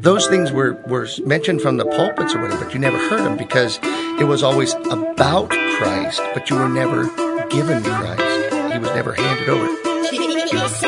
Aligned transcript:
those 0.00 0.26
things 0.28 0.52
were, 0.52 0.74
were 0.86 1.08
mentioned 1.24 1.60
from 1.60 1.76
the 1.76 1.84
pulpits 1.84 2.34
or 2.34 2.42
whatever, 2.42 2.64
but 2.64 2.74
you 2.74 2.80
never 2.80 2.98
heard 3.08 3.24
them 3.24 3.36
because 3.36 3.78
it 3.82 4.26
was 4.26 4.42
always 4.42 4.74
about 4.90 5.50
Christ, 5.50 6.20
but 6.34 6.48
you 6.50 6.56
were 6.56 6.68
never 6.68 7.04
given 7.48 7.82
Christ. 7.82 8.72
He 8.72 8.78
was 8.78 8.90
never 8.94 9.12
handed 9.12 9.48
over. 9.48 10.84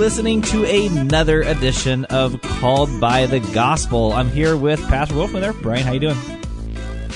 listening 0.00 0.40
to 0.40 0.64
another 0.64 1.42
edition 1.42 2.06
of 2.06 2.40
Called 2.40 2.88
by 3.02 3.26
the 3.26 3.38
Gospel. 3.52 4.14
I'm 4.14 4.30
here 4.30 4.56
with 4.56 4.80
Pastor 4.88 5.14
Wolfmueller. 5.14 5.60
Brian, 5.60 5.84
how 5.84 5.92
you 5.92 6.00
doing? 6.00 6.16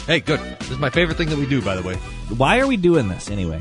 Hey, 0.07 0.21
good. 0.21 0.39
This 0.59 0.73
is 0.73 0.77
my 0.77 0.91
favorite 0.91 1.17
thing 1.17 1.31
that 1.31 1.39
we 1.39 1.47
do, 1.47 1.63
by 1.63 1.77
the 1.77 1.83
way. 1.83 1.95
Why 2.37 2.61
are 2.61 2.67
we 2.67 2.77
doing 2.77 3.09
this 3.09 3.31
anyway? 3.31 3.59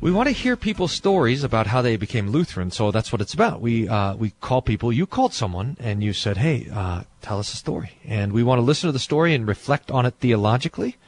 We 0.00 0.12
want 0.12 0.28
to 0.28 0.32
hear 0.32 0.54
people's 0.54 0.92
stories 0.92 1.42
about 1.42 1.66
how 1.66 1.82
they 1.82 1.96
became 1.96 2.30
Lutheran, 2.30 2.70
so 2.70 2.92
that's 2.92 3.10
what 3.10 3.20
it's 3.20 3.34
about. 3.34 3.60
We 3.60 3.88
uh, 3.88 4.14
we 4.14 4.30
call 4.40 4.62
people. 4.62 4.92
You 4.92 5.04
called 5.04 5.34
someone 5.34 5.76
and 5.80 6.00
you 6.00 6.12
said, 6.12 6.36
"Hey, 6.36 6.68
uh, 6.72 7.02
tell 7.20 7.40
us 7.40 7.52
a 7.52 7.56
story," 7.56 7.98
and 8.04 8.32
we 8.32 8.44
want 8.44 8.60
to 8.60 8.62
listen 8.62 8.86
to 8.86 8.92
the 8.92 9.00
story 9.00 9.34
and 9.34 9.48
reflect 9.48 9.90
on 9.90 10.06
it 10.06 10.14
theologically. 10.20 10.98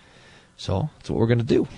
So 0.56 0.90
that's 0.96 1.08
what 1.08 1.20
we're 1.20 1.28
going 1.28 1.38
to 1.38 1.44
do. 1.44 1.68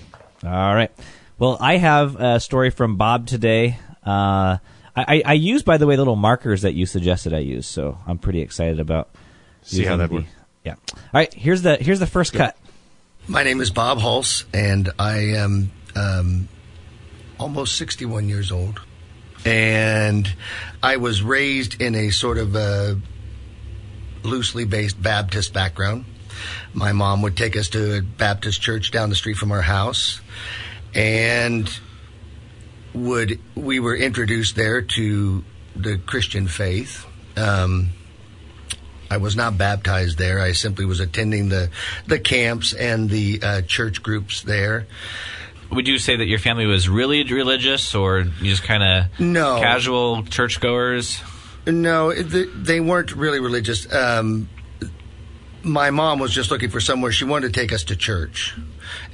All 0.42 0.74
right. 0.74 0.90
Well, 1.38 1.58
I 1.60 1.76
have 1.76 2.16
a 2.16 2.40
story 2.40 2.70
from 2.70 2.96
Bob 2.96 3.26
today. 3.26 3.76
Uh, 4.06 4.56
I, 4.94 5.22
I 5.24 5.32
use, 5.32 5.62
by 5.62 5.78
the 5.78 5.86
way, 5.86 5.96
the 5.96 6.02
little 6.02 6.16
markers 6.16 6.62
that 6.62 6.74
you 6.74 6.84
suggested 6.84 7.32
I 7.32 7.38
use, 7.38 7.66
so 7.66 7.98
I'm 8.06 8.18
pretty 8.18 8.40
excited 8.40 8.78
about. 8.78 9.08
See 9.62 9.84
how 9.84 9.96
that 9.96 10.10
the- 10.10 10.16
works. 10.16 10.28
Yeah. 10.64 10.74
All 10.94 11.00
right. 11.14 11.32
Here's 11.32 11.62
the 11.62 11.76
here's 11.76 11.98
the 11.98 12.06
first 12.06 12.34
cut. 12.34 12.56
My 13.26 13.42
name 13.42 13.60
is 13.60 13.70
Bob 13.70 13.98
Hulse, 13.98 14.44
and 14.52 14.90
I 14.98 15.18
am 15.36 15.72
um, 15.96 16.48
almost 17.38 17.76
61 17.76 18.28
years 18.28 18.52
old. 18.52 18.80
And 19.44 20.32
I 20.82 20.96
was 20.96 21.22
raised 21.22 21.80
in 21.80 21.94
a 21.94 22.10
sort 22.10 22.38
of 22.38 22.54
a 22.54 23.00
loosely 24.22 24.64
based 24.64 25.02
Baptist 25.02 25.52
background. 25.52 26.04
My 26.74 26.92
mom 26.92 27.22
would 27.22 27.36
take 27.36 27.56
us 27.56 27.68
to 27.70 27.98
a 27.98 28.02
Baptist 28.02 28.60
church 28.62 28.90
down 28.90 29.08
the 29.10 29.16
street 29.16 29.36
from 29.36 29.52
our 29.52 29.62
house, 29.62 30.20
and 30.94 31.68
would 32.94 33.38
we 33.54 33.80
were 33.80 33.96
introduced 33.96 34.56
there 34.56 34.82
to 34.82 35.44
the 35.76 35.98
Christian 35.98 36.46
faith. 36.48 37.06
Um, 37.36 37.90
I 39.10 39.16
was 39.18 39.36
not 39.36 39.58
baptized 39.58 40.18
there. 40.18 40.40
I 40.40 40.52
simply 40.52 40.84
was 40.84 41.00
attending 41.00 41.48
the 41.48 41.70
the 42.06 42.18
camps 42.18 42.72
and 42.72 43.08
the 43.10 43.40
uh, 43.42 43.62
church 43.62 44.02
groups 44.02 44.42
there. 44.42 44.86
Would 45.70 45.88
you 45.88 45.98
say 45.98 46.16
that 46.16 46.26
your 46.26 46.38
family 46.38 46.66
was 46.66 46.88
really 46.88 47.24
religious, 47.24 47.94
or 47.94 48.20
you 48.20 48.50
just 48.50 48.62
kind 48.62 48.82
of 48.82 49.20
No. 49.20 49.58
casual 49.60 50.22
churchgoers? 50.24 51.22
No, 51.66 52.12
they 52.12 52.80
weren't 52.80 53.12
really 53.12 53.40
religious. 53.40 53.90
Um, 53.92 54.48
my 55.64 55.90
mom 55.90 56.18
was 56.18 56.32
just 56.32 56.50
looking 56.50 56.70
for 56.70 56.80
somewhere. 56.80 57.12
She 57.12 57.24
wanted 57.24 57.52
to 57.52 57.60
take 57.60 57.72
us 57.72 57.84
to 57.84 57.96
church. 57.96 58.54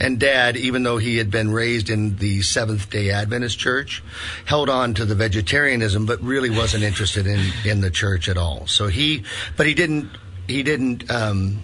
And 0.01 0.19
dad, 0.19 0.57
even 0.57 0.83
though 0.83 0.99
he 0.99 1.19
had 1.19 1.31
been 1.31 1.51
raised 1.51 1.91
in 1.91 2.17
the 2.17 2.43
Seventh 2.43 2.91
day 2.91 3.11
Adventist 3.11 3.59
church, 3.59 4.03
held 4.45 4.69
on 4.69 4.95
to 4.95 5.05
the 5.05 5.15
vegetarianism, 5.15 6.07
but 6.07 6.21
really 6.23 6.51
wasn't 6.51 6.85
interested 6.85 7.27
in, 7.27 7.41
in 7.65 7.81
the 7.81 7.91
church 7.91 8.29
at 8.29 8.37
all. 8.37 8.67
So 8.67 8.89
he, 8.89 9.25
but 9.57 9.67
he 9.67 9.75
didn't, 9.75 10.11
he 10.47 10.63
didn't, 10.63 11.11
um, 11.11 11.63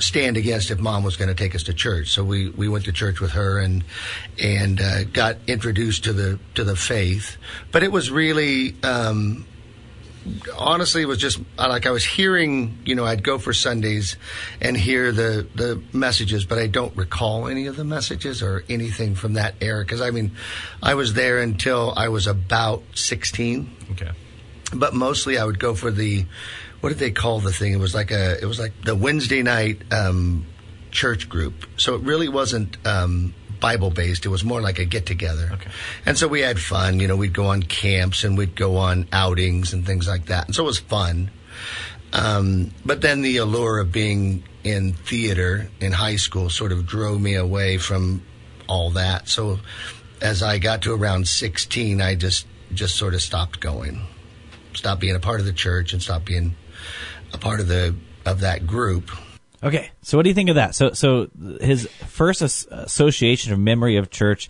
stand 0.00 0.38
against 0.38 0.70
if 0.70 0.78
mom 0.78 1.04
was 1.04 1.16
going 1.16 1.28
to 1.28 1.34
take 1.34 1.54
us 1.54 1.64
to 1.64 1.74
church. 1.74 2.08
So 2.08 2.24
we, 2.24 2.48
we 2.48 2.68
went 2.68 2.86
to 2.86 2.92
church 2.92 3.20
with 3.20 3.32
her 3.32 3.58
and 3.58 3.84
and 4.42 4.80
uh, 4.80 5.04
got 5.04 5.36
introduced 5.46 6.04
to 6.04 6.12
the 6.12 6.38
to 6.54 6.64
the 6.64 6.74
faith. 6.74 7.36
But 7.70 7.82
it 7.82 7.92
was 7.92 8.10
really 8.10 8.74
um, 8.82 9.46
honestly 10.58 11.02
it 11.02 11.06
was 11.06 11.18
just 11.18 11.40
like 11.58 11.86
I 11.86 11.90
was 11.90 12.04
hearing. 12.04 12.78
You 12.84 12.94
know, 12.94 13.04
I'd 13.04 13.22
go 13.22 13.38
for 13.38 13.52
Sundays 13.52 14.16
and 14.60 14.76
hear 14.76 15.12
the 15.12 15.46
the 15.54 15.82
messages, 15.92 16.44
but 16.44 16.58
I 16.58 16.66
don't 16.66 16.96
recall 16.96 17.48
any 17.48 17.66
of 17.66 17.76
the 17.76 17.84
messages 17.84 18.42
or 18.42 18.64
anything 18.68 19.14
from 19.14 19.34
that 19.34 19.54
era 19.60 19.84
because 19.84 20.00
I 20.00 20.10
mean, 20.10 20.32
I 20.82 20.94
was 20.94 21.14
there 21.14 21.40
until 21.40 21.92
I 21.96 22.08
was 22.08 22.26
about 22.26 22.82
sixteen 22.94 23.70
Okay. 23.92 24.10
but 24.74 24.94
mostly 24.94 25.38
I 25.38 25.44
would 25.44 25.58
go 25.58 25.74
for 25.74 25.90
the 25.90 26.26
what 26.80 26.88
did 26.90 26.98
they 26.98 27.10
call 27.10 27.40
the 27.40 27.52
thing? 27.52 27.72
It 27.72 27.78
was 27.78 27.94
like 27.94 28.10
a 28.10 28.40
it 28.42 28.46
was 28.46 28.58
like 28.58 28.72
the 28.84 28.94
Wednesday 28.94 29.42
night 29.42 29.82
um, 29.92 30.46
church 30.90 31.28
group. 31.28 31.66
So 31.76 31.94
it 31.94 32.00
really 32.02 32.28
wasn't 32.28 32.76
um, 32.86 33.34
Bible 33.60 33.90
based. 33.90 34.26
It 34.26 34.30
was 34.30 34.44
more 34.44 34.60
like 34.60 34.78
a 34.78 34.84
get 34.84 35.06
together. 35.06 35.50
Okay. 35.52 35.70
And 36.06 36.18
so 36.18 36.28
we 36.28 36.40
had 36.40 36.58
fun. 36.58 37.00
You 37.00 37.08
know, 37.08 37.16
we'd 37.16 37.34
go 37.34 37.46
on 37.46 37.62
camps 37.62 38.24
and 38.24 38.36
we'd 38.36 38.56
go 38.56 38.76
on 38.76 39.06
outings 39.12 39.72
and 39.72 39.86
things 39.86 40.08
like 40.08 40.26
that. 40.26 40.46
And 40.46 40.54
so 40.54 40.64
it 40.64 40.66
was 40.66 40.78
fun. 40.78 41.30
Um, 42.12 42.72
but 42.84 43.00
then 43.02 43.22
the 43.22 43.36
allure 43.36 43.78
of 43.78 43.92
being 43.92 44.42
in 44.64 44.94
theater 44.94 45.68
in 45.80 45.92
high 45.92 46.16
school 46.16 46.50
sort 46.50 46.72
of 46.72 46.86
drove 46.86 47.20
me 47.20 47.34
away 47.34 47.78
from 47.78 48.22
all 48.68 48.90
that. 48.90 49.28
So 49.28 49.60
as 50.20 50.42
I 50.42 50.58
got 50.58 50.82
to 50.82 50.94
around 50.94 51.28
16, 51.28 52.00
I 52.00 52.14
just 52.14 52.46
just 52.72 52.96
sort 52.96 53.14
of 53.14 53.22
stopped 53.22 53.58
going, 53.58 54.00
stopped 54.74 55.00
being 55.00 55.16
a 55.16 55.20
part 55.20 55.40
of 55.40 55.46
the 55.46 55.52
church, 55.52 55.92
and 55.92 56.00
stopped 56.00 56.24
being 56.24 56.54
a 57.32 57.38
part 57.38 57.60
of 57.60 57.68
the 57.68 57.94
of 58.24 58.40
that 58.40 58.66
group. 58.66 59.10
Okay, 59.62 59.90
so 60.02 60.16
what 60.16 60.22
do 60.22 60.30
you 60.30 60.34
think 60.34 60.48
of 60.48 60.54
that? 60.54 60.74
So, 60.74 60.92
so 60.92 61.28
his 61.60 61.86
first 62.06 62.40
as- 62.40 62.66
association 62.70 63.52
of 63.52 63.58
memory 63.58 63.96
of 63.96 64.10
church 64.10 64.48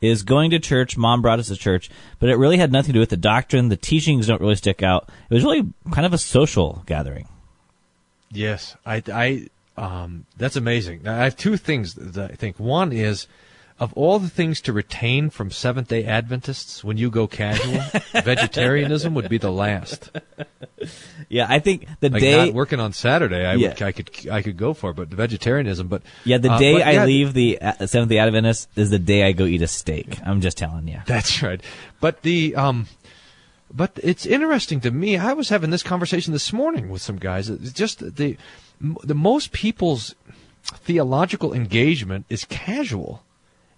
is 0.00 0.22
going 0.22 0.50
to 0.50 0.58
church. 0.58 0.96
Mom 0.96 1.22
brought 1.22 1.38
us 1.38 1.48
to 1.48 1.56
church, 1.56 1.90
but 2.18 2.28
it 2.28 2.36
really 2.36 2.58
had 2.58 2.70
nothing 2.70 2.88
to 2.88 2.92
do 2.94 3.00
with 3.00 3.10
the 3.10 3.16
doctrine. 3.16 3.68
The 3.68 3.76
teachings 3.76 4.26
don't 4.26 4.40
really 4.40 4.56
stick 4.56 4.82
out. 4.82 5.08
It 5.30 5.34
was 5.34 5.44
really 5.44 5.72
kind 5.92 6.06
of 6.06 6.12
a 6.12 6.18
social 6.18 6.82
gathering. 6.86 7.28
Yes, 8.30 8.76
I, 8.86 9.02
I, 9.12 9.48
um, 9.76 10.26
that's 10.36 10.56
amazing. 10.56 11.06
I 11.06 11.24
have 11.24 11.36
two 11.36 11.56
things 11.56 11.94
that 11.94 12.30
I 12.30 12.34
think. 12.34 12.58
One 12.58 12.92
is, 12.92 13.26
of 13.82 13.92
all 13.94 14.20
the 14.20 14.28
things 14.28 14.60
to 14.62 14.72
retain 14.72 15.28
from 15.28 15.50
Seventh 15.50 15.88
Day 15.88 16.04
Adventists 16.04 16.84
when 16.84 16.96
you 16.98 17.10
go 17.10 17.26
casual, 17.26 17.82
vegetarianism 18.22 19.12
would 19.14 19.28
be 19.28 19.38
the 19.38 19.50
last. 19.50 20.10
Yeah, 21.28 21.46
I 21.48 21.58
think 21.58 21.86
the 21.98 22.08
Like 22.08 22.20
day. 22.22 22.46
not 22.46 22.54
working 22.54 22.78
on 22.78 22.92
Saturday, 22.92 23.44
I 23.44 23.54
Yeah. 23.54 23.70
would, 23.70 23.82
I 23.82 23.90
could, 23.92 24.10
I 24.30 24.40
could 24.42 24.56
go 24.56 24.72
for 24.72 24.92
but 24.92 25.10
the 25.10 25.16
vegetarianism, 25.16 25.88
but 25.88 26.02
yeah, 26.24 26.38
the 26.38 26.52
uh, 26.52 26.58
day 26.58 26.74
but 26.74 26.82
I 26.86 26.92
yeah, 26.92 27.04
leave 27.04 27.34
the 27.34 27.60
uh, 27.60 27.86
Seventh 27.86 28.10
Day 28.10 28.18
Adventist 28.18 28.68
is 28.76 28.90
the 28.90 29.00
day 29.00 29.24
I 29.24 29.32
go 29.32 29.46
eat 29.46 29.62
a 29.62 29.66
steak. 29.66 30.16
I'm 30.24 30.40
just 30.40 30.56
telling 30.58 30.86
you. 30.86 31.00
That's 31.06 31.42
right. 31.42 31.60
But 32.00 32.22
the 32.22 32.54
um, 32.54 32.86
but 33.74 33.98
it's 34.02 34.26
interesting 34.26 34.80
to 34.82 34.92
me. 34.92 35.16
I 35.16 35.32
was 35.32 35.48
having 35.48 35.70
this 35.70 35.82
conversation 35.82 36.32
this 36.32 36.52
morning 36.52 36.88
with 36.88 37.02
some 37.02 37.16
guys. 37.16 37.50
It's 37.50 37.72
just 37.72 37.98
the 38.16 38.36
the 38.80 39.14
most 39.14 39.50
people's 39.50 40.14
theological 40.62 41.52
engagement 41.52 42.26
is 42.30 42.44
casual, 42.44 43.24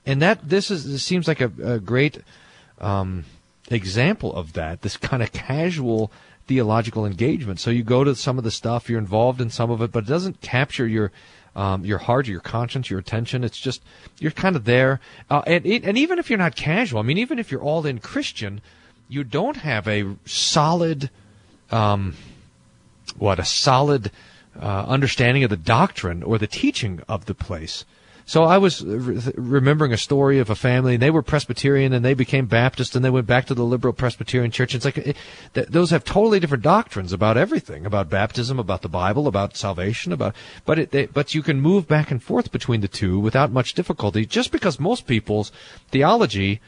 and 0.07 0.21
that 0.23 0.49
this 0.49 0.71
is 0.71 0.91
this 0.91 1.03
seems 1.03 1.29
like 1.29 1.41
a, 1.41 1.51
a 1.63 1.79
great 1.79 2.19
um, 2.81 3.25
example 3.71 4.35
of 4.35 4.53
that. 4.55 4.83
This 4.83 4.97
kind 4.97 5.23
of 5.23 5.33
casual 5.33 6.11
theological 6.47 7.07
engagement. 7.07 7.59
So 7.59 7.71
you 7.71 7.83
go 7.83 8.05
to 8.05 8.15
some 8.15 8.37
of 8.39 8.45
the 8.45 8.51
stuff, 8.51 8.91
you're 8.91 8.99
involved 8.99 9.41
in 9.41 9.51
some 9.51 9.71
of 9.71 9.81
it, 9.81 9.93
but 9.93 10.05
it 10.05 10.09
doesn't 10.09 10.41
capture 10.41 10.87
your 10.87 11.11
um, 11.57 11.85
your 11.85 11.99
heart, 11.99 12.27
your 12.27 12.41
conscience, 12.41 12.91
your 12.91 12.99
attention. 12.99 13.45
It's 13.45 13.59
just 13.59 13.83
you're 14.19 14.33
kind 14.33 14.57
of 14.57 14.65
there, 14.65 15.01
uh, 15.31 15.43
and 15.47 15.65
and 15.65 15.97
even 15.97 16.19
if 16.19 16.29
you're 16.29 16.39
not 16.39 16.57
casual, 16.57 16.99
I 17.01 17.03
mean, 17.03 17.19
even 17.19 17.39
if 17.39 17.51
you're 17.51 17.63
all 17.63 17.87
in 17.87 18.01
Christian, 18.01 18.61
you 19.09 19.23
don't 19.23 19.59
have 19.59 19.87
a 19.87 20.17
solid, 20.25 21.11
um, 21.71 22.17
what 23.17 23.39
a 23.39 23.45
solid 23.45 24.11
uh, 24.61 24.85
understanding 24.89 25.45
of 25.45 25.51
the 25.51 25.57
doctrine 25.57 26.23
or 26.23 26.39
the 26.39 26.47
teaching 26.47 27.01
of 27.09 27.27
the 27.27 27.35
place. 27.35 27.85
So 28.27 28.45
I 28.45 28.57
was 28.57 28.83
re- 28.85 29.33
remembering 29.37 29.93
a 29.93 29.99
story 29.99 30.39
of 30.39 30.49
a 30.49 30.55
family, 30.55 30.95
and 30.95 31.03
they 31.03 31.11
were 31.11 31.23
Presbyterian, 31.23 31.93
and 31.93 32.05
they 32.05 32.15
became 32.15 32.47
Baptist, 32.47 32.97
and 32.97 33.05
they 33.05 33.11
went 33.11 33.27
back 33.27 33.47
to 33.47 33.55
the 33.55 33.65
liberal 33.65 33.93
Presbyterian 33.93 34.51
church. 34.51 34.75
It's 34.75 34.85
like 34.85 34.99
it, 34.99 35.17
th- 35.53 35.69
those 35.69 35.91
have 35.91 36.05
totally 36.05 36.41
different 36.41 36.65
doctrines 36.65 37.13
about 37.13 37.37
everything, 37.37 37.85
about 37.85 38.09
baptism, 38.09 38.59
about 38.59 38.83
the 38.83 38.89
Bible, 38.89 39.27
about 39.27 39.57
salvation, 39.57 40.13
about. 40.13 40.35
But 40.65 40.79
it, 40.79 40.91
they, 40.91 41.07
but 41.07 41.35
you 41.35 41.43
can 41.43 41.61
move 41.61 41.87
back 41.87 42.11
and 42.11 42.23
forth 42.23 42.51
between 42.51 42.81
the 42.81 42.89
two 42.89 43.21
without 43.21 43.53
much 43.53 43.75
difficulty, 43.75 44.25
just 44.25 44.51
because 44.51 44.81
most 44.81 45.07
people's 45.07 45.53
theology 45.91 46.61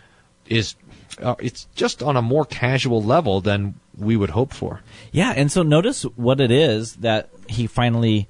is, 0.47 0.75
uh, 1.23 1.37
it's 1.39 1.67
just 1.75 2.03
on 2.03 2.17
a 2.17 2.23
more 2.23 2.45
casual 2.45 3.03
level 3.03 3.41
than 3.41 3.75
we 3.97 4.17
would 4.17 4.31
hope 4.31 4.53
for. 4.53 4.83
Yeah, 5.11 5.33
and 5.35 5.51
so 5.51 5.63
notice 5.63 6.03
what 6.03 6.41
it 6.41 6.51
is 6.51 6.97
that 6.97 7.31
he 7.49 7.67
finally 7.67 8.29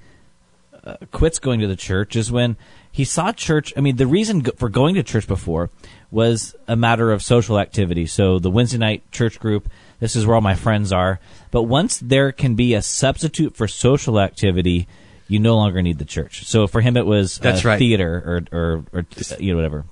uh, 0.83 0.95
quits 1.11 1.39
going 1.39 1.59
to 1.59 1.67
the 1.67 1.75
church 1.75 2.15
is 2.15 2.31
when 2.31 2.55
he 2.97 3.05
saw 3.05 3.31
church. 3.31 3.71
I 3.77 3.81
mean, 3.81 3.97
the 3.97 4.07
reason 4.07 4.41
for 4.57 4.69
going 4.69 4.95
to 4.95 5.03
church 5.03 5.27
before 5.27 5.69
was 6.09 6.55
a 6.67 6.75
matter 6.75 7.11
of 7.11 7.21
social 7.21 7.59
activity. 7.59 8.07
So 8.07 8.39
the 8.39 8.49
Wednesday 8.49 8.79
night 8.79 9.11
church 9.11 9.39
group, 9.39 9.69
this 9.99 10.15
is 10.15 10.25
where 10.25 10.33
all 10.33 10.41
my 10.41 10.55
friends 10.55 10.91
are. 10.91 11.19
But 11.51 11.63
once 11.63 11.99
there 11.99 12.31
can 12.31 12.55
be 12.55 12.73
a 12.73 12.81
substitute 12.81 13.55
for 13.55 13.67
social 13.67 14.19
activity, 14.19 14.87
you 15.27 15.37
no 15.37 15.55
longer 15.55 15.79
need 15.83 15.99
the 15.99 16.05
church. 16.05 16.45
So 16.45 16.65
for 16.65 16.81
him, 16.81 16.97
it 16.97 17.05
was 17.05 17.37
That's 17.37 17.63
uh, 17.63 17.69
right. 17.69 17.77
theater 17.77 18.47
or, 18.51 18.57
or, 18.59 18.85
or 18.91 19.05
you 19.37 19.51
know 19.51 19.57
whatever. 19.57 19.85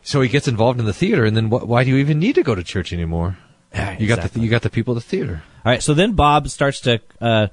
So 0.00 0.22
he 0.22 0.30
gets 0.30 0.48
involved 0.48 0.80
in 0.80 0.86
the 0.86 0.94
theater, 0.94 1.26
and 1.26 1.36
then 1.36 1.48
wh- 1.50 1.68
why 1.68 1.84
do 1.84 1.90
you 1.90 1.98
even 1.98 2.18
need 2.18 2.36
to 2.36 2.42
go 2.42 2.54
to 2.54 2.64
church 2.64 2.94
anymore? 2.94 3.36
You 3.98 4.06
got 4.06 4.22
the 4.22 4.40
you 4.40 4.48
got 4.48 4.62
the 4.62 4.70
people 4.70 4.96
at 4.96 5.02
the 5.02 5.06
theater. 5.06 5.42
All 5.66 5.70
right. 5.70 5.82
So 5.82 5.92
then 5.92 6.12
Bob 6.12 6.48
starts 6.48 6.80
to, 6.80 7.02
uh, 7.20 7.48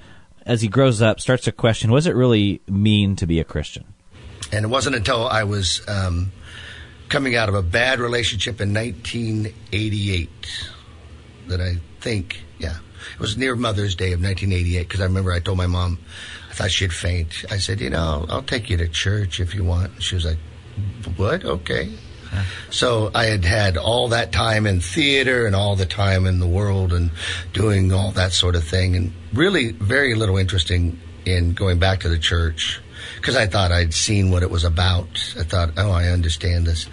as 0.45 0.61
he 0.61 0.69
grows 0.69 1.01
up, 1.01 1.19
starts 1.19 1.43
to 1.43 1.51
question: 1.51 1.91
What 1.91 1.97
does 1.97 2.07
it 2.07 2.15
really 2.15 2.61
mean 2.65 3.17
to 3.17 3.27
be 3.27 3.41
a 3.41 3.43
Christian? 3.43 3.83
And 4.51 4.65
it 4.65 4.67
wasn't 4.67 4.95
until 4.95 5.27
I 5.27 5.43
was 5.43 5.81
um, 5.87 6.31
coming 7.09 7.35
out 7.35 7.49
of 7.49 7.55
a 7.55 7.61
bad 7.61 7.99
relationship 7.99 8.61
in 8.61 8.73
1988 8.73 10.29
that 11.47 11.61
I 11.61 11.77
think, 11.99 12.43
yeah, 12.59 12.77
it 13.13 13.19
was 13.19 13.37
near 13.37 13.55
Mother's 13.55 13.95
Day 13.95 14.13
of 14.13 14.21
1988 14.21 14.83
because 14.83 15.01
I 15.01 15.05
remember 15.05 15.31
I 15.31 15.39
told 15.39 15.57
my 15.57 15.67
mom 15.67 15.99
I 16.49 16.53
thought 16.53 16.71
she'd 16.71 16.93
faint. 16.93 17.45
I 17.49 17.57
said, 17.57 17.81
you 17.81 17.89
know, 17.89 18.25
I'll 18.29 18.43
take 18.43 18.69
you 18.69 18.77
to 18.77 18.87
church 18.87 19.39
if 19.39 19.53
you 19.53 19.63
want. 19.63 19.93
And 19.93 20.03
she 20.03 20.15
was 20.15 20.25
like, 20.25 20.39
what? 21.15 21.43
Okay. 21.43 21.91
So 22.69 23.09
I 23.15 23.25
had 23.25 23.45
had 23.45 23.77
all 23.77 24.09
that 24.09 24.31
time 24.31 24.67
in 24.67 24.81
theater 24.81 25.45
and 25.45 25.55
all 25.55 25.75
the 25.75 25.85
time 25.85 26.25
in 26.25 26.39
the 26.39 26.47
world 26.47 26.93
and 26.93 27.11
doing 27.53 27.93
all 27.93 28.11
that 28.11 28.33
sort 28.33 28.55
of 28.55 28.63
thing, 28.63 28.95
and 28.95 29.13
really 29.33 29.71
very 29.71 30.13
little 30.13 30.37
interesting 30.37 30.99
in 31.25 31.53
going 31.53 31.79
back 31.79 32.01
to 32.01 32.09
the 32.09 32.17
church 32.17 32.81
because 33.27 33.35
I 33.37 33.45
thought 33.45 33.73
I'd 33.73 33.93
seen 33.93 34.31
what 34.31 34.41
it 34.41 34.49
was 34.49 34.63
about. 34.63 35.09
I 35.37 35.43
thought, 35.43 35.71
oh, 35.75 35.91
I 35.91 36.05
understand 36.11 36.65
this. 36.65 36.87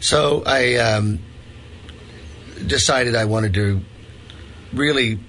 So 0.00 0.42
I 0.46 0.76
um, 0.76 1.18
decided 2.66 3.14
I 3.14 3.26
wanted 3.26 3.52
to 3.52 3.82
really 4.72 5.20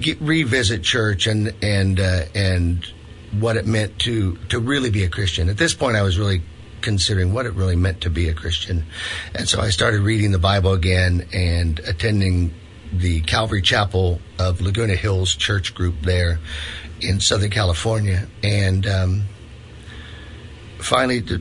get, 0.00 0.20
revisit 0.20 0.82
church 0.82 1.28
and 1.28 1.54
and 1.62 2.00
uh, 2.00 2.24
and 2.34 2.84
what 3.38 3.56
it 3.56 3.68
meant 3.68 4.00
to 4.00 4.34
to 4.48 4.58
really 4.58 4.90
be 4.90 5.04
a 5.04 5.08
Christian. 5.08 5.48
At 5.48 5.58
this 5.58 5.74
point, 5.74 5.96
I 5.96 6.02
was 6.02 6.18
really 6.18 6.42
considering 6.80 7.32
what 7.32 7.46
it 7.46 7.52
really 7.52 7.76
meant 7.76 8.00
to 8.00 8.10
be 8.10 8.28
a 8.28 8.34
Christian, 8.34 8.86
and 9.32 9.48
so 9.48 9.60
I 9.60 9.70
started 9.70 10.00
reading 10.00 10.32
the 10.32 10.40
Bible 10.40 10.72
again 10.72 11.28
and 11.32 11.78
attending 11.86 12.52
the 12.92 13.20
Calvary 13.20 13.62
Chapel 13.62 14.20
of 14.40 14.60
Laguna 14.60 14.96
Hills 14.96 15.36
Church 15.36 15.72
Group 15.72 16.02
there 16.02 16.40
in 17.00 17.20
Southern 17.20 17.50
California, 17.50 18.26
and. 18.42 18.88
Um, 18.88 19.24
finally, 20.82 21.22
to- 21.22 21.40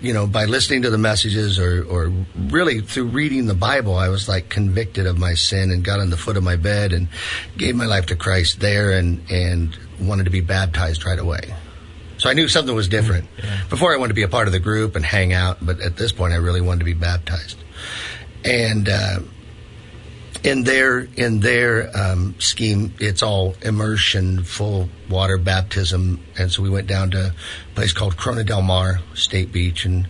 you 0.00 0.12
know, 0.12 0.26
by 0.26 0.44
listening 0.44 0.82
to 0.82 0.90
the 0.90 0.98
messages 0.98 1.58
or, 1.58 1.84
or 1.84 2.12
really 2.36 2.80
through 2.80 3.06
reading 3.06 3.46
the 3.46 3.54
Bible, 3.54 3.96
I 3.96 4.08
was 4.08 4.28
like 4.28 4.48
convicted 4.48 5.06
of 5.06 5.18
my 5.18 5.34
sin 5.34 5.70
and 5.70 5.84
got 5.84 6.00
on 6.00 6.10
the 6.10 6.16
foot 6.16 6.36
of 6.36 6.42
my 6.42 6.56
bed 6.56 6.92
and 6.92 7.08
gave 7.56 7.74
my 7.76 7.86
life 7.86 8.06
to 8.06 8.16
Christ 8.16 8.60
there 8.60 8.92
and, 8.92 9.22
and 9.30 9.76
wanted 10.00 10.24
to 10.24 10.30
be 10.30 10.40
baptized 10.40 11.04
right 11.06 11.18
away. 11.18 11.54
So 12.18 12.30
I 12.30 12.34
knew 12.34 12.46
something 12.48 12.74
was 12.74 12.88
different. 12.88 13.28
Before 13.68 13.92
I 13.92 13.96
wanted 13.96 14.10
to 14.10 14.14
be 14.14 14.22
a 14.22 14.28
part 14.28 14.46
of 14.46 14.52
the 14.52 14.60
group 14.60 14.94
and 14.94 15.04
hang 15.04 15.32
out, 15.32 15.58
but 15.60 15.80
at 15.80 15.96
this 15.96 16.12
point 16.12 16.32
I 16.32 16.36
really 16.36 16.60
wanted 16.60 16.80
to 16.80 16.84
be 16.84 16.94
baptized. 16.94 17.58
And, 18.44 18.88
uh, 18.88 19.20
in 20.44 20.64
their 20.64 21.00
in 21.16 21.40
their 21.40 21.96
um, 21.96 22.34
scheme, 22.38 22.94
it's 22.98 23.22
all 23.22 23.54
immersion, 23.62 24.42
full 24.42 24.88
water 25.08 25.38
baptism, 25.38 26.20
and 26.38 26.50
so 26.50 26.62
we 26.62 26.70
went 26.70 26.86
down 26.86 27.10
to 27.12 27.26
a 27.28 27.74
place 27.74 27.92
called 27.92 28.16
Corona 28.16 28.44
del 28.44 28.62
Mar 28.62 29.00
State 29.14 29.52
Beach, 29.52 29.84
and 29.84 30.08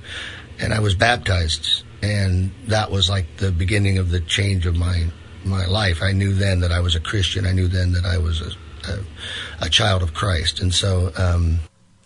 and 0.59 0.73
I 0.73 0.81
was 0.81 0.95
baptized, 0.95 1.85
and 2.03 2.51
that 2.67 2.91
was 2.91 3.11
like 3.11 3.37
the 3.37 3.53
beginning 3.53 3.99
of 3.99 4.11
the 4.11 4.21
change 4.21 4.67
of 4.67 4.77
my 4.77 5.07
my 5.45 5.67
life. 5.67 6.03
I 6.03 6.13
knew 6.13 6.33
then 6.33 6.61
that 6.61 6.73
I 6.73 6.81
was 6.81 6.95
a 6.95 7.01
Christian. 7.01 7.47
I 7.47 7.53
knew 7.53 7.69
then 7.69 7.93
that 7.93 8.07
I 8.07 8.19
was 8.19 8.41
a 8.41 8.51
a, 8.91 9.67
a 9.67 9.69
child 9.69 10.03
of 10.03 10.15
Christ, 10.15 10.61
and 10.61 10.73
so 10.73 11.13
um, 11.17 11.61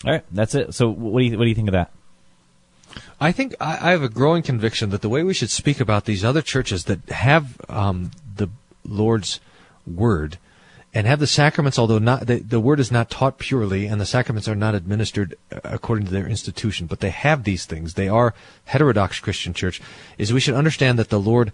All 0.04 0.12
right, 0.12 0.24
that's 0.32 0.54
it. 0.54 0.74
So 0.74 0.88
what 0.88 1.20
do 1.20 1.26
you 1.26 1.38
what 1.38 1.44
do 1.44 1.48
you 1.48 1.54
think 1.54 1.68
of 1.68 1.72
that? 1.72 1.92
I 3.20 3.32
think 3.32 3.54
I, 3.60 3.88
I 3.88 3.90
have 3.92 4.02
a 4.02 4.08
growing 4.08 4.42
conviction 4.42 4.90
that 4.90 5.02
the 5.02 5.08
way 5.08 5.22
we 5.22 5.34
should 5.34 5.50
speak 5.50 5.80
about 5.80 6.04
these 6.04 6.24
other 6.24 6.42
churches 6.42 6.84
that 6.84 7.08
have 7.08 7.60
um, 7.68 8.10
the 8.36 8.48
Lord's 8.84 9.40
word 9.86 10.38
and 10.92 11.06
have 11.06 11.20
the 11.20 11.26
sacraments, 11.26 11.78
although 11.78 11.98
not 11.98 12.26
the, 12.26 12.36
the 12.36 12.60
word 12.60 12.80
is 12.80 12.90
not 12.90 13.10
taught 13.10 13.38
purely, 13.38 13.86
and 13.86 14.00
the 14.00 14.06
sacraments 14.06 14.48
are 14.48 14.54
not 14.54 14.74
administered 14.74 15.36
uh, 15.52 15.60
according 15.64 16.06
to 16.06 16.12
their 16.12 16.26
institution, 16.26 16.86
but 16.86 17.00
they 17.00 17.10
have 17.10 17.44
these 17.44 17.66
things. 17.66 17.94
They 17.94 18.08
are 18.08 18.34
heterodox 18.64 19.20
Christian 19.20 19.52
church. 19.52 19.80
Is 20.16 20.32
we 20.32 20.40
should 20.40 20.54
understand 20.54 20.98
that 20.98 21.10
the 21.10 21.20
Lord 21.20 21.52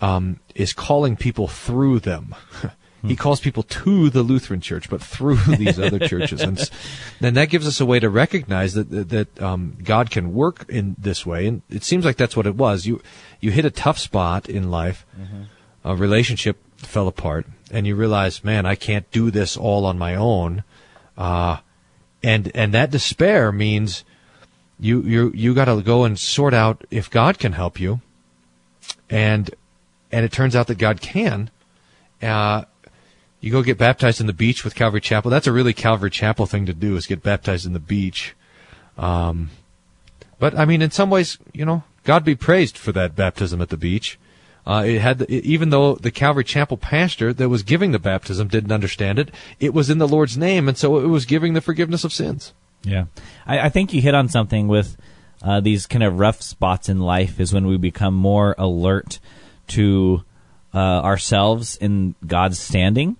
um, 0.00 0.40
is 0.54 0.72
calling 0.72 1.16
people 1.16 1.46
through 1.46 2.00
them. 2.00 2.34
He 3.02 3.16
calls 3.16 3.40
people 3.40 3.62
to 3.62 4.10
the 4.10 4.22
Lutheran 4.22 4.60
Church, 4.60 4.90
but 4.90 5.00
through 5.00 5.36
these 5.56 5.78
other 5.78 5.98
churches, 5.98 6.40
and 6.40 6.70
then 7.20 7.34
that 7.34 7.48
gives 7.48 7.66
us 7.66 7.80
a 7.80 7.86
way 7.86 7.98
to 7.98 8.10
recognize 8.10 8.74
that 8.74 8.90
that, 8.90 9.08
that 9.08 9.42
um, 9.42 9.76
God 9.82 10.10
can 10.10 10.34
work 10.34 10.66
in 10.68 10.96
this 10.98 11.24
way. 11.24 11.46
And 11.46 11.62
it 11.70 11.82
seems 11.82 12.04
like 12.04 12.16
that's 12.16 12.36
what 12.36 12.46
it 12.46 12.56
was. 12.56 12.86
You 12.86 13.00
you 13.40 13.50
hit 13.50 13.64
a 13.64 13.70
tough 13.70 13.98
spot 13.98 14.48
in 14.48 14.70
life, 14.70 15.06
a 15.84 15.96
relationship 15.96 16.58
fell 16.76 17.08
apart, 17.08 17.46
and 17.70 17.86
you 17.86 17.94
realize, 17.96 18.44
man, 18.44 18.66
I 18.66 18.74
can't 18.74 19.10
do 19.10 19.30
this 19.30 19.56
all 19.56 19.86
on 19.86 19.98
my 19.98 20.14
own, 20.14 20.64
uh, 21.16 21.58
and 22.22 22.50
and 22.54 22.74
that 22.74 22.90
despair 22.90 23.50
means 23.50 24.04
you 24.78 25.02
you 25.02 25.32
you 25.34 25.54
got 25.54 25.66
to 25.66 25.80
go 25.82 26.04
and 26.04 26.18
sort 26.18 26.54
out 26.54 26.84
if 26.90 27.10
God 27.10 27.38
can 27.38 27.52
help 27.52 27.80
you, 27.80 28.00
and 29.08 29.50
and 30.12 30.24
it 30.24 30.32
turns 30.32 30.56
out 30.56 30.66
that 30.66 30.78
God 30.78 31.00
can. 31.00 31.50
Uh, 32.22 32.64
you 33.40 33.50
go 33.50 33.62
get 33.62 33.78
baptized 33.78 34.20
in 34.20 34.26
the 34.26 34.32
beach 34.32 34.64
with 34.64 34.74
Calvary 34.74 35.00
Chapel. 35.00 35.30
That's 35.30 35.46
a 35.46 35.52
really 35.52 35.72
Calvary 35.72 36.10
Chapel 36.10 36.46
thing 36.46 36.66
to 36.66 36.74
do 36.74 36.96
is 36.96 37.06
get 37.06 37.22
baptized 37.22 37.66
in 37.66 37.72
the 37.72 37.80
beach. 37.80 38.34
Um, 38.98 39.50
but 40.38 40.56
I 40.58 40.64
mean, 40.64 40.82
in 40.82 40.90
some 40.90 41.10
ways, 41.10 41.38
you 41.52 41.64
know, 41.64 41.84
God 42.04 42.24
be 42.24 42.34
praised 42.34 42.76
for 42.76 42.92
that 42.92 43.16
baptism 43.16 43.60
at 43.60 43.68
the 43.68 43.76
beach. 43.76 44.18
Uh, 44.66 44.84
it 44.86 45.00
had, 45.00 45.18
the, 45.18 45.32
even 45.32 45.70
though 45.70 45.94
the 45.94 46.10
Calvary 46.10 46.44
Chapel 46.44 46.76
pastor 46.76 47.32
that 47.32 47.48
was 47.48 47.62
giving 47.62 47.92
the 47.92 47.98
baptism 47.98 48.48
didn't 48.48 48.72
understand 48.72 49.18
it, 49.18 49.30
it 49.58 49.72
was 49.72 49.88
in 49.88 49.98
the 49.98 50.08
Lord's 50.08 50.36
name, 50.36 50.68
and 50.68 50.76
so 50.76 50.98
it 50.98 51.06
was 51.06 51.24
giving 51.24 51.54
the 51.54 51.60
forgiveness 51.60 52.04
of 52.04 52.12
sins. 52.12 52.52
Yeah, 52.82 53.06
I, 53.46 53.60
I 53.60 53.68
think 53.68 53.92
you 53.92 54.02
hit 54.02 54.14
on 54.14 54.28
something 54.28 54.68
with 54.68 54.96
uh, 55.42 55.60
these 55.60 55.86
kind 55.86 56.02
of 56.02 56.18
rough 56.18 56.42
spots 56.42 56.88
in 56.88 57.00
life 57.00 57.40
is 57.40 57.52
when 57.52 57.66
we 57.66 57.78
become 57.78 58.14
more 58.14 58.54
alert 58.58 59.18
to 59.68 60.24
uh, 60.74 60.78
ourselves 60.78 61.76
in 61.76 62.14
God's 62.26 62.58
standing. 62.58 63.16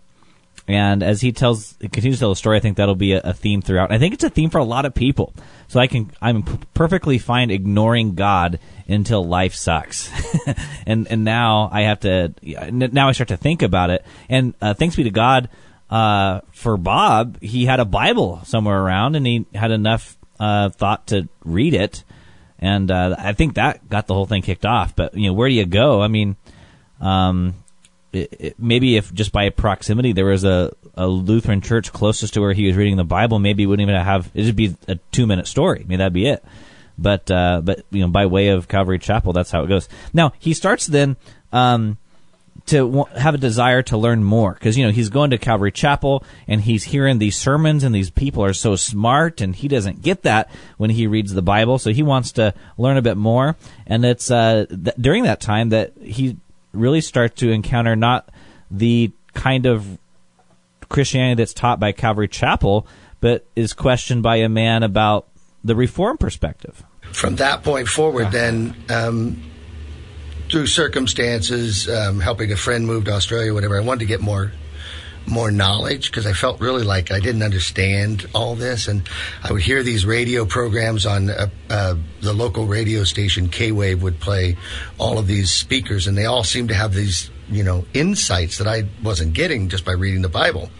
And 0.70 1.02
as 1.02 1.20
he 1.20 1.32
tells, 1.32 1.74
continues 1.80 2.18
to 2.18 2.20
tell 2.20 2.28
the 2.30 2.36
story, 2.36 2.56
I 2.56 2.60
think 2.60 2.76
that'll 2.76 2.94
be 2.94 3.12
a, 3.12 3.20
a 3.20 3.32
theme 3.32 3.60
throughout. 3.60 3.90
I 3.90 3.98
think 3.98 4.14
it's 4.14 4.22
a 4.22 4.30
theme 4.30 4.50
for 4.50 4.58
a 4.58 4.64
lot 4.64 4.84
of 4.84 4.94
people. 4.94 5.34
So 5.66 5.80
I 5.80 5.88
can, 5.88 6.12
I'm 6.22 6.44
p- 6.44 6.58
perfectly 6.74 7.18
fine 7.18 7.50
ignoring 7.50 8.14
God 8.14 8.60
until 8.86 9.26
life 9.26 9.54
sucks, 9.54 10.10
and 10.86 11.06
and 11.08 11.24
now 11.24 11.68
I 11.72 11.82
have 11.82 12.00
to, 12.00 12.34
now 12.42 13.08
I 13.08 13.12
start 13.12 13.28
to 13.28 13.36
think 13.36 13.62
about 13.62 13.90
it. 13.90 14.04
And 14.28 14.54
uh, 14.60 14.74
thanks 14.74 14.96
be 14.96 15.04
to 15.04 15.10
God, 15.10 15.48
uh, 15.90 16.40
for 16.52 16.76
Bob, 16.76 17.40
he 17.40 17.66
had 17.66 17.80
a 17.80 17.84
Bible 17.84 18.40
somewhere 18.44 18.80
around, 18.80 19.16
and 19.16 19.26
he 19.26 19.46
had 19.54 19.70
enough 19.70 20.16
uh, 20.38 20.70
thought 20.70 21.08
to 21.08 21.28
read 21.44 21.74
it, 21.74 22.04
and 22.58 22.90
uh, 22.90 23.16
I 23.18 23.32
think 23.32 23.54
that 23.54 23.88
got 23.88 24.06
the 24.06 24.14
whole 24.14 24.26
thing 24.26 24.42
kicked 24.42 24.66
off. 24.66 24.96
But 24.96 25.14
you 25.14 25.28
know, 25.28 25.34
where 25.34 25.48
do 25.48 25.54
you 25.54 25.66
go? 25.66 26.02
I 26.02 26.08
mean, 26.08 26.36
um, 27.00 27.54
it, 28.12 28.36
it, 28.38 28.54
maybe 28.58 28.96
if 28.96 29.12
just 29.12 29.32
by 29.32 29.48
proximity 29.50 30.12
there 30.12 30.26
was 30.26 30.44
a, 30.44 30.72
a 30.94 31.06
Lutheran 31.06 31.60
church 31.60 31.92
closest 31.92 32.34
to 32.34 32.40
where 32.40 32.52
he 32.52 32.66
was 32.66 32.76
reading 32.76 32.96
the 32.96 33.04
Bible, 33.04 33.38
maybe 33.38 33.62
he 33.62 33.66
wouldn't 33.66 33.88
even 33.88 34.00
have 34.00 34.30
it'd 34.34 34.56
be 34.56 34.76
a 34.88 34.96
two 35.12 35.26
minute 35.26 35.46
story. 35.46 35.80
Maybe 35.80 35.96
that'd 35.96 36.12
be 36.12 36.26
it. 36.26 36.44
But 36.98 37.30
uh, 37.30 37.62
but 37.64 37.84
you 37.90 38.00
know, 38.00 38.08
by 38.08 38.26
way 38.26 38.48
of 38.48 38.68
Calvary 38.68 38.98
Chapel, 38.98 39.32
that's 39.32 39.50
how 39.50 39.62
it 39.64 39.68
goes. 39.68 39.88
Now 40.12 40.32
he 40.38 40.52
starts 40.52 40.86
then 40.86 41.16
um, 41.52 41.96
to 42.66 42.86
wa- 42.86 43.08
have 43.16 43.34
a 43.34 43.38
desire 43.38 43.82
to 43.82 43.96
learn 43.96 44.22
more 44.22 44.52
because 44.52 44.76
you 44.76 44.84
know 44.84 44.92
he's 44.92 45.08
going 45.08 45.30
to 45.30 45.38
Calvary 45.38 45.72
Chapel 45.72 46.24
and 46.46 46.60
he's 46.60 46.84
hearing 46.84 47.18
these 47.18 47.36
sermons 47.36 47.84
and 47.84 47.94
these 47.94 48.10
people 48.10 48.44
are 48.44 48.52
so 48.52 48.76
smart 48.76 49.40
and 49.40 49.56
he 49.56 49.68
doesn't 49.68 50.02
get 50.02 50.22
that 50.22 50.50
when 50.76 50.90
he 50.90 51.06
reads 51.06 51.32
the 51.32 51.42
Bible, 51.42 51.78
so 51.78 51.90
he 51.90 52.02
wants 52.02 52.32
to 52.32 52.54
learn 52.76 52.96
a 52.96 53.02
bit 53.02 53.16
more. 53.16 53.56
And 53.86 54.04
it's 54.04 54.30
uh, 54.30 54.66
th- 54.68 54.96
during 55.00 55.24
that 55.24 55.40
time 55.40 55.70
that 55.70 55.92
he 56.02 56.36
really 56.72 57.00
start 57.00 57.36
to 57.36 57.50
encounter 57.50 57.96
not 57.96 58.28
the 58.70 59.12
kind 59.34 59.66
of 59.66 59.98
Christianity 60.88 61.40
that's 61.40 61.54
taught 61.54 61.80
by 61.80 61.92
Calvary 61.92 62.28
Chapel, 62.28 62.86
but 63.20 63.46
is 63.54 63.72
questioned 63.72 64.22
by 64.22 64.36
a 64.36 64.48
man 64.48 64.82
about 64.82 65.28
the 65.62 65.74
Reform 65.74 66.16
perspective. 66.18 66.82
from 67.12 67.36
that 67.36 67.62
point 67.62 67.88
forward, 67.88 68.30
then 68.30 68.74
um, 68.88 69.42
through 70.50 70.66
circumstances, 70.66 71.88
um, 71.88 72.20
helping 72.20 72.52
a 72.52 72.56
friend 72.56 72.86
move 72.86 73.04
to 73.04 73.12
Australia, 73.12 73.52
whatever, 73.54 73.76
I 73.76 73.84
wanted 73.84 74.00
to 74.00 74.06
get 74.06 74.20
more 74.20 74.52
more 75.26 75.50
knowledge 75.50 76.10
because 76.10 76.26
I 76.26 76.32
felt 76.32 76.60
really 76.60 76.82
like 76.82 77.10
I 77.10 77.20
didn't 77.20 77.42
understand 77.42 78.26
all 78.34 78.54
this, 78.54 78.88
and 78.88 79.08
I 79.42 79.52
would 79.52 79.62
hear 79.62 79.82
these 79.82 80.04
radio 80.04 80.44
programs 80.44 81.06
on 81.06 81.30
uh, 81.30 81.48
uh, 81.68 81.94
the 82.20 82.32
local 82.32 82.66
radio 82.66 83.04
station. 83.04 83.48
K 83.48 83.72
Wave 83.72 84.02
would 84.02 84.20
play 84.20 84.56
all 84.98 85.18
of 85.18 85.26
these 85.26 85.50
speakers, 85.50 86.06
and 86.06 86.16
they 86.16 86.26
all 86.26 86.44
seemed 86.44 86.68
to 86.68 86.74
have 86.74 86.94
these 86.94 87.30
you 87.48 87.64
know 87.64 87.84
insights 87.94 88.58
that 88.58 88.66
I 88.66 88.84
wasn't 89.02 89.32
getting 89.34 89.68
just 89.68 89.84
by 89.84 89.92
reading 89.92 90.22
the 90.22 90.28
Bible. 90.28 90.70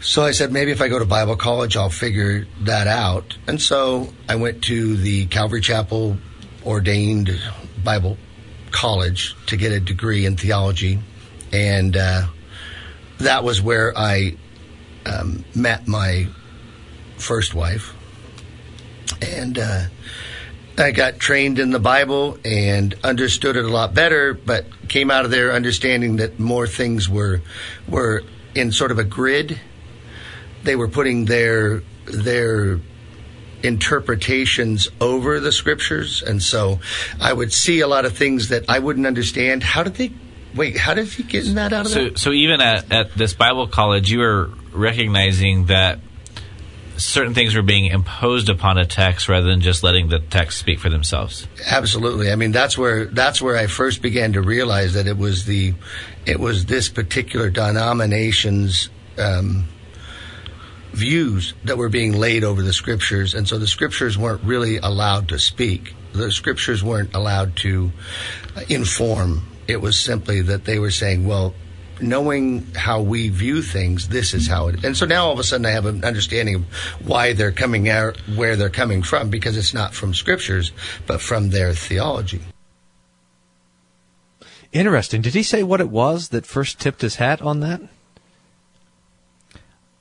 So 0.00 0.22
I 0.22 0.30
said, 0.30 0.52
maybe 0.52 0.70
if 0.70 0.80
I 0.80 0.88
go 0.88 0.98
to 0.98 1.04
Bible 1.04 1.36
college, 1.36 1.76
I'll 1.76 1.90
figure 1.90 2.46
that 2.60 2.86
out. 2.86 3.36
And 3.48 3.60
so 3.60 4.12
I 4.28 4.36
went 4.36 4.62
to 4.64 4.96
the 4.96 5.26
Calvary 5.26 5.60
Chapel 5.60 6.18
ordained 6.64 7.40
Bible 7.82 8.16
college 8.70 9.34
to 9.46 9.56
get 9.56 9.72
a 9.72 9.80
degree 9.80 10.26
in 10.26 10.36
theology. 10.36 11.00
And 11.52 11.96
uh, 11.96 12.26
that 13.18 13.44
was 13.44 13.62
where 13.62 13.96
I 13.96 14.36
um, 15.04 15.44
met 15.54 15.86
my 15.86 16.28
first 17.16 17.54
wife. 17.54 17.94
And 19.22 19.58
uh, 19.58 19.84
I 20.78 20.90
got 20.90 21.18
trained 21.18 21.58
in 21.58 21.70
the 21.70 21.78
Bible 21.78 22.38
and 22.44 22.94
understood 23.02 23.56
it 23.56 23.64
a 23.64 23.68
lot 23.68 23.94
better, 23.94 24.34
but 24.34 24.66
came 24.88 25.10
out 25.10 25.24
of 25.24 25.30
there 25.30 25.52
understanding 25.52 26.16
that 26.16 26.38
more 26.38 26.66
things 26.66 27.08
were 27.08 27.40
were 27.88 28.22
in 28.54 28.72
sort 28.72 28.90
of 28.90 28.98
a 28.98 29.04
grid. 29.04 29.58
They 30.64 30.76
were 30.76 30.88
putting 30.88 31.24
their 31.24 31.82
their 32.04 32.80
interpretations 33.62 34.88
over 35.00 35.40
the 35.40 35.50
scriptures. 35.50 36.22
And 36.22 36.42
so 36.42 36.80
i 37.20 37.32
would 37.32 37.52
see 37.52 37.80
a 37.80 37.88
lot 37.88 38.04
of 38.04 38.16
things 38.16 38.50
that 38.50 38.64
i 38.68 38.78
wouldn't 38.78 39.06
understand. 39.06 39.62
How 39.62 39.82
did 39.82 39.94
they 39.94 40.12
wait 40.56 40.76
how 40.76 40.94
did 40.94 41.06
he 41.06 41.22
get 41.22 41.44
that 41.54 41.72
out 41.72 41.86
of 41.86 41.92
So, 41.92 42.04
that 42.04 42.18
so 42.18 42.32
even 42.32 42.60
at, 42.60 42.92
at 42.92 43.14
this 43.14 43.34
Bible 43.34 43.66
college, 43.66 44.10
you 44.10 44.20
were 44.20 44.50
recognizing 44.72 45.66
that 45.66 45.98
certain 46.96 47.34
things 47.34 47.54
were 47.54 47.62
being 47.62 47.86
imposed 47.86 48.48
upon 48.48 48.78
a 48.78 48.86
text 48.86 49.28
rather 49.28 49.46
than 49.46 49.60
just 49.60 49.82
letting 49.82 50.08
the 50.08 50.18
text 50.18 50.58
speak 50.58 50.78
for 50.78 50.88
themselves. 50.88 51.46
absolutely 51.66 52.32
i 52.32 52.36
mean 52.36 52.52
that's 52.52 52.78
where 52.78 53.04
that's 53.04 53.42
where 53.42 53.54
i 53.54 53.66
first 53.66 54.00
began 54.00 54.32
to 54.32 54.40
realize 54.40 54.94
that 54.94 55.06
it 55.06 55.18
was 55.18 55.44
the 55.44 55.74
it 56.24 56.40
was 56.40 56.64
this 56.64 56.88
particular 56.88 57.50
denomination's 57.50 58.88
um, 59.18 59.66
views 60.96 61.52
that 61.64 61.76
were 61.76 61.90
being 61.90 62.12
laid 62.12 62.42
over 62.42 62.62
the 62.62 62.72
scriptures, 62.72 63.34
and 63.34 63.46
so 63.46 63.58
the 63.58 63.66
scriptures 63.66 64.16
weren't 64.16 64.42
really 64.42 64.78
allowed 64.78 65.28
to 65.28 65.38
speak. 65.38 65.94
The 66.12 66.32
scriptures 66.32 66.82
weren't 66.82 67.14
allowed 67.14 67.56
to 67.56 67.92
inform. 68.68 69.42
It 69.68 69.80
was 69.80 69.98
simply 69.98 70.40
that 70.42 70.64
they 70.64 70.78
were 70.78 70.90
saying, 70.90 71.26
well, 71.26 71.54
knowing 72.00 72.66
how 72.74 73.00
we 73.00 73.28
view 73.28 73.62
things, 73.62 74.08
this 74.08 74.34
is 74.34 74.46
how 74.48 74.68
it. 74.68 74.84
And 74.84 74.96
so 74.96 75.06
now 75.06 75.26
all 75.26 75.32
of 75.32 75.38
a 75.38 75.44
sudden 75.44 75.66
I 75.66 75.70
have 75.70 75.86
an 75.86 76.04
understanding 76.04 76.56
of 76.56 76.64
why 77.06 77.32
they're 77.32 77.52
coming 77.52 77.88
out, 77.88 78.16
where 78.34 78.56
they're 78.56 78.70
coming 78.70 79.02
from, 79.02 79.30
because 79.30 79.56
it's 79.56 79.74
not 79.74 79.94
from 79.94 80.14
scriptures, 80.14 80.72
but 81.06 81.20
from 81.20 81.50
their 81.50 81.72
theology. 81.74 82.40
Interesting. 84.72 85.22
Did 85.22 85.34
he 85.34 85.42
say 85.42 85.62
what 85.62 85.80
it 85.80 85.88
was 85.88 86.28
that 86.28 86.44
first 86.44 86.78
tipped 86.78 87.00
his 87.00 87.16
hat 87.16 87.40
on 87.40 87.60
that? 87.60 87.80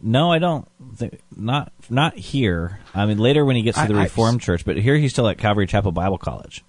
No, 0.01 0.31
I 0.31 0.39
don't. 0.39 0.67
Think, 0.97 1.21
not 1.35 1.71
not 1.89 2.15
here. 2.15 2.79
I 2.93 3.05
mean, 3.05 3.17
later 3.17 3.45
when 3.45 3.55
he 3.55 3.61
gets 3.61 3.79
to 3.79 3.87
the 3.87 3.97
I- 3.99 4.03
Reformed 4.03 4.41
Church, 4.41 4.65
but 4.65 4.77
here 4.77 4.97
he's 4.97 5.13
still 5.13 5.27
at 5.27 5.37
Calvary 5.37 5.65
Chapel 5.65 5.91
Bible 5.91 6.17
College. 6.17 6.63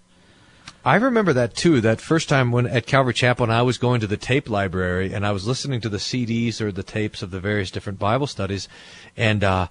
I 0.87 0.95
remember 0.95 1.33
that 1.33 1.57
too. 1.57 1.81
That 1.81 2.01
first 2.01 2.29
time 2.29 2.53
when 2.53 2.69
at 2.69 2.87
Calvary 2.87 3.13
Chapel, 3.13 3.43
and 3.43 3.53
I 3.53 3.63
was 3.63 3.77
going 3.77 4.01
to 4.03 4.07
the 4.07 4.17
tape 4.17 4.49
library 4.49 5.13
and 5.13 5.27
I 5.27 5.33
was 5.33 5.45
listening 5.45 5.81
to 5.81 5.89
the 5.89 5.97
CDs 5.97 6.61
or 6.61 6.71
the 6.71 6.85
tapes 6.85 7.23
of 7.23 7.33
the 7.33 7.41
various 7.41 7.73
different 7.73 7.99
Bible 7.99 8.29
studies, 8.29 8.69
and 9.17 9.43
uh, 9.43 9.67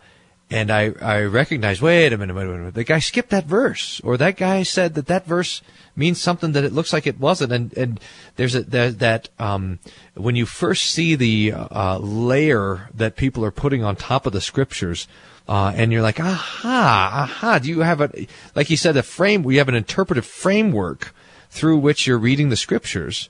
and 0.51 0.69
I 0.69 0.91
I 1.01 1.21
recognized. 1.21 1.81
Wait 1.81 2.11
a 2.11 2.17
minute, 2.17 2.35
wait 2.35 2.43
a 2.43 2.47
minute. 2.47 2.73
The 2.73 2.83
guy 2.83 2.99
skipped 2.99 3.29
that 3.29 3.45
verse, 3.45 4.01
or 4.03 4.17
that 4.17 4.35
guy 4.35 4.63
said 4.63 4.95
that 4.95 5.07
that 5.07 5.25
verse 5.25 5.61
means 5.95 6.19
something 6.19 6.51
that 6.51 6.65
it 6.65 6.73
looks 6.73 6.91
like 6.91 7.07
it 7.07 7.17
wasn't. 7.17 7.53
And 7.53 7.77
and 7.77 7.99
there's 8.35 8.53
a 8.53 8.63
that, 8.63 8.99
that 8.99 9.29
um, 9.39 9.79
when 10.15 10.35
you 10.35 10.45
first 10.45 10.91
see 10.91 11.15
the 11.15 11.53
uh, 11.55 11.97
layer 11.97 12.89
that 12.93 13.15
people 13.15 13.45
are 13.45 13.51
putting 13.51 13.85
on 13.85 13.95
top 13.95 14.25
of 14.25 14.33
the 14.33 14.41
scriptures. 14.41 15.07
Uh, 15.47 15.71
and 15.75 15.91
you're 15.91 16.01
like, 16.01 16.19
aha, 16.19 17.27
aha. 17.29 17.59
Do 17.59 17.69
you 17.69 17.81
have 17.81 18.01
a, 18.01 18.27
like 18.55 18.69
you 18.69 18.77
said, 18.77 18.97
a 18.97 19.03
frame, 19.03 19.43
we 19.43 19.57
have 19.57 19.69
an 19.69 19.75
interpretive 19.75 20.25
framework 20.25 21.13
through 21.51 21.77
which 21.77 22.07
you're 22.07 22.17
reading 22.17 22.49
the 22.49 22.55
scriptures. 22.55 23.29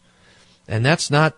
And 0.68 0.86
that's 0.86 1.12
not, 1.12 1.36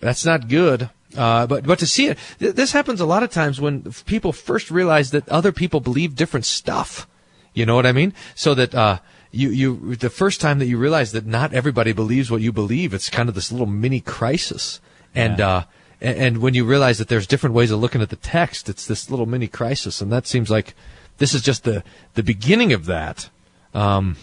that's 0.00 0.24
not 0.24 0.48
good. 0.48 0.88
Uh, 1.16 1.46
but, 1.46 1.66
but 1.66 1.78
to 1.80 1.86
see 1.86 2.06
it, 2.06 2.18
th- 2.38 2.54
this 2.54 2.72
happens 2.72 3.00
a 3.00 3.06
lot 3.06 3.22
of 3.22 3.30
times 3.30 3.60
when 3.60 3.82
people 4.06 4.32
first 4.32 4.70
realize 4.70 5.10
that 5.10 5.28
other 5.28 5.50
people 5.52 5.80
believe 5.80 6.14
different 6.14 6.46
stuff. 6.46 7.08
You 7.52 7.66
know 7.66 7.74
what 7.74 7.86
I 7.86 7.92
mean? 7.92 8.14
So 8.36 8.54
that, 8.54 8.74
uh, 8.74 8.98
you, 9.32 9.50
you, 9.50 9.96
the 9.96 10.10
first 10.10 10.40
time 10.40 10.60
that 10.60 10.66
you 10.66 10.78
realize 10.78 11.12
that 11.12 11.26
not 11.26 11.52
everybody 11.52 11.92
believes 11.92 12.30
what 12.30 12.40
you 12.40 12.52
believe, 12.52 12.94
it's 12.94 13.10
kind 13.10 13.28
of 13.28 13.34
this 13.34 13.50
little 13.50 13.66
mini 13.66 14.00
crisis. 14.00 14.80
And, 15.14 15.38
Yeah. 15.38 15.48
uh, 15.48 15.62
and, 16.00 16.18
and 16.18 16.38
when 16.38 16.54
you 16.54 16.64
realize 16.64 16.98
that 16.98 17.08
there's 17.08 17.26
different 17.26 17.54
ways 17.54 17.70
of 17.70 17.80
looking 17.80 18.02
at 18.02 18.10
the 18.10 18.16
text, 18.16 18.68
it's 18.68 18.86
this 18.86 19.10
little 19.10 19.26
mini 19.26 19.48
crisis, 19.48 20.00
and 20.00 20.12
that 20.12 20.26
seems 20.26 20.50
like 20.50 20.74
this 21.18 21.34
is 21.34 21.42
just 21.42 21.64
the 21.64 21.82
the 22.14 22.22
beginning 22.22 22.72
of 22.72 22.86
that. 22.86 23.28
Um, 23.74 24.16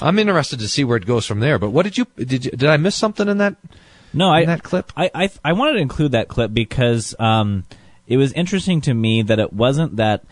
I'm 0.00 0.18
interested 0.18 0.58
to 0.58 0.68
see 0.68 0.84
where 0.84 0.96
it 0.96 1.06
goes 1.06 1.26
from 1.26 1.40
there. 1.40 1.58
But 1.58 1.70
what 1.70 1.84
did 1.84 1.96
you 1.96 2.06
did 2.16 2.44
you, 2.44 2.50
did 2.50 2.64
I 2.64 2.76
miss 2.76 2.94
something 2.94 3.28
in 3.28 3.38
that? 3.38 3.56
No, 4.12 4.28
I 4.28 4.40
in 4.40 4.46
that 4.46 4.62
clip? 4.62 4.92
I, 4.96 5.10
I 5.14 5.30
I 5.44 5.52
wanted 5.52 5.74
to 5.74 5.78
include 5.80 6.12
that 6.12 6.28
clip 6.28 6.52
because 6.52 7.14
um, 7.18 7.64
it 8.06 8.16
was 8.16 8.32
interesting 8.32 8.80
to 8.82 8.94
me 8.94 9.22
that 9.22 9.38
it 9.38 9.52
wasn't 9.52 9.96
that 9.96 10.24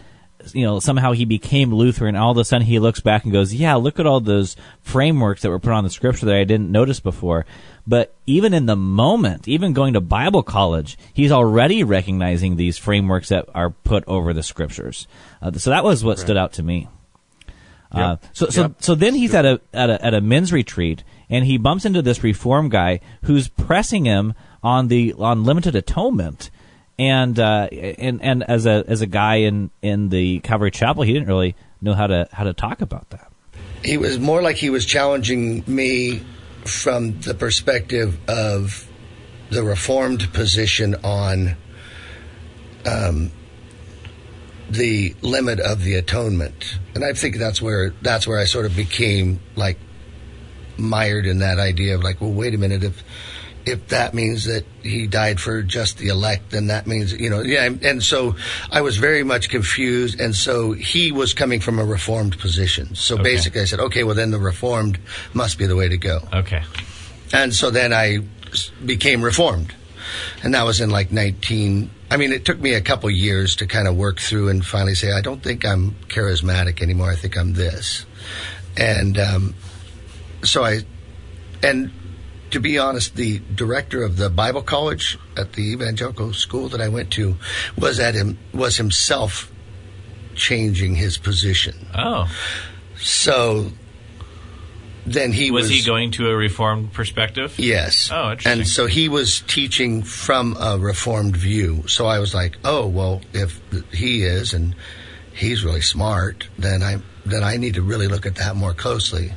you 0.53 0.65
know 0.65 0.81
somehow 0.81 1.13
he 1.13 1.25
became 1.25 1.73
Lutheran. 1.73 2.17
All 2.17 2.33
of 2.33 2.37
a 2.39 2.45
sudden 2.45 2.67
he 2.67 2.79
looks 2.79 3.01
back 3.01 3.25
and 3.25 3.33
goes, 3.33 3.55
"Yeah, 3.55 3.75
look 3.75 3.99
at 3.99 4.07
all 4.07 4.21
those 4.21 4.57
frameworks 4.81 5.43
that 5.43 5.51
were 5.51 5.59
put 5.59 5.73
on 5.73 5.85
the 5.85 5.91
scripture 5.91 6.27
that 6.27 6.35
I 6.35 6.45
didn't 6.45 6.71
notice 6.73 7.01
before." 7.01 7.47
But 7.87 8.15
even 8.27 8.55
in 8.55 8.67
the 8.67 8.77
moment, 8.77 9.49
even 9.49 9.73
going 9.73 9.95
to 9.95 10.01
Bible 10.01 10.43
college, 10.43 10.97
he's 11.13 11.33
already 11.33 11.83
recognizing 11.83 12.57
these 12.57 12.79
frameworks 12.79 13.31
that 13.31 13.49
are 13.55 13.71
put 13.71 14.05
over 14.07 14.33
the 14.33 14.43
scriptures. 14.43 15.09
Uh, 15.43 15.53
so 15.53 15.71
that 15.71 15.83
was 15.85 16.05
what 16.05 16.19
stood 16.19 16.37
out 16.37 16.53
to 16.55 16.63
me. 16.63 16.89
Uh, 17.93 18.17
so 18.33 18.47
so 18.49 18.63
Yep. 18.63 18.73
so 18.79 18.95
then 18.95 19.15
he's 19.15 19.35
at 19.35 19.45
a 19.45 19.61
at 19.73 19.91
a 19.91 20.05
at 20.05 20.15
a 20.15 20.21
men's 20.21 20.53
retreat 20.53 21.03
and 21.29 21.45
he 21.45 21.59
bumps 21.59 21.85
into 21.85 22.01
this 22.03 22.23
reform 22.23 22.69
guy 22.69 23.01
who's 23.23 23.49
pressing 23.49 24.05
him 24.05 24.33
on 24.63 24.87
the 24.87 25.13
on 25.19 25.43
limited 25.43 25.75
atonement 25.75 26.51
and 27.01 27.41
uh, 27.41 27.67
and 27.73 28.23
and 28.23 28.43
as 28.43 28.67
a 28.67 28.85
as 28.87 29.01
a 29.01 29.07
guy 29.07 29.37
in 29.37 29.71
in 29.81 30.11
the 30.11 30.41
Calvary 30.41 30.71
Chapel 30.71 31.03
he 31.03 31.15
didn't 31.15 31.29
really 31.29 31.57
know 31.81 31.95
how 31.95 32.07
to 32.07 32.29
how 32.31 32.45
to 32.45 32.53
talk 32.53 32.83
about 32.83 33.09
that. 33.11 33.33
He 33.83 33.97
was 33.97 34.19
more 34.19 34.43
like 34.43 34.57
he 34.57 34.69
was 34.69 34.85
challenging 34.85 35.65
me 35.67 36.23
from 36.67 37.19
the 37.21 37.33
perspective 37.33 38.19
of 38.29 38.87
the 39.49 39.63
reformed 39.63 40.31
position 40.35 40.95
on 41.03 41.57
um, 42.85 43.33
the 44.69 45.17
limit 45.23 45.59
of 45.59 45.83
the 45.83 45.95
atonement, 45.95 46.79
and 46.95 47.03
I 47.03 47.15
think 47.15 47.39
that's 47.39 47.63
where 47.63 47.95
that's 48.03 48.27
where 48.27 48.39
I 48.39 48.45
sort 48.45 48.67
of 48.67 48.77
became 48.77 49.41
like 49.57 49.79
mired 50.77 51.25
in 51.25 51.39
that 51.39 51.59
idea 51.59 51.95
of 51.95 52.05
like, 52.05 52.21
well, 52.21 52.33
wait 52.33 52.55
a 52.55 52.59
minute, 52.59 52.85
if 52.85 53.03
if 53.71 53.89
that 53.89 54.13
means 54.15 54.45
that 54.45 54.65
he 54.83 55.07
died 55.07 55.41
for 55.41 55.63
just 55.63 55.99
the 55.99 56.09
elect, 56.09 56.51
then 56.51 56.67
that 56.69 56.87
means 56.87 57.13
you 57.13 57.31
know, 57.31 57.43
yeah. 57.43 57.65
And, 57.65 57.83
and 57.85 58.03
so 58.03 58.37
I 58.71 58.81
was 58.83 58.97
very 58.99 59.23
much 59.25 59.49
confused, 59.49 60.21
and 60.21 60.35
so 60.35 60.73
he 60.73 61.13
was 61.13 61.33
coming 61.35 61.61
from 61.61 61.79
a 61.79 61.85
reformed 61.85 62.39
position. 62.39 62.95
So 62.95 63.15
Okay. 63.15 63.23
basically, 63.23 63.61
I 63.63 63.65
said, 63.65 63.81
okay, 63.81 64.05
well 64.05 64.15
then 64.15 64.31
the 64.31 64.39
reformed 64.39 64.99
must 65.33 65.59
be 65.59 65.67
the 65.67 65.77
way 65.77 65.89
to 65.89 65.97
go. 65.99 66.21
Okay. 66.33 66.63
And 67.33 67.55
so 67.55 67.71
then 67.71 67.93
I 67.93 68.19
became 68.85 69.23
reformed. 69.23 69.75
And 70.43 70.55
that 70.55 70.65
was 70.65 70.81
in 70.81 70.91
like 70.91 71.13
19. 71.13 71.91
I 72.11 72.17
mean, 72.17 72.33
it 72.33 72.45
took 72.45 72.59
me 72.59 72.75
a 72.75 72.81
couple 72.81 73.09
years 73.11 73.55
to 73.57 73.67
kind 73.67 73.87
of 73.87 73.95
work 73.97 74.19
through 74.19 74.49
and 74.49 74.67
finally 74.67 74.97
say, 74.97 75.13
I 75.13 75.21
don't 75.21 75.41
think 75.41 75.65
I'm 75.65 75.93
charismatic 76.09 76.83
anymore. 76.83 77.11
I 77.13 77.15
think 77.15 77.37
I'm 77.39 77.53
this. 77.55 78.05
And 78.77 79.17
um, 79.19 79.55
so 80.43 80.65
I, 80.65 80.81
and 81.63 81.93
to 82.51 82.61
be 82.61 82.79
honest, 82.79 83.17
the 83.17 83.41
director 83.55 84.03
of 84.03 84.17
the 84.17 84.31
Bible 84.31 84.63
college 84.63 85.19
at 85.37 85.55
the 85.55 85.73
evangelical 85.73 86.33
school 86.33 86.69
that 86.71 86.81
I 86.81 86.89
went 86.89 87.11
to 87.13 87.37
was 87.77 87.99
at 87.99 88.15
him, 88.15 88.39
was 88.53 88.77
himself 88.77 89.51
changing 90.35 90.97
his 90.97 91.19
position. 91.19 91.87
Oh, 91.95 92.31
So 92.97 93.73
then 95.07 95.33
he 95.33 95.51
was 95.51 95.65
was, 95.65 95.71
he 95.71 95.83
going 95.83 96.11
to 96.13 96.29
a 96.29 96.37
reformed 96.37 96.93
perspective? 96.93 97.59
Yes. 97.59 98.11
Oh, 98.13 98.33
interesting. 98.33 98.53
And 98.61 98.69
so 98.69 98.87
he 98.87 99.09
was 99.09 99.41
teaching 99.41 100.03
from 100.03 100.57
a 100.61 100.79
reformed 100.79 101.37
view. 101.37 101.87
So 101.89 102.07
I 102.07 102.19
was 102.19 102.35
like, 102.35 102.59
oh 102.65 102.87
well, 102.87 103.23
if 103.33 103.61
he 103.93 104.23
is 104.23 104.53
and 104.53 104.75
he's 105.33 105.65
really 105.65 105.81
smart, 105.81 106.49
then 106.59 106.83
I 106.83 107.01
then 107.25 107.43
I 107.43 107.57
need 107.57 107.75
to 107.75 107.83
really 107.83 108.09
look 108.09 108.27
at 108.27 108.37
that 108.37 108.57
more 108.57 108.75
closely. 108.75 109.33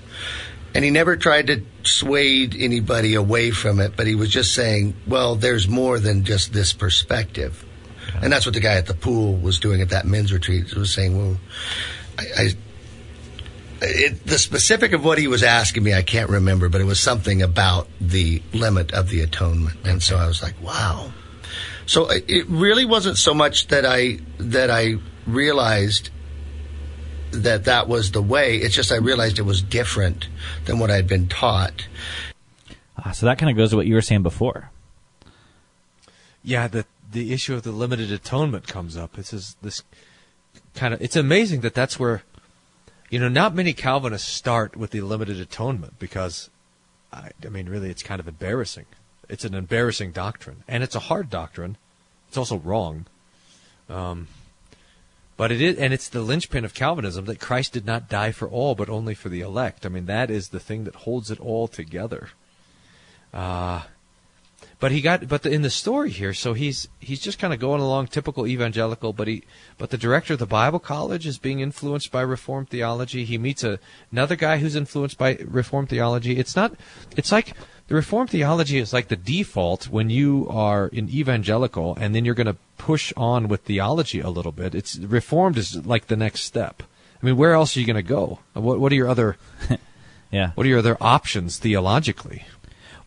And 0.74 0.84
he 0.84 0.92
never 0.92 1.18
tried 1.18 1.48
to 1.48 1.62
sway 1.84 2.50
anybody 2.58 3.14
away 3.14 3.52
from 3.52 3.80
it, 3.80 3.96
but 3.96 4.08
he 4.08 4.16
was 4.16 4.30
just 4.30 4.54
saying, 4.54 4.96
well, 5.06 5.36
there's 5.36 5.68
more 5.68 6.00
than 6.00 6.24
just 6.24 6.52
this 6.52 6.74
perspective. 6.74 7.64
And 8.22 8.32
that's 8.32 8.46
what 8.46 8.56
the 8.56 8.62
guy 8.62 8.76
at 8.76 8.86
the 8.88 8.94
pool 8.94 9.36
was 9.36 9.60
doing 9.60 9.82
at 9.82 9.90
that 9.90 10.06
men's 10.06 10.34
retreat. 10.34 10.68
He 10.68 10.80
was 10.80 10.94
saying, 10.94 11.18
well, 11.18 11.38
I, 12.18 12.24
I 12.38 12.50
it, 13.82 14.26
the 14.26 14.40
specific 14.40 14.94
of 14.94 15.04
what 15.04 15.18
he 15.18 15.28
was 15.28 15.44
asking 15.44 15.84
me, 15.84 15.94
I 15.94 16.04
can't 16.04 16.30
remember, 16.30 16.70
but 16.70 16.82
it 16.82 16.86
was 16.86 17.00
something 17.00 17.42
about 17.42 17.88
the 18.00 18.42
limit 18.54 18.94
of 18.94 19.10
the 19.10 19.22
atonement. 19.22 19.78
And 19.86 20.02
so 20.02 20.18
I 20.18 20.28
was 20.28 20.42
like, 20.42 20.56
wow. 20.62 21.12
So 21.86 22.10
it 22.10 22.26
it 22.30 22.48
really 22.48 22.86
wasn't 22.86 23.18
so 23.18 23.34
much 23.34 23.68
that 23.68 23.86
I, 23.86 24.20
that 24.38 24.70
I 24.70 24.96
realized 25.28 26.10
that 27.34 27.66
that 27.66 27.88
was 27.88 28.12
the 28.12 28.22
way. 28.22 28.58
It's 28.58 28.76
just 28.76 28.92
I 28.92 28.98
realized 28.98 29.40
it 29.40 29.44
was 29.44 29.62
different 29.62 30.28
than 30.66 30.80
what 30.80 30.92
I'd 30.92 31.08
been 31.08 31.28
taught. 31.28 31.88
Ah, 32.98 33.12
so 33.12 33.26
that 33.26 33.38
kind 33.38 33.50
of 33.50 33.58
goes 33.58 33.72
to 33.72 33.76
what 33.76 33.88
you 33.88 33.96
were 33.96 34.02
saying 34.02 34.24
before. 34.24 34.70
Yeah, 36.44 36.68
the 36.68 36.86
the 37.12 37.34
issue 37.34 37.54
of 37.54 37.64
the 37.64 37.72
limited 37.72 38.12
atonement 38.12 38.68
comes 38.68 38.98
up. 38.98 39.18
It's 39.18 39.32
this, 39.32 39.56
this 39.62 39.84
kind 40.76 40.94
of. 40.94 41.02
It's 41.02 41.16
amazing 41.16 41.62
that 41.62 41.74
that's 41.74 42.00
where, 42.00 42.24
you 43.10 43.20
know, 43.20 43.30
not 43.30 43.56
many 43.56 43.74
Calvinists 43.74 44.32
start 44.32 44.76
with 44.76 44.92
the 44.92 45.02
limited 45.02 45.40
atonement 45.40 46.00
because, 46.00 46.50
I, 47.12 47.32
I 47.44 47.50
mean, 47.50 47.70
really, 47.70 47.90
it's 47.90 48.04
kind 48.04 48.20
of 48.20 48.28
embarrassing. 48.28 48.86
It's 49.30 49.46
an 49.46 49.54
embarrassing 49.54 50.12
doctrine, 50.12 50.64
and 50.68 50.84
it's 50.84 50.96
a 50.96 51.00
hard 51.00 51.30
doctrine. 51.30 51.78
It's 52.28 52.38
also 52.38 52.58
wrong. 52.58 53.06
Um, 53.90 54.28
but 55.36 55.52
it 55.52 55.62
is, 55.62 55.78
and 55.78 55.94
it's 55.94 56.10
the 56.10 56.22
linchpin 56.22 56.66
of 56.66 56.74
Calvinism 56.74 57.26
that 57.26 57.40
Christ 57.40 57.74
did 57.74 57.86
not 57.86 58.10
die 58.10 58.32
for 58.32 58.48
all, 58.48 58.76
but 58.76 58.90
only 58.90 59.16
for 59.16 59.30
the 59.30 59.42
elect. 59.42 59.86
I 59.86 59.90
mean, 59.90 60.06
that 60.06 60.30
is 60.30 60.50
the 60.50 60.60
thing 60.60 60.84
that 60.84 60.96
holds 60.96 61.32
it 61.32 61.40
all 61.40 61.68
together. 61.68 62.30
Uh, 63.34 63.82
but 64.80 64.92
he 64.92 65.02
got, 65.02 65.28
but 65.28 65.44
the, 65.44 65.52
in 65.52 65.62
the 65.62 65.70
story 65.70 66.10
here, 66.10 66.34
so 66.34 66.54
he's 66.54 66.90
he's 67.00 67.22
just 67.22 67.40
kind 67.40 67.54
of 67.54 67.60
going 67.60 67.82
along 67.82 68.08
typical 68.08 68.46
evangelical. 68.46 69.14
But 69.14 69.28
he, 69.28 69.44
but 69.78 69.92
the 69.92 69.98
director 69.98 70.34
of 70.34 70.40
the 70.40 70.46
Bible 70.46 70.80
College 70.80 71.26
is 71.26 71.38
being 71.38 71.62
influenced 71.62 72.12
by 72.12 72.22
Reformed 72.22 72.70
theology. 72.70 73.24
He 73.24 73.38
meets 73.38 73.64
a, 73.64 73.80
another 74.12 74.36
guy 74.36 74.58
who's 74.58 74.76
influenced 74.76 75.18
by 75.18 75.38
Reformed 75.46 75.90
theology. 75.90 76.38
It's 76.38 76.56
not, 76.56 76.76
it's 77.16 77.32
like 77.32 77.54
the 77.94 77.98
Reformed 77.98 78.32
theology 78.32 78.80
is 78.80 78.92
like 78.92 79.10
the 79.10 79.16
default 79.16 79.88
when 79.88 80.10
you 80.10 80.48
are 80.50 80.88
in 80.88 81.12
evangelical, 81.12 81.96
and 81.96 82.16
then 82.16 82.26
you're 82.26 82.34
going 82.34 82.48
to 82.48 82.58
push 82.80 83.14
on 83.16 83.48
with 83.48 83.62
theology 83.62 84.20
a 84.20 84.32
little 84.32 84.52
bit. 84.52 84.74
It's 84.74 84.98
Reformed 84.98 85.60
is 85.60 85.86
like 85.86 86.08
the 86.08 86.16
next 86.16 86.42
step. 86.42 86.82
I 87.22 87.26
mean, 87.28 87.38
where 87.38 87.54
else 87.54 87.78
are 87.78 87.80
you 87.80 87.86
going 87.86 87.96
to 87.96 88.02
go? 88.02 88.40
What 88.54 88.80
what 88.80 88.92
are 88.92 88.96
your 88.96 89.08
other 89.08 89.38
Yeah. 90.32 90.54
what 90.56 90.66
are 90.66 90.70
your 90.70 90.80
other 90.80 90.98
options 91.00 91.60
theologically? 91.60 92.48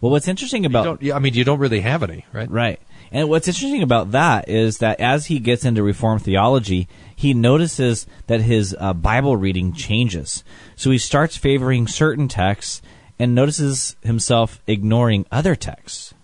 Well, 0.00 0.12
what's 0.12 0.28
interesting 0.28 0.64
about 0.64 1.00
don't, 1.00 1.12
I 1.12 1.18
mean, 1.18 1.34
you 1.34 1.42
don't 1.42 1.58
really 1.58 1.80
have 1.80 2.04
any, 2.04 2.24
right? 2.32 2.48
Right. 2.48 2.80
And 3.10 3.28
what's 3.28 3.48
interesting 3.48 3.82
about 3.82 4.12
that 4.12 4.48
is 4.48 4.78
that 4.78 5.00
as 5.00 5.26
he 5.26 5.40
gets 5.40 5.64
into 5.64 5.82
Reformed 5.82 6.22
theology, 6.22 6.86
he 7.16 7.34
notices 7.34 8.06
that 8.28 8.40
his 8.40 8.76
uh, 8.78 8.92
Bible 8.92 9.36
reading 9.36 9.72
changes. 9.72 10.44
So 10.76 10.92
he 10.92 10.98
starts 10.98 11.36
favoring 11.36 11.88
certain 11.88 12.28
texts 12.28 12.82
and 13.18 13.34
notices 13.34 13.96
himself 14.02 14.60
ignoring 14.66 15.26
other 15.30 15.54
texts. 15.54 16.14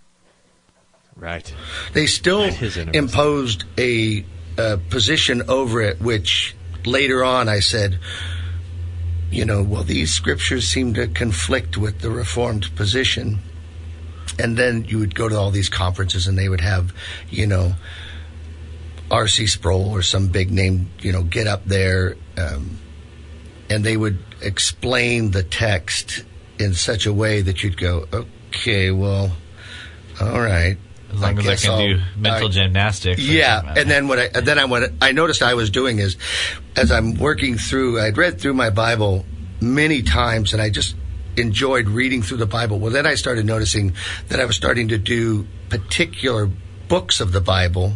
Right. 1.17 1.53
They 1.93 2.07
still 2.07 2.41
That 2.41 2.61
is 2.63 2.77
interesting. 2.77 2.95
imposed 2.95 3.65
a, 3.79 4.25
a 4.59 4.79
position 4.79 5.43
over 5.49 5.81
it, 5.81 6.01
which 6.01 6.55
later 6.85 7.25
on 7.25 7.49
I 7.49 7.61
said, 7.61 7.99
you 9.31 9.45
know, 9.45 9.63
well, 9.63 9.85
these 9.85 10.13
scriptures 10.13 10.69
seem 10.69 10.95
to 10.95 11.07
conflict 11.07 11.77
with 11.77 12.01
the 12.01 12.11
Reformed 12.11 12.75
position. 12.77 13.39
And 14.39 14.57
then 14.57 14.85
you 14.85 14.99
would 14.99 15.15
go 15.15 15.29
to 15.29 15.37
all 15.39 15.51
these 15.51 15.69
conferences 15.69 16.27
and 16.27 16.37
they 16.39 16.49
would 16.49 16.61
have, 16.61 16.93
you 17.31 17.47
know, 17.47 17.75
R.C. 19.11 19.47
Sproul 19.47 19.91
or 19.91 20.03
some 20.03 20.29
big 20.29 20.51
name, 20.51 20.91
you 21.01 21.13
know, 21.13 21.23
get 21.23 21.47
up 21.47 21.65
there 21.67 22.17
um, 22.39 22.79
and 23.69 23.85
they 23.85 23.97
would 23.97 24.19
explain 24.41 25.31
the 25.31 25.43
text 25.43 26.25
in 26.63 26.75
such 26.75 27.07
a 27.07 27.13
way 27.13 27.41
that 27.43 27.63
you'd 27.63 27.77
go, 27.77 28.07
okay, 28.13 28.91
well, 28.91 29.33
all 30.21 30.41
right. 30.41 30.77
As 31.13 31.21
long 31.21 31.39
as 31.39 31.47
I 31.47 31.57
can 31.57 31.71
I'll- 31.71 31.79
do 31.89 32.01
mental 32.17 32.49
I- 32.49 32.51
gymnastics. 32.53 33.21
yeah, 33.21 33.75
and 33.77 33.91
then 33.91 34.09
what 34.09 34.19
I 34.19 34.31
and 34.35 34.47
then 34.47 34.59
I 34.59 34.65
what 34.65 34.91
I 35.03 35.13
noticed 35.13 35.43
I 35.43 35.53
was 35.55 35.69
doing 35.69 35.99
is, 35.99 36.17
as 36.75 36.91
I'm 36.91 37.15
working 37.19 37.59
through, 37.59 38.01
I'd 38.01 38.17
read 38.17 38.41
through 38.41 38.55
my 38.55 38.71
Bible 38.71 39.27
many 39.61 40.01
times, 40.03 40.55
and 40.55 40.63
I 40.63 40.71
just 40.71 40.95
enjoyed 41.37 41.89
reading 41.89 42.23
through 42.23 42.39
the 42.39 42.47
Bible. 42.47 42.79
Well, 42.79 42.91
then 42.93 43.07
I 43.07 43.15
started 43.15 43.45
noticing 43.45 43.95
that 44.29 44.41
I 44.41 44.47
was 44.47 44.57
starting 44.57 44.89
to 44.89 44.97
do 44.99 45.47
particular 45.69 46.49
books 46.89 47.21
of 47.21 47.33
the 47.33 47.41
Bible 47.43 47.93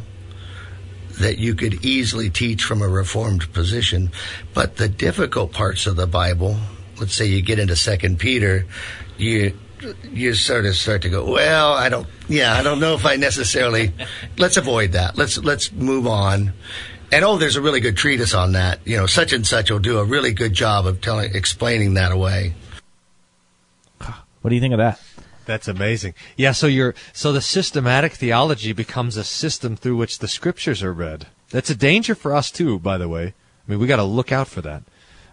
that 1.20 1.38
you 1.38 1.54
could 1.54 1.82
easily 1.84 2.28
teach 2.28 2.62
from 2.64 2.82
a 2.82 2.88
reformed 2.88 3.50
position, 3.54 4.10
but 4.52 4.76
the 4.76 4.88
difficult 4.88 5.52
parts 5.52 5.86
of 5.86 5.96
the 5.96 6.06
Bible, 6.06 6.58
let's 6.98 7.14
say 7.14 7.26
you 7.26 7.42
get 7.42 7.58
into 7.58 7.76
Second 7.76 8.18
Peter, 8.18 8.66
you 9.16 9.58
you 10.10 10.34
sort 10.34 10.64
of 10.64 10.74
start 10.74 11.02
to 11.02 11.08
go, 11.08 11.24
well, 11.30 11.72
I 11.72 11.88
don't, 11.88 12.06
yeah, 12.28 12.54
I 12.54 12.62
don't 12.62 12.80
know 12.80 12.94
if 12.94 13.04
I 13.04 13.16
necessarily. 13.16 13.92
let's 14.38 14.56
avoid 14.56 14.92
that. 14.92 15.16
Let's 15.16 15.38
let's 15.38 15.72
move 15.72 16.06
on. 16.06 16.52
And 17.12 17.24
oh, 17.24 17.36
there's 17.36 17.56
a 17.56 17.60
really 17.60 17.80
good 17.80 17.96
treatise 17.96 18.34
on 18.34 18.52
that. 18.52 18.80
You 18.84 18.96
know, 18.96 19.06
such 19.06 19.32
and 19.32 19.46
such 19.46 19.70
will 19.70 19.78
do 19.78 19.98
a 19.98 20.04
really 20.04 20.32
good 20.32 20.52
job 20.52 20.86
of 20.86 21.00
telling, 21.00 21.34
explaining 21.34 21.94
that 21.94 22.10
away. 22.10 22.54
What 24.40 24.50
do 24.50 24.54
you 24.54 24.60
think 24.60 24.74
of 24.74 24.78
that? 24.78 25.00
That's 25.44 25.68
amazing. 25.68 26.14
Yeah, 26.36 26.52
so 26.52 26.66
you're 26.66 26.94
so 27.12 27.32
the 27.32 27.40
systematic 27.40 28.12
theology 28.12 28.72
becomes 28.72 29.16
a 29.16 29.24
system 29.24 29.76
through 29.76 29.96
which 29.96 30.18
the 30.18 30.28
scriptures 30.28 30.82
are 30.82 30.92
read. 30.92 31.26
That's 31.50 31.70
a 31.70 31.76
danger 31.76 32.16
for 32.16 32.34
us 32.34 32.50
too, 32.50 32.78
by 32.80 32.98
the 32.98 33.08
way. 33.08 33.26
I 33.26 33.70
mean, 33.70 33.78
we 33.78 33.86
got 33.86 33.96
to 33.96 34.04
look 34.04 34.32
out 34.32 34.48
for 34.48 34.60
that 34.62 34.82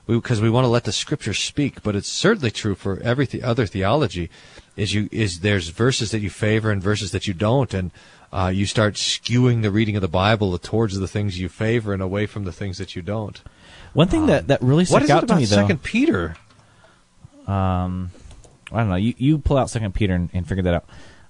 because 0.08 0.42
we, 0.42 0.50
want 0.50 0.66
to 0.66 0.70
let 0.70 0.84
the 0.84 0.92
scriptures 0.92 1.40
speak. 1.40 1.84
But 1.84 1.96
it's 1.96 2.10
certainly 2.10 2.52
true 2.52 2.76
for 2.76 3.00
every 3.02 3.26
the 3.26 3.44
other 3.44 3.66
theology. 3.66 4.30
Is 4.76 4.94
you 4.94 5.08
is 5.12 5.42
there's 5.42 5.70
verses 5.70 6.10
that 6.12 6.20
you 6.20 6.32
favor 6.32 6.72
and 6.72 6.82
verses 6.82 7.12
that 7.12 7.28
you 7.28 7.34
don't, 7.36 7.74
and 7.74 7.92
uh, 8.32 8.52
you 8.54 8.66
start 8.66 8.96
skewing 8.96 9.62
the 9.62 9.70
reading 9.70 9.96
of 9.96 10.02
the 10.02 10.08
Bible 10.08 10.58
towards 10.58 10.98
the 10.98 11.08
things 11.08 11.40
you 11.40 11.48
favor 11.48 11.94
and 11.94 12.02
away 12.02 12.26
from 12.26 12.44
the 12.44 12.52
things 12.52 12.80
that 12.80 12.96
you 12.96 13.04
don't. 13.04 13.42
One 13.94 14.08
thing 14.08 14.26
that, 14.26 14.48
that 14.48 14.62
really 14.64 14.82
Um, 14.82 15.06
stuck 15.06 15.10
out 15.12 15.28
to 15.28 15.36
me, 15.36 15.46
though. 15.46 15.58
Second 15.58 15.84
Peter? 15.84 16.36
um, 17.48 18.10
I 18.72 18.80
don't 18.80 18.90
know. 18.90 18.96
You 18.96 19.14
you 19.18 19.38
pull 19.38 19.58
out 19.58 19.70
Second 19.70 19.94
Peter 19.94 20.16
and, 20.16 20.30
and 20.34 20.48
figure 20.48 20.64
that 20.64 20.74
out. 20.74 20.86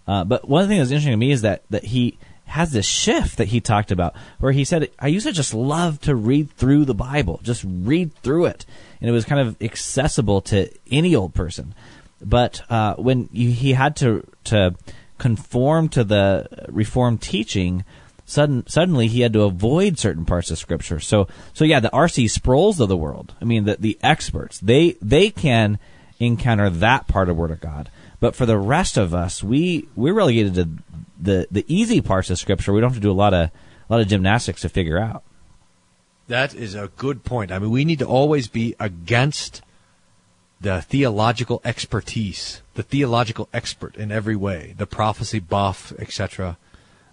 Uh, 0.08 0.24
but 0.24 0.48
one 0.48 0.68
thing 0.68 0.78
that's 0.78 0.92
interesting 0.92 1.12
to 1.12 1.18
me 1.18 1.32
is 1.32 1.42
that 1.42 1.64
that 1.70 1.86
he 1.86 2.18
has 2.46 2.72
this 2.72 2.86
shift 2.86 3.38
that 3.38 3.48
he 3.48 3.60
talked 3.60 3.92
about, 3.92 4.16
where 4.40 4.52
he 4.52 4.64
said, 4.64 4.90
"I 5.00 5.08
used 5.08 5.26
to 5.26 5.32
just 5.32 5.54
love 5.54 6.00
to 6.02 6.16
read 6.16 6.52
through 6.52 6.86
the 6.86 6.94
Bible, 6.94 7.40
just 7.44 7.64
read 7.66 8.14
through 8.16 8.46
it, 8.46 8.66
and 9.02 9.10
it 9.10 9.14
was 9.14 9.26
kind 9.26 9.42
of 9.42 9.62
accessible 9.62 10.42
to 10.42 10.70
any 10.92 11.16
old 11.16 11.34
person." 11.34 11.74
But 12.22 12.62
uh, 12.70 12.96
when 12.96 13.30
you, 13.32 13.50
he 13.52 13.74
had 13.74 13.96
to 13.98 14.26
to 14.46 14.76
conform 15.18 15.90
to 15.90 16.04
the 16.04 16.48
Reformed 16.68 17.22
teaching, 17.22 17.84
sudden 18.26 18.66
suddenly 18.68 19.08
he 19.08 19.22
had 19.22 19.34
to 19.34 19.44
avoid 19.44 19.98
certain 19.98 20.26
parts 20.26 20.52
of 20.52 20.58
Scripture. 20.58 21.00
So 21.00 21.28
so 21.54 21.66
yeah, 21.66 21.80
the 21.80 21.92
R.C. 21.92 22.28
Sproul's 22.28 22.80
of 22.80 22.90
the 22.90 22.98
world. 22.98 23.34
I 23.42 23.46
mean, 23.46 23.66
the 23.66 23.78
the 23.78 23.98
experts 24.02 24.60
they 24.60 24.96
they 25.02 25.30
can 25.30 25.80
encounter 26.20 26.70
that 26.70 27.08
part 27.08 27.30
of 27.30 27.38
Word 27.38 27.52
of 27.52 27.62
God. 27.62 27.90
But 28.24 28.38
for 28.38 28.46
the 28.46 28.58
rest 28.58 28.96
of 28.96 29.14
us, 29.14 29.44
we 29.44 29.90
we're 29.98 30.14
relegated 30.14 30.54
to 30.54 30.70
the 31.22 31.46
the 31.52 31.66
easy 31.68 32.00
parts 32.00 32.30
of 32.30 32.40
Scripture. 32.40 32.72
We 32.72 32.80
don't 32.80 32.92
have 32.92 32.96
to 32.96 33.02
do 33.02 33.12
a 33.12 33.22
lot 33.26 33.34
of 33.34 33.50
a 33.50 33.52
lot 33.90 34.00
of 34.00 34.08
gymnastics 34.08 34.62
to 34.62 34.70
figure 34.70 34.98
out. 34.98 35.24
That 36.30 36.56
is 36.56 36.74
a 36.74 36.90
good 36.96 37.26
point. 37.26 37.52
I 37.52 37.60
mean, 37.60 37.70
we 37.70 37.84
need 37.84 38.00
to 38.00 38.06
always 38.06 38.48
be 38.48 38.78
against 38.80 39.62
the 40.62 40.82
theological 40.82 41.60
expertise, 41.66 42.62
the 42.76 42.84
theological 42.84 43.50
expert 43.54 43.98
in 43.98 44.10
every 44.10 44.38
way, 44.38 44.74
the 44.78 44.88
prophecy 44.88 45.40
buff, 45.40 45.92
etc. 46.00 46.58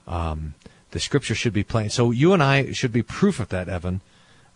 Um, 0.06 0.54
the 0.92 1.00
scripture 1.00 1.34
should 1.34 1.52
be 1.52 1.64
plain. 1.64 1.90
So 1.90 2.12
you 2.12 2.32
and 2.32 2.40
I 2.40 2.70
should 2.70 2.92
be 2.92 3.02
proof 3.02 3.40
of 3.40 3.48
that, 3.48 3.68
Evan. 3.68 4.00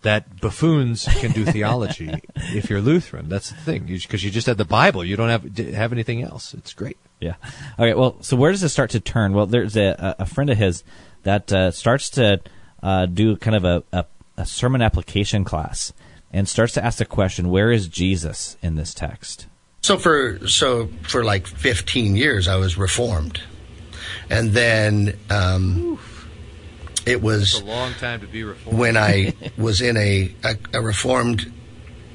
That 0.04 0.40
buffoons 0.40 1.06
can 1.06 1.32
do 1.32 1.44
theology 1.44 2.22
if 2.36 2.70
you're 2.70 2.80
Lutheran. 2.80 3.28
That's 3.28 3.50
the 3.50 3.56
thing, 3.56 3.86
because 3.86 4.22
you, 4.22 4.30
just 4.30 4.46
had 4.46 4.58
the 4.58 4.64
Bible. 4.64 5.04
You 5.04 5.16
don't 5.16 5.30
have 5.30 5.56
have 5.74 5.92
anything 5.92 6.22
else. 6.22 6.54
It's 6.54 6.72
great. 6.72 6.98
Yeah. 7.20 7.34
Okay. 7.78 7.94
Well, 7.94 8.16
so 8.20 8.36
where 8.36 8.52
does 8.52 8.62
it 8.62 8.68
start 8.68 8.90
to 8.90 9.00
turn? 9.00 9.32
Well, 9.32 9.46
there's 9.46 9.76
a, 9.76 10.14
a 10.18 10.26
friend 10.26 10.50
of 10.50 10.58
his 10.58 10.84
that 11.22 11.52
uh, 11.52 11.70
starts 11.70 12.10
to 12.10 12.40
uh, 12.82 13.06
do 13.06 13.36
kind 13.36 13.56
of 13.56 13.64
a, 13.64 13.82
a, 13.92 14.04
a 14.36 14.46
sermon 14.46 14.82
application 14.82 15.42
class 15.42 15.92
and 16.32 16.48
starts 16.48 16.74
to 16.74 16.84
ask 16.84 16.98
the 16.98 17.06
question, 17.06 17.48
"Where 17.48 17.72
is 17.72 17.88
Jesus 17.88 18.56
in 18.62 18.76
this 18.76 18.92
text?" 18.92 19.46
So 19.80 19.98
for 19.98 20.46
so 20.48 20.88
for 21.02 21.24
like 21.24 21.46
15 21.46 22.16
years, 22.16 22.46
I 22.46 22.56
was 22.56 22.76
reformed, 22.76 23.40
and 24.28 24.52
then 24.52 25.18
um, 25.30 25.98
it 27.06 27.22
was 27.22 27.60
a 27.60 27.64
long 27.64 27.92
time 27.94 28.20
to 28.20 28.26
be 28.26 28.44
reformed. 28.44 28.78
when 28.78 28.96
I 28.96 29.34
was 29.58 29.80
in 29.80 29.96
a, 29.96 30.34
a, 30.42 30.56
a 30.74 30.80
reformed. 30.80 31.52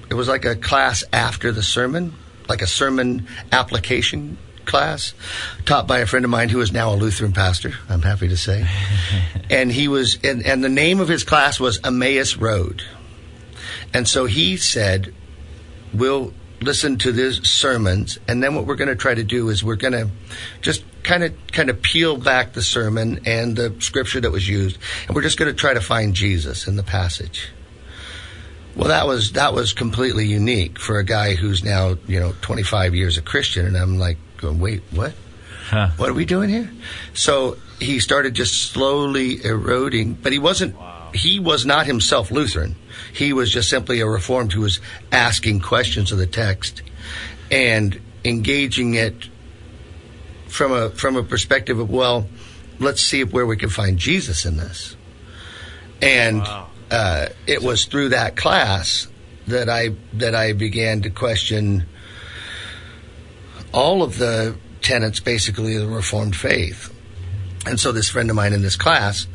It 0.09 0.15
was 0.15 0.27
like 0.27 0.45
a 0.45 0.55
class 0.55 1.03
after 1.13 1.51
the 1.51 1.61
sermon, 1.61 2.15
like 2.47 2.61
a 2.63 2.67
sermon 2.67 3.27
application 3.51 4.37
class 4.65 5.13
taught 5.65 5.87
by 5.87 5.99
a 5.99 6.05
friend 6.05 6.25
of 6.25 6.31
mine 6.31 6.49
who 6.49 6.61
is 6.61 6.71
now 6.71 6.93
a 6.93 6.95
Lutheran 6.95 7.33
pastor. 7.33 7.73
I'm 7.89 8.01
happy 8.01 8.27
to 8.27 8.37
say, 8.37 8.67
and 9.49 9.71
he 9.71 9.87
was, 9.87 10.17
and, 10.23 10.45
and 10.45 10.63
the 10.63 10.69
name 10.69 10.99
of 10.99 11.07
his 11.07 11.23
class 11.23 11.59
was 11.59 11.79
Emmaus 11.83 12.37
Road, 12.37 12.83
and 13.93 14.07
so 14.07 14.25
he 14.25 14.57
said, 14.57 15.13
"We'll 15.93 16.33
listen 16.61 16.97
to 16.99 17.11
these 17.11 17.47
sermons, 17.47 18.17
and 18.27 18.43
then 18.43 18.55
what 18.55 18.65
we're 18.65 18.75
going 18.75 18.89
to 18.89 18.95
try 18.95 19.13
to 19.13 19.23
do 19.23 19.49
is 19.49 19.63
we're 19.63 19.75
going 19.75 19.93
to 19.93 20.09
just 20.61 20.83
kind 21.03 21.23
of 21.23 21.33
kind 21.51 21.69
of 21.69 21.81
peel 21.81 22.17
back 22.17 22.53
the 22.53 22.61
sermon 22.61 23.21
and 23.25 23.55
the 23.55 23.75
scripture 23.79 24.21
that 24.21 24.31
was 24.31 24.47
used, 24.47 24.77
and 25.07 25.15
we're 25.15 25.21
just 25.21 25.37
going 25.37 25.51
to 25.51 25.57
try 25.57 25.73
to 25.73 25.81
find 25.81 26.13
Jesus 26.13 26.67
in 26.67 26.75
the 26.75 26.83
passage." 26.83 27.49
Well, 28.75 28.89
that 28.89 29.07
was 29.07 29.33
that 29.33 29.53
was 29.53 29.73
completely 29.73 30.25
unique 30.27 30.79
for 30.79 30.99
a 30.99 31.03
guy 31.03 31.35
who's 31.35 31.63
now 31.63 31.97
you 32.07 32.19
know 32.19 32.33
25 32.41 32.95
years 32.95 33.17
a 33.17 33.21
Christian, 33.21 33.65
and 33.65 33.75
I'm 33.75 33.97
like, 33.97 34.17
going, 34.37 34.59
wait, 34.59 34.81
what? 34.91 35.13
Huh. 35.69 35.89
What 35.97 36.09
are 36.09 36.13
we 36.13 36.25
doing 36.25 36.49
here? 36.49 36.71
So 37.13 37.57
he 37.79 37.99
started 37.99 38.33
just 38.33 38.71
slowly 38.71 39.43
eroding, 39.43 40.13
but 40.13 40.31
he 40.31 40.39
wasn't. 40.39 40.75
He 41.13 41.39
was 41.39 41.65
not 41.65 41.87
himself 41.87 42.31
Lutheran. 42.31 42.75
He 43.13 43.33
was 43.33 43.51
just 43.51 43.69
simply 43.69 43.99
a 43.99 44.07
Reformed 44.07 44.53
who 44.53 44.61
was 44.61 44.79
asking 45.11 45.61
questions 45.61 46.11
of 46.11 46.17
the 46.17 46.27
text 46.27 46.83
and 47.51 47.99
engaging 48.23 48.93
it 48.93 49.27
from 50.49 50.71
a 50.71 50.89
from 50.89 51.15
a 51.15 51.23
perspective 51.23 51.79
of 51.79 51.89
well, 51.89 52.27
let's 52.79 53.01
see 53.01 53.23
where 53.23 53.45
we 53.45 53.57
can 53.57 53.69
find 53.69 53.97
Jesus 53.97 54.45
in 54.45 54.57
this. 54.57 54.95
And 56.01 56.41
uh, 56.91 57.27
it 57.45 57.61
was 57.61 57.85
through 57.85 58.09
that 58.09 58.35
class 58.35 59.07
that 59.47 59.69
I 59.69 59.89
that 60.13 60.35
I 60.35 60.53
began 60.53 61.01
to 61.03 61.09
question 61.09 61.85
all 63.73 64.01
of 64.01 64.17
the 64.17 64.55
tenets, 64.81 65.19
basically, 65.19 65.75
of 65.75 65.83
the 65.83 65.95
Reformed 65.95 66.35
faith. 66.35 66.93
And 67.65 67.79
so, 67.79 67.91
this 67.91 68.09
friend 68.09 68.29
of 68.29 68.35
mine 68.35 68.53
in 68.53 68.61
this 68.61 68.77
class, 68.77 69.27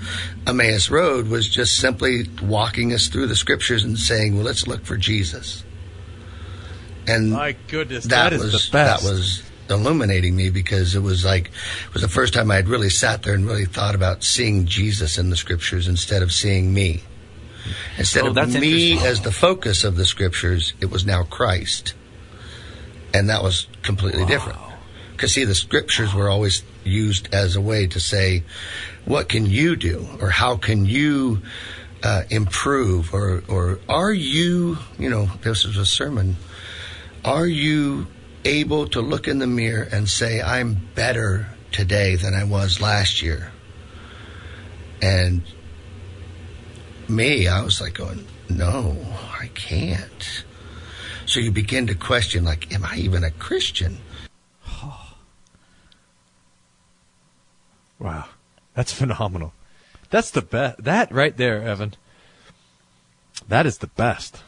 Emmaus 0.47 0.91
Road, 0.91 1.29
was 1.29 1.49
just 1.49 1.79
simply 1.79 2.25
walking 2.43 2.93
us 2.93 3.09
through 3.09 3.27
the 3.27 3.37
scriptures 3.37 3.85
and 3.85 3.99
saying, 3.99 4.35
"Well, 4.35 4.45
let's 4.45 4.67
look 4.67 4.85
for 4.85 4.97
Jesus." 4.97 5.63
And 7.07 7.33
My 7.33 7.55
goodness, 7.69 8.05
that 8.05 8.31
that 8.31 8.33
is 8.33 8.43
was 8.43 8.53
the 8.53 8.73
best. 8.73 9.05
that 9.05 9.11
was 9.11 9.43
illuminating 9.71 10.37
me 10.37 10.51
because 10.51 10.95
it 10.95 11.01
was 11.01 11.25
like 11.25 11.47
it 11.47 11.93
was 11.93 12.03
the 12.03 12.09
first 12.09 12.35
time 12.35 12.51
I 12.51 12.57
had 12.57 12.69
really 12.69 12.91
sat 12.91 13.23
there 13.23 13.35
and 13.35 13.47
really 13.47 13.65
thought 13.65 13.95
about 13.95 14.23
seeing 14.23 14.67
Jesus 14.67 15.19
in 15.19 15.31
the 15.31 15.37
scriptures 15.37 15.89
instead 15.89 16.23
of 16.23 16.33
seeing 16.33 16.73
me. 16.73 17.03
Instead 17.97 18.25
Oh, 18.25 18.41
of 18.41 18.55
me 18.61 18.99
as 18.99 19.23
the 19.23 19.33
focus 19.33 19.85
of 19.85 19.97
the 19.97 20.05
scriptures, 20.05 20.75
it 20.81 20.91
was 20.91 21.07
now 21.07 21.23
Christ, 21.23 21.95
and 23.15 23.31
that 23.31 23.43
was 23.43 23.67
completely 23.83 24.27
different. 24.27 24.59
Because 25.13 25.33
see, 25.33 25.45
the 25.45 25.55
scriptures 25.55 26.13
were 26.13 26.29
always 26.29 26.63
used 26.85 27.33
as 27.33 27.57
a 27.57 27.61
way 27.61 27.87
to 27.87 28.01
say, 28.01 28.43
"What 29.07 29.29
can 29.29 29.47
you 29.47 29.77
do?" 29.77 30.07
or 30.21 30.31
"How 30.31 30.57
can 30.57 30.85
you 30.85 31.41
uh, 32.03 32.25
improve?" 32.29 33.15
or 33.15 33.43
"Or 33.49 33.79
are 33.89 34.13
you?" 34.13 34.79
You 34.99 35.09
know, 35.09 35.31
this 35.43 35.65
is 35.65 35.79
a 35.79 35.87
sermon. 35.87 36.37
Are 37.25 37.47
you 37.47 38.09
able 38.45 38.87
to 38.89 39.01
look 39.01 39.29
in 39.29 39.39
the 39.39 39.47
mirror 39.47 39.89
and 39.91 40.09
say, 40.09 40.41
I'm 40.41 40.89
better 40.95 41.49
today 41.73 42.17
than 42.17 42.35
I 42.35 42.45
was 42.45 42.81
last 42.81 43.23
year? 43.23 43.53
And 45.03 45.43
me, 47.09 47.49
I 47.49 47.63
was 47.63 47.81
like 47.81 47.95
going, 47.95 48.27
no, 48.49 48.97
I 49.39 49.49
can't. 49.49 50.45
So 51.27 51.41
you 51.41 51.51
begin 51.51 51.87
to 51.89 51.95
question, 51.95 52.45
like, 52.45 52.73
am 52.73 52.85
I 52.85 52.97
even 52.97 53.25
a 53.25 53.31
Christian? 53.31 53.99
Wow, 57.97 58.27
that's 58.75 58.93
phenomenal. 58.93 59.55
That's 60.11 60.31
the 60.31 60.43
best. 60.43 60.83
That 60.83 61.11
right 61.11 61.35
there, 61.35 61.63
Evan. 61.63 61.95
That 63.49 63.67
is 63.67 63.79
the 63.79 63.87
best. 63.87 64.43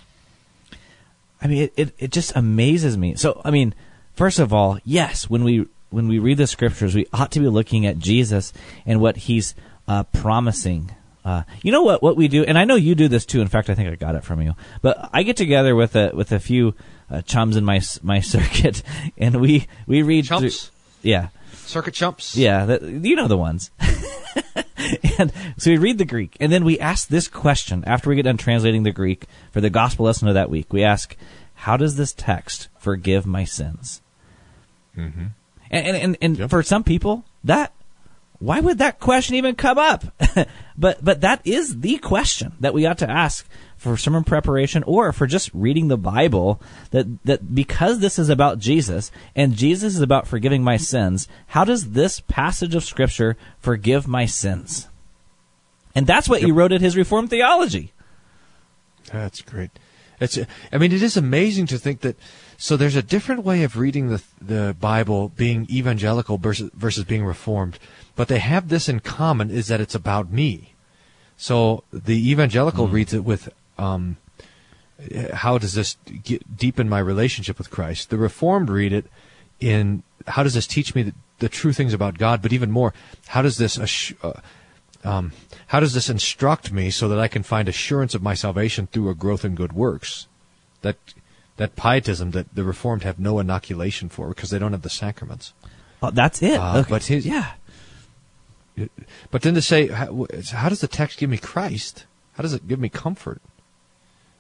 I 1.47 1.49
mean, 1.49 1.63
it, 1.63 1.73
it, 1.77 1.95
it 1.99 2.11
just 2.11 2.35
amazes 2.35 2.97
me. 2.97 3.15
So, 3.15 3.41
I 3.45 3.53
mean, 3.53 3.73
first 4.15 4.41
of 4.41 4.53
all, 4.53 4.81
yes, 4.85 5.31
when 5.31 5.45
we 5.45 5.67
when 5.91 6.09
we 6.09 6.19
read 6.19 6.39
the 6.39 6.49
scriptures, 6.49 6.93
we 6.93 7.07
ought 7.13 7.31
to 7.31 7.41
be 7.41 7.47
looking 7.47 7.87
at 7.87 7.99
Jesus 7.99 8.53
and 8.85 9.01
what 9.01 9.17
he's 9.17 9.55
uh, 9.87 10.03
promising. 10.03 10.91
Uh, 11.25 11.45
you 11.63 11.71
know 11.71 11.83
what? 11.83 12.03
What 12.03 12.17
we 12.17 12.27
do, 12.27 12.43
and 12.43 12.59
I 12.59 12.65
know 12.65 12.75
you 12.75 12.97
do 12.97 13.07
this 13.07 13.25
too. 13.25 13.41
In 13.41 13.47
fact, 13.47 13.71
I 13.71 13.77
think 13.77 13.89
I 13.89 13.95
got 13.95 14.17
it 14.17 14.25
from 14.25 14.43
you. 14.43 14.55
But 14.83 15.09
I 15.13 15.23
get 15.23 15.37
together 15.37 15.77
with 15.77 15.95
a 15.95 16.11
with 16.13 16.33
a 16.33 16.41
few 16.41 16.75
uh, 17.09 17.23
chums 17.23 17.57
in 17.57 17.65
my 17.65 17.81
my 18.03 18.19
circuit, 18.35 18.83
and 19.17 19.41
we 19.41 19.69
we 19.87 20.03
read. 20.03 20.25
Chumps? 20.25 20.65
through- 20.65 20.73
yeah, 21.09 21.29
Circuit 21.67 21.95
chumps. 21.95 22.37
yeah, 22.37 22.65
the, 22.67 23.01
you 23.03 23.17
know 23.17 23.29
the 23.29 23.37
ones. 23.37 23.71
and 25.19 25.33
so 25.57 25.71
we 25.71 25.79
read 25.79 25.99
the 25.99 26.05
Greek, 26.05 26.37
and 26.41 26.53
then 26.53 26.65
we 26.65 26.79
ask 26.79 27.09
this 27.09 27.29
question 27.29 27.85
after 27.87 28.09
we 28.09 28.17
get 28.17 28.23
done 28.25 28.37
translating 28.37 28.83
the 28.83 28.93
Greek 28.93 29.25
for 29.53 29.61
the 29.61 29.71
gospel 29.71 30.07
lesson 30.07 30.29
of 30.29 30.35
that 30.35 30.51
week. 30.51 30.73
We 30.73 30.85
ask, 30.85 31.17
"How 31.55 31.77
does 31.77 31.97
this 31.97 32.13
text 32.13 32.69
forgive 32.79 33.27
my 33.27 33.45
sins?" 33.45 34.01
Mm-hmm. 34.97 35.27
And 35.71 35.87
and 35.87 35.97
and, 35.97 36.17
and 36.21 36.39
Yep. 36.39 36.51
for 36.51 36.63
some 36.63 36.85
people, 36.85 37.25
that 37.45 37.73
why 38.39 38.61
would 38.61 38.79
that 38.79 39.01
question 39.01 39.35
even 39.37 39.55
come 39.55 39.79
up? 39.79 40.05
but 40.79 41.05
but 41.05 41.23
that 41.23 41.41
is 41.45 41.81
the 41.81 41.99
question 41.99 42.53
that 42.61 42.75
we 42.75 42.87
ought 42.87 42.99
to 42.99 43.11
ask 43.11 43.49
for 43.87 43.97
sermon 43.97 44.25
preparation 44.25 44.83
or 44.85 45.13
for 45.13 45.27
just 45.27 45.51
reading 45.55 45.89
the 45.89 45.97
Bible. 45.97 46.61
That 46.91 47.23
that 47.25 47.55
because 47.55 48.01
this 48.01 48.19
is 48.19 48.29
about 48.29 48.59
Jesus 48.59 49.11
and 49.35 49.55
Jesus 49.55 49.95
is 49.95 50.01
about 50.01 50.27
forgiving 50.27 50.63
my 50.63 50.77
sins. 50.77 51.29
How 51.49 51.65
does 51.65 51.91
this 51.91 52.21
passage 52.21 52.75
of 52.75 52.85
Scripture 52.85 53.37
forgive 53.59 54.09
my 54.09 54.27
sins? 54.27 54.89
And 55.95 56.07
that's 56.07 56.29
what 56.29 56.43
he 56.43 56.53
wrote 56.53 56.73
at 56.73 56.81
his 56.81 56.97
Reformed 56.97 57.31
theology. 57.31 57.93
That's 59.13 59.41
great. 59.41 59.71
It's. 60.21 60.39
I 60.73 60.79
mean, 60.79 60.93
it 60.93 61.03
is 61.03 61.17
amazing 61.17 61.67
to 61.69 61.79
think 61.79 62.01
that. 62.01 62.17
So 62.59 62.77
there's 62.77 62.97
a 62.97 63.03
different 63.03 63.45
way 63.45 63.63
of 63.63 63.77
reading 63.77 64.09
the 64.09 64.23
the 64.41 64.77
Bible, 64.81 65.29
being 65.29 65.67
evangelical 65.71 66.39
versus 66.39 66.71
versus 66.75 67.05
being 67.05 67.25
reformed, 67.25 67.79
but 68.15 68.29
they 68.29 68.39
have 68.39 68.69
this 68.69 68.89
in 68.89 69.01
common: 69.01 69.51
is 69.51 69.69
that 69.69 69.81
it's 69.81 69.95
about 69.95 70.33
me. 70.33 70.75
So 71.37 71.85
the 71.93 72.31
evangelical 72.31 72.87
hmm. 72.87 72.95
reads 72.95 73.15
it 73.15 73.25
with, 73.25 73.49
um, 73.79 74.17
how 75.33 75.59
does 75.59 75.75
this 75.75 75.97
get, 76.25 76.57
deepen 76.57 76.89
my 76.89 76.99
relationship 76.99 77.59
with 77.59 77.71
Christ? 77.71 78.11
The 78.11 78.17
reformed 78.17 78.71
read 78.71 78.93
it 78.93 79.07
in 79.61 80.03
how 80.27 80.43
does 80.43 80.55
this 80.55 80.67
teach 80.67 80.95
me 80.95 81.03
the, 81.03 81.15
the 81.39 81.49
true 81.49 81.73
things 81.73 81.93
about 81.95 82.19
God? 82.19 82.43
But 82.43 82.53
even 82.53 82.71
more, 82.71 82.93
how 83.29 83.43
does 83.43 83.59
this 83.59 83.79
uh, 84.23 84.41
um, 85.05 85.33
how 85.69 85.81
does 85.81 85.95
this 85.95 86.09
instruct 86.11 86.73
me 86.73 86.91
so 86.91 87.09
that 87.09 87.19
I 87.19 87.29
can 87.29 87.43
find 87.43 87.69
assurance 87.69 88.15
of 88.15 88.23
my 88.23 88.35
salvation 88.35 88.87
through 88.89 89.09
a 89.11 89.15
growth 89.15 89.45
in 89.45 89.55
good 89.55 89.73
works? 89.73 90.27
That 90.83 90.97
that 91.57 91.77
pietism 91.77 92.33
that 92.33 92.55
the 92.55 92.65
Reformed 92.65 93.03
have 93.05 93.19
no 93.19 93.39
inoculation 93.39 94.09
for 94.09 94.29
because 94.29 94.51
they 94.51 94.59
don't 94.59 94.73
have 94.73 94.83
the 94.83 94.91
sacraments. 94.91 95.53
Oh, 96.03 96.11
that's 96.11 96.43
it. 96.43 96.59
Uh, 96.61 96.79
Okay. 96.81 96.91
but 96.91 97.05
his- 97.05 97.25
yeah, 97.27 97.53
But 99.31 99.41
then 99.43 99.55
to 99.55 99.63
say, 99.63 99.89
how, 99.89 100.27
how 100.53 100.69
does 100.69 100.81
the 100.83 100.89
text 100.89 101.19
give 101.19 101.31
me 101.31 101.39
Christ? 101.39 102.05
How 102.35 102.43
does 102.43 102.53
it 102.53 102.69
give 102.69 102.79
me 102.79 102.91
comfort? 102.91 103.41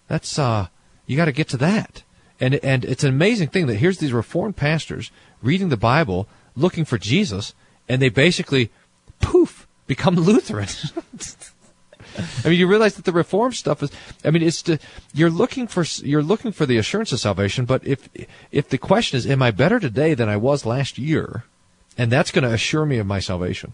That's 0.08 0.38
uh, 0.38 0.68
you 1.06 1.16
got 1.16 1.26
to 1.26 1.32
get 1.32 1.48
to 1.48 1.56
that. 1.58 2.02
And 2.40 2.56
and 2.56 2.84
it's 2.84 3.04
an 3.04 3.10
amazing 3.10 3.48
thing 3.48 3.66
that 3.66 3.76
here's 3.76 3.98
these 3.98 4.12
Reformed 4.12 4.56
pastors 4.56 5.10
reading 5.42 5.68
the 5.68 5.76
Bible, 5.76 6.28
looking 6.54 6.84
for 6.84 6.98
Jesus, 6.98 7.54
and 7.88 8.00
they 8.02 8.08
basically, 8.08 8.70
poof, 9.20 9.66
become 9.86 10.14
Lutheran. 10.16 10.68
I 12.44 12.48
mean, 12.48 12.58
you 12.58 12.66
realize 12.66 12.94
that 12.94 13.04
the 13.04 13.12
Reformed 13.12 13.56
stuff 13.56 13.82
is. 13.82 13.90
I 14.24 14.30
mean, 14.30 14.42
it's 14.42 14.62
to, 14.62 14.78
you're 15.12 15.30
looking 15.30 15.66
for 15.66 15.84
you're 16.04 16.22
looking 16.22 16.52
for 16.52 16.66
the 16.66 16.78
assurance 16.78 17.12
of 17.12 17.20
salvation. 17.20 17.64
But 17.64 17.86
if 17.86 18.08
if 18.50 18.68
the 18.68 18.78
question 18.78 19.18
is, 19.18 19.26
am 19.26 19.42
I 19.42 19.50
better 19.50 19.80
today 19.80 20.14
than 20.14 20.28
I 20.28 20.36
was 20.36 20.66
last 20.66 20.98
year, 20.98 21.44
and 21.96 22.10
that's 22.10 22.30
going 22.30 22.44
to 22.44 22.52
assure 22.52 22.86
me 22.86 22.98
of 22.98 23.06
my 23.06 23.18
salvation, 23.18 23.72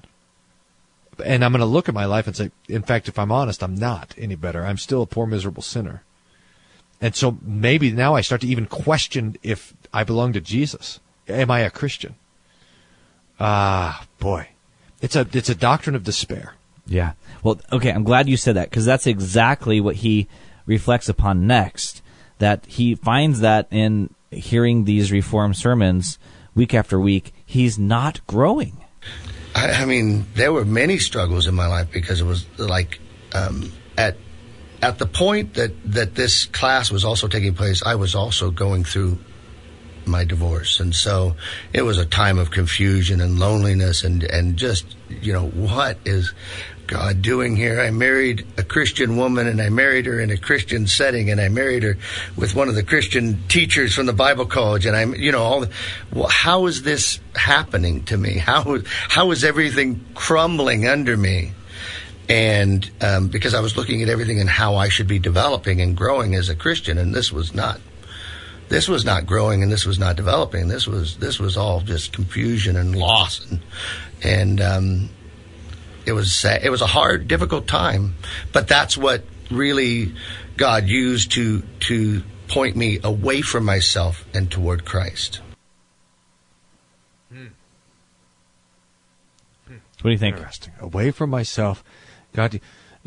and 1.25 1.45
I'm 1.45 1.53
going 1.53 1.61
to 1.61 1.67
look 1.67 1.89
at 1.89 1.95
my 1.95 2.05
life 2.05 2.27
and 2.27 2.37
say, 2.37 2.51
in 2.69 2.83
fact, 2.83 3.09
if 3.09 3.19
I'm 3.19 3.33
honest, 3.33 3.63
I'm 3.63 3.75
not 3.75 4.15
any 4.17 4.35
better. 4.35 4.65
I'm 4.65 4.79
still 4.79 5.03
a 5.03 5.07
poor, 5.07 5.27
miserable 5.27 5.63
sinner. 5.63 6.03
And 7.03 7.17
so 7.17 7.37
maybe 7.43 7.91
now 7.91 8.15
I 8.15 8.21
start 8.21 8.41
to 8.43 8.47
even 8.47 8.67
question 8.67 9.37
if 9.43 9.75
I 9.93 10.05
belong 10.05 10.33
to 10.35 10.41
Jesus. 10.41 11.01
Am 11.29 11.51
I 11.51 11.61
a 11.61 11.71
Christian? 11.71 12.15
Ah, 13.41 14.07
boy, 14.21 14.49
it's 15.01 15.17
a 15.17 15.27
it's 15.33 15.49
a 15.49 15.55
doctrine 15.57 15.97
of 15.97 16.05
despair. 16.05 16.55
Yeah. 16.87 17.13
Well, 17.43 17.61
okay, 17.73 17.91
I'm 17.91 18.05
glad 18.05 18.29
you 18.29 18.37
said 18.37 18.55
that 18.55 18.71
because 18.71 18.85
that's 18.85 19.09
exactly 19.09 19.81
what 19.81 19.97
he 19.97 20.29
reflects 20.65 21.09
upon 21.09 21.47
next. 21.47 22.03
That 22.39 22.65
he 22.67 22.95
finds 22.95 23.41
that 23.41 23.67
in 23.71 24.15
hearing 24.31 24.85
these 24.85 25.11
reform 25.11 25.55
sermons 25.55 26.19
week 26.55 26.73
after 26.73 27.01
week, 27.01 27.33
he's 27.45 27.79
not 27.79 28.25
growing. 28.29 28.77
I, 29.55 29.71
I 29.71 29.85
mean, 29.87 30.27
there 30.35 30.53
were 30.53 30.65
many 30.65 30.99
struggles 30.99 31.47
in 31.49 31.55
my 31.55 31.67
life 31.67 31.91
because 31.91 32.21
it 32.21 32.25
was 32.25 32.47
like 32.59 33.01
um, 33.33 33.73
at 33.99 34.17
at 34.83 34.99
the 34.99 35.07
point 35.07 35.55
that 35.55 35.73
that 35.93 36.15
this 36.17 36.47
class 36.47 36.91
was 36.91 37.05
also 37.05 37.29
taking 37.29 37.55
place, 37.55 37.83
I 37.85 37.95
was 37.95 38.15
also 38.15 38.51
going 38.51 38.85
through 38.85 39.19
my 40.05 40.25
divorce, 40.25 40.81
and 40.81 40.93
so 40.93 41.37
it 41.73 41.83
was 41.83 41.97
a 41.97 42.05
time 42.05 42.39
of 42.39 42.51
confusion 42.51 43.21
and 43.21 43.39
loneliness, 43.39 44.03
and 44.03 44.25
and 44.25 44.57
just 44.57 44.85
you 45.09 45.33
know 45.33 45.47
what 45.47 45.99
is 46.05 46.33
God 46.89 47.23
doing 47.23 47.55
here? 47.55 47.81
I 47.81 47.93
married 47.93 48.45
a 48.59 48.65
Christian 48.65 49.17
woman, 49.17 49.47
and 49.47 49.63
I 49.63 49.69
married 49.69 50.07
her 50.07 50.19
in 50.19 50.31
a 50.31 50.37
Christian 50.37 50.89
setting, 50.89 51.31
and 51.31 51.41
I 51.41 51.49
married 51.49 51.85
her 51.85 51.97
with 52.37 52.57
one 52.57 52.69
of 52.69 52.75
the 52.75 52.83
Christian 52.83 53.41
teachers 53.47 53.95
from 53.95 54.07
the 54.07 54.13
Bible 54.13 54.47
college, 54.47 54.85
and 54.85 54.97
I'm 54.97 55.15
you 55.15 55.31
know 55.31 55.43
all. 55.43 55.67
Well, 56.13 56.29
how 56.29 56.67
is 56.67 56.83
this 56.83 57.21
happening 57.37 58.03
to 58.07 58.17
me? 58.17 58.39
How 58.39 58.79
how 59.09 59.31
is 59.31 59.45
everything 59.45 60.05
crumbling 60.15 60.89
under 60.89 61.17
me? 61.17 61.53
And 62.33 62.91
um, 63.03 63.29
because 63.29 63.53
I 63.53 63.61
was 63.61 63.77
looking 63.77 64.03
at 64.03 64.09
everything 64.09 64.41
and 64.41 64.49
how 64.49 64.77
I 64.77 64.89
should 64.89 65.07
be 65.07 65.19
developing 65.19 65.83
and 65.83 65.95
growing 65.95 66.35
as 66.35 66.49
a 66.49 66.57
Christian, 66.57 66.97
and 66.97 67.15
this 67.15 67.31
was 67.31 67.53
not, 67.53 67.79
this 68.71 68.89
was 68.89 69.05
not 69.05 69.27
growing, 69.27 69.63
and 69.63 69.71
this 69.71 69.85
was 69.85 69.99
not 69.99 70.17
developing. 70.17 70.69
This 70.69 70.87
was 70.87 71.19
this 71.19 71.39
was 71.39 71.59
all 71.59 71.83
just 71.83 72.15
confusion 72.15 72.75
and 72.77 72.97
loss, 72.97 73.45
and 73.51 73.61
and 74.23 74.61
um, 74.63 75.11
it 76.07 76.13
was 76.13 76.43
it 76.47 76.71
was 76.71 76.81
a 76.81 76.87
hard, 76.87 77.29
difficult 77.29 77.67
time, 77.67 78.15
but 78.51 78.67
that's 78.67 78.97
what 78.97 79.25
really 79.51 80.15
God 80.57 80.87
used 80.89 81.33
to 81.33 81.61
to 81.81 82.23
point 82.49 82.77
me 82.77 82.99
away 83.05 83.43
from 83.43 83.67
myself 83.67 84.25
and 84.33 84.51
toward 84.51 84.87
Christ. 84.87 85.43
What 90.01 90.09
do 90.09 90.13
you 90.13 90.19
think? 90.19 90.37
Interesting. 90.37 90.73
Away 90.81 91.13
from 91.13 91.31
myself, 91.31 91.85
God, 92.33 92.61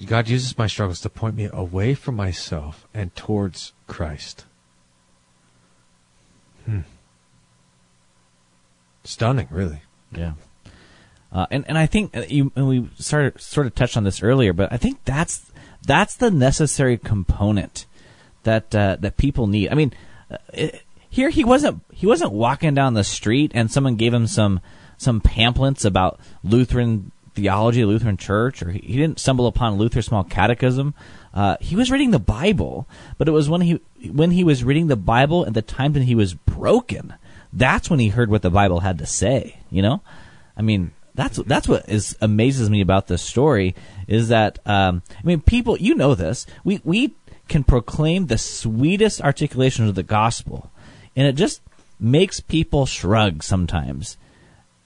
God 0.06 0.28
uses 0.28 0.58
my 0.58 0.68
struggles 0.68 1.02
to 1.02 1.10
point 1.10 1.36
me 1.36 1.50
away 1.52 1.94
from 1.94 2.16
myself 2.16 2.88
and 2.94 3.16
towards 3.16 3.74
Christ. 3.88 4.46
Hmm. 6.66 6.82
Stunning, 9.04 9.48
really. 9.52 9.82
Yeah. 10.12 10.34
Uh, 11.32 11.46
and 11.52 11.66
and 11.68 11.78
I 11.78 11.86
think 11.86 12.16
uh, 12.16 12.24
you 12.28 12.52
and 12.56 12.68
we 12.68 12.90
started 12.98 13.40
sort 13.42 13.68
of 13.68 13.76
touched 13.76 13.98
on 13.98 14.04
this 14.04 14.24
earlier, 14.24 14.54
but 14.54 14.72
I 14.72 14.78
think 14.78 15.04
that's 15.04 15.52
that's 15.86 16.16
the 16.16 16.32
necessary 16.32 16.98
component 16.98 17.86
that 18.44 18.74
uh, 18.74 18.98
that 19.02 19.18
people 19.18 19.46
need. 19.46 19.70
I 19.70 19.76
mean, 19.76 19.94
uh, 20.32 20.38
it, 20.54 20.84
here 21.10 21.30
he 21.30 21.44
wasn't 21.44 21.84
he 21.92 22.08
wasn't 22.08 22.32
walking 22.32 22.74
down 22.74 22.94
the 22.94 23.04
street 23.04 23.52
and 23.54 23.70
someone 23.70 23.96
gave 23.96 24.14
him 24.14 24.28
some 24.28 24.62
some 24.98 25.20
pamphlets 25.22 25.84
about 25.84 26.20
Lutheran 26.44 27.12
theology, 27.36 27.82
of 27.82 27.88
the 27.88 27.94
Lutheran 27.94 28.18
Church, 28.18 28.64
or 28.64 28.72
he, 28.72 28.98
didn't 28.98 29.20
stumble 29.20 29.48
upon 29.48 29.76
Luther's 29.76 30.06
Small 30.06 30.24
Catechism. 30.24 30.94
Uh, 31.34 31.58
he 31.60 31.76
was 31.76 31.92
reading 31.92 32.12
the 32.12 32.20
Bible, 32.20 32.88
but 33.18 33.28
it 33.28 33.32
was 33.32 33.50
when 33.50 33.62
he 33.62 33.82
when 34.12 34.32
he 34.32 34.44
was 34.44 34.64
reading 34.64 34.88
the 34.88 34.96
Bible 34.96 35.46
at 35.46 35.54
the 35.54 35.62
time 35.62 35.94
that 35.94 36.04
he 36.04 36.16
was 36.16 36.34
broken. 36.34 37.14
That's 37.52 37.90
when 37.90 38.00
he 38.00 38.10
heard 38.10 38.30
what 38.30 38.42
the 38.42 38.50
Bible 38.50 38.80
had 38.80 38.98
to 39.00 39.06
say. 39.06 39.60
You 39.70 39.82
know, 39.82 40.02
I 40.58 40.62
mean, 40.62 40.92
that's 41.14 41.38
that's 41.38 41.68
what 41.68 41.88
is 41.90 42.18
amazes 42.22 42.70
me 42.70 42.82
about 42.82 43.08
this 43.08 43.22
story 43.22 43.76
is 44.08 44.30
that 44.30 44.60
um, 44.66 45.04
I 45.18 45.26
mean, 45.26 45.42
people, 45.42 45.78
you 45.78 45.96
know 45.96 46.16
this. 46.16 46.46
We 46.64 46.82
we 46.84 47.16
can 47.48 47.64
proclaim 47.64 48.28
the 48.28 48.38
sweetest 48.38 49.22
articulation 49.22 49.88
of 49.88 49.96
the 49.96 50.04
gospel, 50.04 50.72
and 51.16 51.28
it 51.28 51.34
just 51.34 51.62
makes 52.00 52.40
people 52.40 52.86
shrug 52.86 53.44
sometimes. 53.44 54.18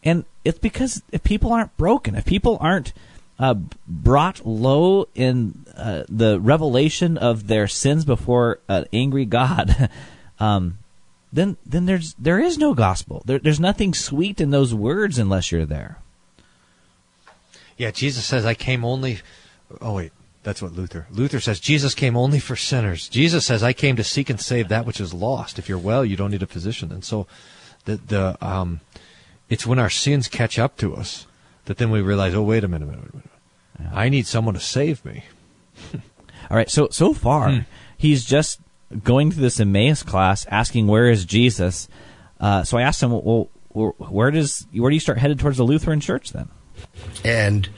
And 0.03 0.25
it's 0.45 0.59
because 0.59 1.01
if 1.11 1.23
people 1.23 1.51
aren't 1.51 1.75
broken, 1.77 2.15
if 2.15 2.25
people 2.25 2.57
aren't 2.61 2.93
uh, 3.37 3.55
brought 3.87 4.45
low 4.45 5.07
in 5.15 5.65
uh, 5.75 6.03
the 6.07 6.39
revelation 6.39 7.17
of 7.17 7.47
their 7.47 7.67
sins 7.67 8.05
before 8.05 8.59
an 8.67 8.85
angry 8.93 9.25
God, 9.25 9.89
um, 10.39 10.77
then 11.31 11.57
then 11.65 11.85
there's 11.85 12.15
there 12.15 12.39
is 12.39 12.57
no 12.57 12.73
gospel. 12.73 13.21
There, 13.25 13.39
there's 13.39 13.59
nothing 13.59 13.93
sweet 13.93 14.41
in 14.41 14.49
those 14.49 14.73
words 14.73 15.19
unless 15.19 15.51
you're 15.51 15.65
there. 15.65 15.97
Yeah, 17.79 17.91
Jesus 17.91 18.25
says, 18.25 18.45
I 18.45 18.55
came 18.55 18.83
only. 18.83 19.19
Oh, 19.79 19.93
wait. 19.93 20.11
That's 20.43 20.61
what 20.61 20.73
Luther. 20.73 21.07
Luther 21.11 21.39
says 21.39 21.59
Jesus 21.59 21.95
came 21.95 22.17
only 22.17 22.39
for 22.39 22.55
sinners. 22.55 23.07
Jesus 23.09 23.45
says, 23.45 23.63
I 23.63 23.73
came 23.73 23.95
to 23.95 24.03
seek 24.03 24.29
and 24.29 24.39
save 24.39 24.67
that 24.69 24.85
which 24.85 24.99
is 24.99 25.13
lost. 25.13 25.59
If 25.59 25.69
you're 25.69 25.77
well, 25.77 26.03
you 26.03 26.15
don't 26.15 26.31
need 26.31 26.43
a 26.43 26.47
physician. 26.47 26.91
And 26.91 27.03
so 27.03 27.27
the, 27.85 27.97
the, 27.97 28.37
um, 28.45 28.81
it's 29.49 29.65
when 29.65 29.79
our 29.79 29.89
sins 29.89 30.27
catch 30.27 30.57
up 30.59 30.77
to 30.77 30.95
us 30.95 31.25
that 31.65 31.77
then 31.77 31.91
we 31.91 32.01
realize, 32.01 32.33
oh, 32.33 32.43
wait 32.43 32.63
a 32.63 32.67
minute, 32.67 32.87
wait 32.87 32.95
a 32.95 32.97
minute, 32.97 33.13
wait 33.15 33.23
a 33.23 33.81
minute. 33.81 33.93
I 33.97 34.09
need 34.09 34.27
someone 34.27 34.53
to 34.55 34.59
save 34.59 35.03
me. 35.05 35.23
All 36.49 36.57
right. 36.57 36.69
So 36.69 36.89
so 36.91 37.13
far, 37.13 37.49
Hmm. 37.51 37.59
he's 37.97 38.25
just 38.25 38.59
going 39.03 39.31
through 39.31 39.43
this 39.43 39.59
Emmaus 39.59 40.03
class, 40.03 40.45
asking 40.49 40.87
where 40.87 41.09
is 41.09 41.25
Jesus. 41.25 41.87
Uh, 42.39 42.63
so 42.63 42.77
I 42.77 42.81
asked 42.81 43.01
him, 43.03 43.11
well, 43.11 43.49
where 43.73 44.31
does 44.31 44.65
where 44.73 44.89
do 44.89 44.95
you 44.95 44.99
start 44.99 45.17
headed 45.19 45.39
towards 45.39 45.57
the 45.57 45.63
Lutheran 45.63 45.99
Church 45.99 46.31
then? 46.31 46.49
And 47.23 47.69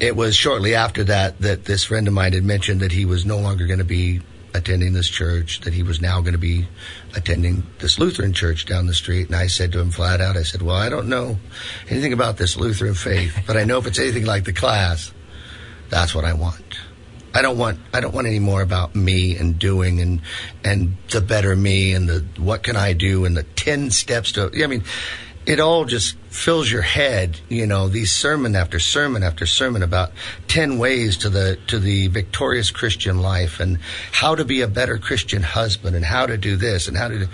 it 0.00 0.14
was 0.16 0.36
shortly 0.36 0.74
after 0.74 1.02
that 1.04 1.40
that 1.40 1.64
this 1.64 1.84
friend 1.84 2.06
of 2.06 2.14
mine 2.14 2.32
had 2.34 2.44
mentioned 2.44 2.80
that 2.80 2.92
he 2.92 3.04
was 3.04 3.26
no 3.26 3.38
longer 3.38 3.66
going 3.66 3.80
to 3.80 3.84
be 3.84 4.20
attending 4.54 4.92
this 4.92 5.08
church, 5.08 5.60
that 5.60 5.74
he 5.74 5.82
was 5.82 6.00
now 6.00 6.20
going 6.20 6.32
to 6.32 6.38
be 6.38 6.66
attending 7.14 7.66
this 7.78 7.98
Lutheran 7.98 8.32
church 8.32 8.66
down 8.66 8.86
the 8.86 8.94
street. 8.94 9.26
And 9.26 9.36
I 9.36 9.46
said 9.46 9.72
to 9.72 9.80
him 9.80 9.90
flat 9.90 10.20
out, 10.20 10.36
I 10.36 10.42
said, 10.42 10.62
Well, 10.62 10.76
I 10.76 10.88
don't 10.88 11.08
know 11.08 11.38
anything 11.88 12.12
about 12.12 12.36
this 12.36 12.56
Lutheran 12.56 12.94
faith, 12.94 13.36
but 13.46 13.56
I 13.56 13.64
know 13.64 13.78
if 13.78 13.86
it's 13.86 13.98
anything 13.98 14.26
like 14.26 14.44
the 14.44 14.52
class, 14.52 15.12
that's 15.90 16.14
what 16.14 16.24
I 16.24 16.34
want. 16.34 16.78
I 17.34 17.42
don't 17.42 17.58
want 17.58 17.78
I 17.92 18.00
don't 18.00 18.14
want 18.14 18.26
any 18.26 18.38
more 18.38 18.62
about 18.62 18.94
me 18.94 19.36
and 19.36 19.58
doing 19.58 20.00
and 20.00 20.22
and 20.64 20.96
the 21.10 21.20
better 21.20 21.54
me 21.54 21.92
and 21.92 22.08
the 22.08 22.24
what 22.40 22.62
can 22.62 22.74
I 22.74 22.94
do 22.94 23.26
and 23.26 23.36
the 23.36 23.42
ten 23.42 23.90
steps 23.90 24.32
to 24.32 24.50
I 24.62 24.66
mean 24.66 24.82
it 25.48 25.60
all 25.60 25.86
just 25.86 26.14
fills 26.28 26.70
your 26.70 26.82
head, 26.82 27.40
you 27.48 27.66
know, 27.66 27.88
these 27.88 28.12
sermon 28.12 28.54
after 28.54 28.78
sermon 28.78 29.22
after 29.22 29.46
sermon 29.46 29.82
about 29.82 30.12
10 30.48 30.76
ways 30.78 31.16
to 31.16 31.30
the 31.30 31.58
to 31.68 31.78
the 31.78 32.08
victorious 32.08 32.70
Christian 32.70 33.22
life 33.22 33.58
and 33.58 33.78
how 34.12 34.34
to 34.34 34.44
be 34.44 34.60
a 34.60 34.68
better 34.68 34.98
Christian 34.98 35.42
husband 35.42 35.96
and 35.96 36.04
how 36.04 36.26
to 36.26 36.36
do 36.36 36.56
this 36.56 36.86
and 36.86 36.98
how 36.98 37.08
to 37.08 37.20
do, 37.20 37.28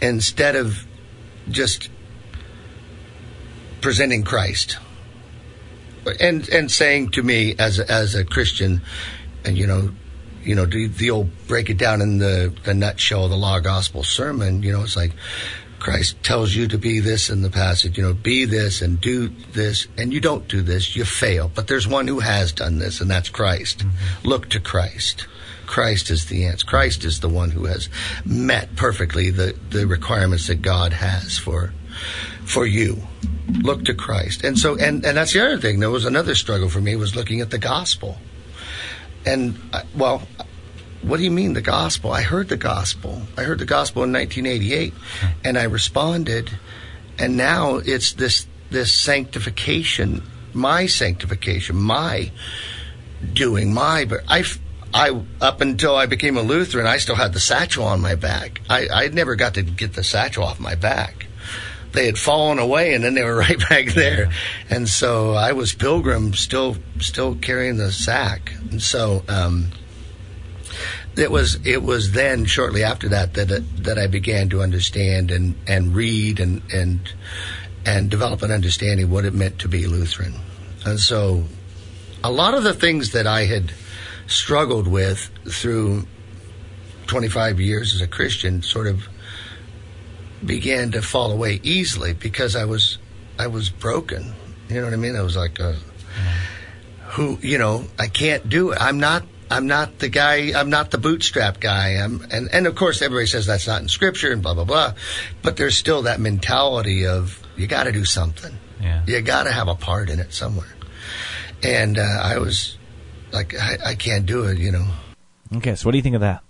instead 0.00 0.54
of 0.54 0.86
just 1.50 1.90
presenting 3.80 4.22
Christ 4.22 4.78
and 6.20 6.48
and 6.50 6.70
saying 6.70 7.10
to 7.10 7.22
me 7.24 7.56
as 7.58 7.80
a, 7.80 7.90
as 7.90 8.14
a 8.14 8.24
Christian, 8.24 8.80
and 9.44 9.58
you 9.58 9.66
know, 9.66 9.90
you 10.44 10.54
know, 10.54 10.66
the, 10.66 10.86
the 10.86 11.10
old 11.10 11.30
break 11.48 11.68
it 11.68 11.78
down 11.78 12.00
in 12.00 12.18
the 12.18 12.54
the 12.62 12.74
nutshell 12.74 13.24
of 13.24 13.30
the 13.30 13.36
law 13.36 13.58
gospel 13.58 14.04
sermon. 14.04 14.62
You 14.62 14.70
know, 14.70 14.84
it's 14.84 14.96
like 14.96 15.14
Christ 15.78 16.22
tells 16.22 16.54
you 16.54 16.66
to 16.68 16.78
be 16.78 17.00
this 17.00 17.30
in 17.30 17.42
the 17.42 17.50
passage. 17.50 17.96
You 17.96 18.04
know, 18.04 18.14
be 18.14 18.44
this 18.44 18.82
and 18.82 19.00
do 19.00 19.28
this, 19.28 19.86
and 19.96 20.12
you 20.12 20.20
don't 20.20 20.48
do 20.48 20.62
this, 20.62 20.96
you 20.96 21.04
fail. 21.04 21.50
But 21.54 21.68
there's 21.68 21.86
one 21.86 22.08
who 22.08 22.20
has 22.20 22.52
done 22.52 22.78
this, 22.78 23.00
and 23.00 23.10
that's 23.10 23.28
Christ. 23.28 23.78
Mm-hmm. 23.78 24.28
Look 24.28 24.48
to 24.50 24.60
Christ. 24.60 25.26
Christ 25.66 26.10
is 26.10 26.26
the 26.26 26.46
answer. 26.46 26.66
Christ 26.66 27.04
is 27.04 27.20
the 27.20 27.28
one 27.28 27.50
who 27.50 27.66
has 27.66 27.88
met 28.24 28.74
perfectly 28.74 29.30
the, 29.30 29.54
the 29.70 29.86
requirements 29.86 30.46
that 30.46 30.62
God 30.62 30.94
has 30.94 31.38
for 31.38 31.72
for 32.44 32.64
you. 32.64 33.02
Look 33.60 33.84
to 33.84 33.94
Christ. 33.94 34.44
And 34.44 34.58
so 34.58 34.76
and, 34.76 35.04
and 35.04 35.16
that's 35.16 35.34
the 35.34 35.44
other 35.44 35.58
thing. 35.58 35.80
There 35.80 35.90
was 35.90 36.06
another 36.06 36.34
struggle 36.34 36.70
for 36.70 36.80
me 36.80 36.96
was 36.96 37.14
looking 37.14 37.40
at 37.40 37.50
the 37.50 37.58
gospel. 37.58 38.16
And 39.26 39.58
I, 39.72 39.82
well, 39.94 40.22
what 41.02 41.18
do 41.18 41.24
you 41.24 41.30
mean 41.30 41.52
the 41.52 41.62
gospel? 41.62 42.12
I 42.12 42.22
heard 42.22 42.48
the 42.48 42.56
gospel. 42.56 43.22
I 43.36 43.42
heard 43.42 43.58
the 43.58 43.64
gospel 43.64 44.04
in 44.04 44.12
1988 44.12 44.94
and 45.44 45.58
I 45.58 45.64
responded 45.64 46.58
and 47.18 47.36
now 47.36 47.76
it's 47.76 48.12
this 48.12 48.46
this 48.70 48.92
sanctification, 48.92 50.22
my 50.52 50.86
sanctification, 50.86 51.76
my 51.76 52.30
doing 53.32 53.72
my 53.74 54.04
but 54.04 54.20
I 54.28 54.44
I 54.92 55.20
up 55.40 55.60
until 55.60 55.96
I 55.96 56.06
became 56.06 56.36
a 56.36 56.42
Lutheran, 56.42 56.86
I 56.86 56.98
still 56.98 57.16
had 57.16 57.32
the 57.32 57.40
satchel 57.40 57.84
on 57.84 58.00
my 58.00 58.14
back. 58.14 58.60
I 58.68 58.88
I 58.88 59.08
never 59.08 59.36
got 59.36 59.54
to 59.54 59.62
get 59.62 59.94
the 59.94 60.04
satchel 60.04 60.44
off 60.44 60.60
my 60.60 60.74
back. 60.74 61.26
They 61.92 62.06
had 62.06 62.18
fallen 62.18 62.58
away, 62.58 62.94
and 62.94 63.02
then 63.02 63.14
they 63.14 63.24
were 63.24 63.36
right 63.48 63.58
back 63.68 63.86
there. 63.94 64.30
And 64.70 64.88
so 64.88 65.32
I 65.32 65.52
was 65.52 65.74
pilgrim, 65.74 66.34
still 66.34 66.76
still 67.00 67.34
carrying 67.34 67.76
the 67.76 67.92
sack. 67.92 68.52
And 68.70 68.80
so 68.82 69.24
um, 69.28 69.72
it 71.18 71.30
was 71.30 71.58
it 71.66 71.82
was 71.82 72.12
then 72.12 72.44
shortly 72.44 72.84
after 72.84 73.08
that 73.08 73.34
that 73.34 73.50
it, 73.50 73.84
that 73.84 73.98
I 73.98 74.06
began 74.06 74.48
to 74.50 74.62
understand 74.62 75.30
and 75.30 75.54
and 75.66 75.94
read 75.94 76.40
and 76.40 76.62
and 76.72 77.00
and 77.84 78.10
develop 78.10 78.42
an 78.42 78.50
understanding 78.50 79.10
what 79.10 79.24
it 79.24 79.34
meant 79.34 79.58
to 79.60 79.68
be 79.68 79.86
Lutheran. 79.86 80.34
And 80.84 81.00
so 81.00 81.44
a 82.22 82.30
lot 82.30 82.54
of 82.54 82.62
the 82.62 82.74
things 82.74 83.12
that 83.12 83.26
I 83.26 83.44
had 83.44 83.72
struggled 84.26 84.86
with 84.86 85.30
through 85.48 86.06
25 87.06 87.60
years 87.60 87.94
as 87.94 88.00
a 88.00 88.06
Christian 88.06 88.62
sort 88.62 88.86
of 88.86 89.08
began 90.44 90.92
to 90.92 91.02
fall 91.02 91.32
away 91.32 91.60
easily 91.62 92.12
because 92.12 92.54
I 92.54 92.64
was 92.64 92.98
I 93.38 93.46
was 93.46 93.70
broken. 93.70 94.32
You 94.68 94.76
know 94.76 94.84
what 94.84 94.92
I 94.92 94.96
mean? 94.96 95.16
I 95.16 95.22
was 95.22 95.36
like, 95.36 95.58
uh, 95.60 95.74
who 97.10 97.38
you 97.40 97.58
know, 97.58 97.84
I 97.98 98.08
can't 98.08 98.48
do 98.48 98.72
it. 98.72 98.78
I'm 98.80 99.00
not 99.00 99.24
I'm 99.50 99.66
not 99.66 99.98
the 99.98 100.08
guy. 100.08 100.52
I'm 100.58 100.70
not 100.70 100.90
the 100.90 100.98
bootstrap 100.98 101.60
guy. 101.60 101.92
I'm, 101.92 102.26
and 102.30 102.48
and 102.52 102.66
of 102.66 102.74
course 102.74 103.02
everybody 103.02 103.26
says 103.26 103.46
that's 103.46 103.66
not 103.66 103.82
in 103.82 103.88
scripture 103.88 104.32
and 104.32 104.42
blah 104.42 104.54
blah 104.54 104.64
blah, 104.64 104.94
but 105.42 105.56
there's 105.56 105.76
still 105.76 106.02
that 106.02 106.20
mentality 106.20 107.06
of 107.06 107.42
you 107.56 107.66
got 107.66 107.84
to 107.84 107.92
do 107.92 108.04
something. 108.04 108.54
Yeah. 108.80 109.02
You 109.06 109.20
got 109.22 109.44
to 109.44 109.52
have 109.52 109.68
a 109.68 109.74
part 109.74 110.10
in 110.10 110.20
it 110.20 110.32
somewhere. 110.32 110.74
And 111.62 111.98
uh, 111.98 112.02
I 112.02 112.38
was 112.38 112.78
like, 113.32 113.54
I, 113.54 113.78
I 113.84 113.94
can't 113.94 114.26
do 114.26 114.44
it. 114.44 114.58
You 114.58 114.72
know. 114.72 114.86
Okay, 115.56 115.74
so 115.74 115.86
what 115.86 115.92
do 115.92 115.98
you 115.98 116.02
think 116.02 116.14
of 116.14 116.20
that? 116.20 116.42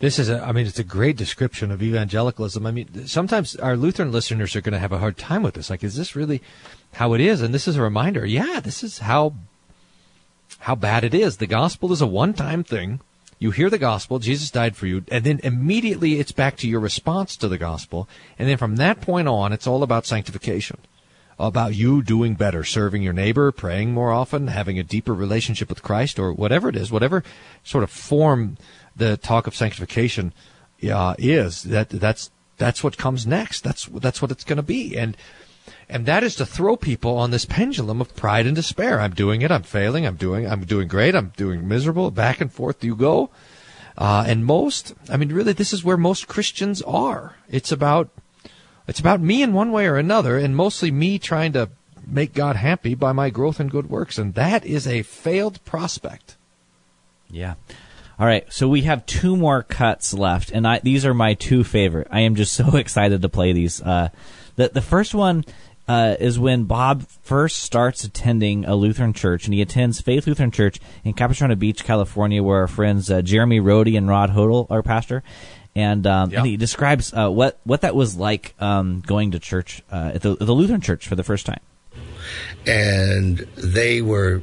This 0.00 0.18
is, 0.18 0.28
a, 0.28 0.44
I 0.44 0.52
mean, 0.52 0.66
it's 0.66 0.78
a 0.78 0.84
great 0.84 1.16
description 1.16 1.70
of 1.70 1.82
evangelicalism. 1.82 2.66
I 2.66 2.72
mean, 2.72 3.06
sometimes 3.06 3.56
our 3.56 3.76
Lutheran 3.76 4.12
listeners 4.12 4.54
are 4.54 4.60
going 4.60 4.74
to 4.74 4.78
have 4.78 4.92
a 4.92 4.98
hard 4.98 5.16
time 5.16 5.42
with 5.42 5.54
this. 5.54 5.70
Like, 5.70 5.82
is 5.82 5.96
this 5.96 6.14
really 6.14 6.42
how 6.94 7.14
it 7.14 7.22
is? 7.22 7.40
And 7.40 7.54
this 7.54 7.66
is 7.66 7.76
a 7.76 7.82
reminder. 7.82 8.26
Yeah, 8.26 8.60
this 8.60 8.82
is 8.82 8.98
how 8.98 9.34
how 10.60 10.74
bad 10.74 11.04
it 11.04 11.14
is. 11.14 11.36
The 11.36 11.46
gospel 11.46 11.92
is 11.92 12.00
a 12.00 12.06
one-time 12.06 12.64
thing. 12.64 13.00
You 13.38 13.50
hear 13.50 13.68
the 13.68 13.78
gospel, 13.78 14.18
Jesus 14.18 14.50
died 14.50 14.76
for 14.76 14.86
you, 14.86 15.04
and 15.10 15.24
then 15.24 15.40
immediately 15.42 16.18
it's 16.18 16.32
back 16.32 16.56
to 16.58 16.68
your 16.68 16.80
response 16.80 17.36
to 17.36 17.48
the 17.48 17.58
gospel. 17.58 18.08
And 18.38 18.48
then 18.48 18.56
from 18.56 18.76
that 18.76 19.00
point 19.00 19.28
on, 19.28 19.52
it's 19.52 19.66
all 19.66 19.82
about 19.82 20.06
sanctification. 20.06 20.78
About 21.36 21.74
you 21.74 22.00
doing 22.00 22.34
better, 22.34 22.62
serving 22.62 23.02
your 23.02 23.12
neighbor, 23.12 23.50
praying 23.50 23.92
more 23.92 24.12
often, 24.12 24.46
having 24.46 24.78
a 24.78 24.84
deeper 24.84 25.12
relationship 25.12 25.68
with 25.68 25.82
Christ, 25.82 26.18
or 26.18 26.32
whatever 26.32 26.68
it 26.68 26.76
is, 26.76 26.92
whatever 26.92 27.24
sort 27.64 27.82
of 27.82 27.90
form 27.90 28.56
the 28.94 29.16
talk 29.16 29.48
of 29.48 29.56
sanctification 29.56 30.32
uh, 30.88 31.16
is. 31.18 31.64
That 31.64 31.88
that's 31.90 32.30
that's 32.56 32.84
what 32.84 32.96
comes 32.96 33.26
next. 33.26 33.64
That's 33.64 33.86
that's 33.86 34.22
what 34.22 34.30
it's 34.30 34.44
going 34.44 34.58
to 34.58 34.62
be. 34.62 34.96
And 34.96 35.16
and 35.88 36.06
that 36.06 36.22
is 36.22 36.34
to 36.36 36.46
throw 36.46 36.76
people 36.76 37.18
on 37.18 37.30
this 37.30 37.44
pendulum 37.44 38.00
of 38.00 38.14
pride 38.16 38.46
and 38.46 38.56
despair. 38.56 39.00
I'm 39.00 39.14
doing 39.14 39.42
it. 39.42 39.50
I'm 39.50 39.62
failing. 39.62 40.06
I'm 40.06 40.16
doing. 40.16 40.46
I'm 40.46 40.64
doing 40.64 40.88
great. 40.88 41.14
I'm 41.14 41.32
doing 41.36 41.68
miserable. 41.68 42.10
Back 42.10 42.40
and 42.40 42.52
forth 42.52 42.82
you 42.82 42.96
go. 42.96 43.30
Uh, 43.96 44.24
and 44.26 44.44
most, 44.44 44.94
I 45.08 45.16
mean, 45.16 45.32
really, 45.32 45.52
this 45.52 45.72
is 45.72 45.84
where 45.84 45.96
most 45.96 46.26
Christians 46.26 46.82
are. 46.82 47.36
It's 47.48 47.70
about, 47.70 48.10
it's 48.88 48.98
about 48.98 49.20
me 49.20 49.42
in 49.42 49.52
one 49.52 49.70
way 49.70 49.86
or 49.86 49.96
another, 49.96 50.36
and 50.36 50.56
mostly 50.56 50.90
me 50.90 51.18
trying 51.18 51.52
to 51.52 51.70
make 52.06 52.34
God 52.34 52.56
happy 52.56 52.94
by 52.94 53.12
my 53.12 53.30
growth 53.30 53.60
and 53.60 53.70
good 53.70 53.88
works, 53.88 54.18
and 54.18 54.34
that 54.34 54.66
is 54.66 54.86
a 54.86 55.02
failed 55.02 55.64
prospect. 55.64 56.36
Yeah. 57.30 57.54
All 58.18 58.26
right, 58.26 58.52
so 58.52 58.68
we 58.68 58.82
have 58.82 59.06
two 59.06 59.36
more 59.36 59.62
cuts 59.62 60.14
left, 60.14 60.50
and 60.50 60.66
I, 60.66 60.80
these 60.80 61.04
are 61.06 61.14
my 61.14 61.34
two 61.34 61.64
favorite. 61.64 62.08
I 62.10 62.20
am 62.20 62.34
just 62.34 62.52
so 62.54 62.76
excited 62.76 63.22
to 63.22 63.28
play 63.28 63.52
these. 63.52 63.80
Uh, 63.80 64.08
the 64.56 64.68
the 64.68 64.82
first 64.82 65.14
one 65.14 65.44
uh, 65.86 66.16
is 66.18 66.38
when 66.38 66.64
Bob 66.64 67.06
first 67.22 67.58
starts 67.58 68.04
attending 68.04 68.64
a 68.64 68.74
Lutheran 68.74 69.12
church, 69.12 69.44
and 69.44 69.52
he 69.54 69.60
attends 69.62 70.00
Faith 70.00 70.26
Lutheran 70.26 70.50
Church 70.50 70.80
in 71.04 71.12
Capistrano 71.12 71.54
Beach, 71.54 71.84
California, 71.84 72.42
where 72.42 72.60
our 72.60 72.68
friends 72.68 73.10
uh, 73.10 73.20
Jeremy 73.22 73.60
Rhode 73.60 73.88
and 73.88 74.08
Rod 74.08 74.30
Hodel 74.30 74.66
are 74.70 74.82
pastor. 74.82 75.22
And, 75.76 76.06
um, 76.06 76.30
Yep. 76.30 76.38
and 76.38 76.46
he 76.46 76.56
describes 76.56 77.12
uh, 77.12 77.28
what 77.30 77.58
what 77.64 77.80
that 77.80 77.94
was 77.96 78.16
like 78.16 78.54
um, 78.60 79.02
going 79.04 79.32
to 79.32 79.40
church 79.40 79.82
uh, 79.90 80.12
at 80.14 80.22
the, 80.22 80.36
the 80.36 80.52
Lutheran 80.52 80.80
church 80.80 81.08
for 81.08 81.16
the 81.16 81.24
first 81.24 81.44
time. 81.46 81.60
and 82.66 83.38
they 83.56 84.00
were 84.00 84.42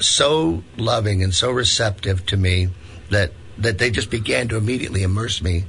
so 0.00 0.62
loving 0.78 1.22
and 1.22 1.34
so 1.34 1.50
receptive 1.50 2.24
to 2.26 2.36
me 2.36 2.68
that 3.10 3.32
that 3.58 3.76
they 3.78 3.90
just 3.90 4.10
began 4.10 4.48
to 4.48 4.56
immediately 4.56 5.02
immerse 5.02 5.42
me 5.42 5.64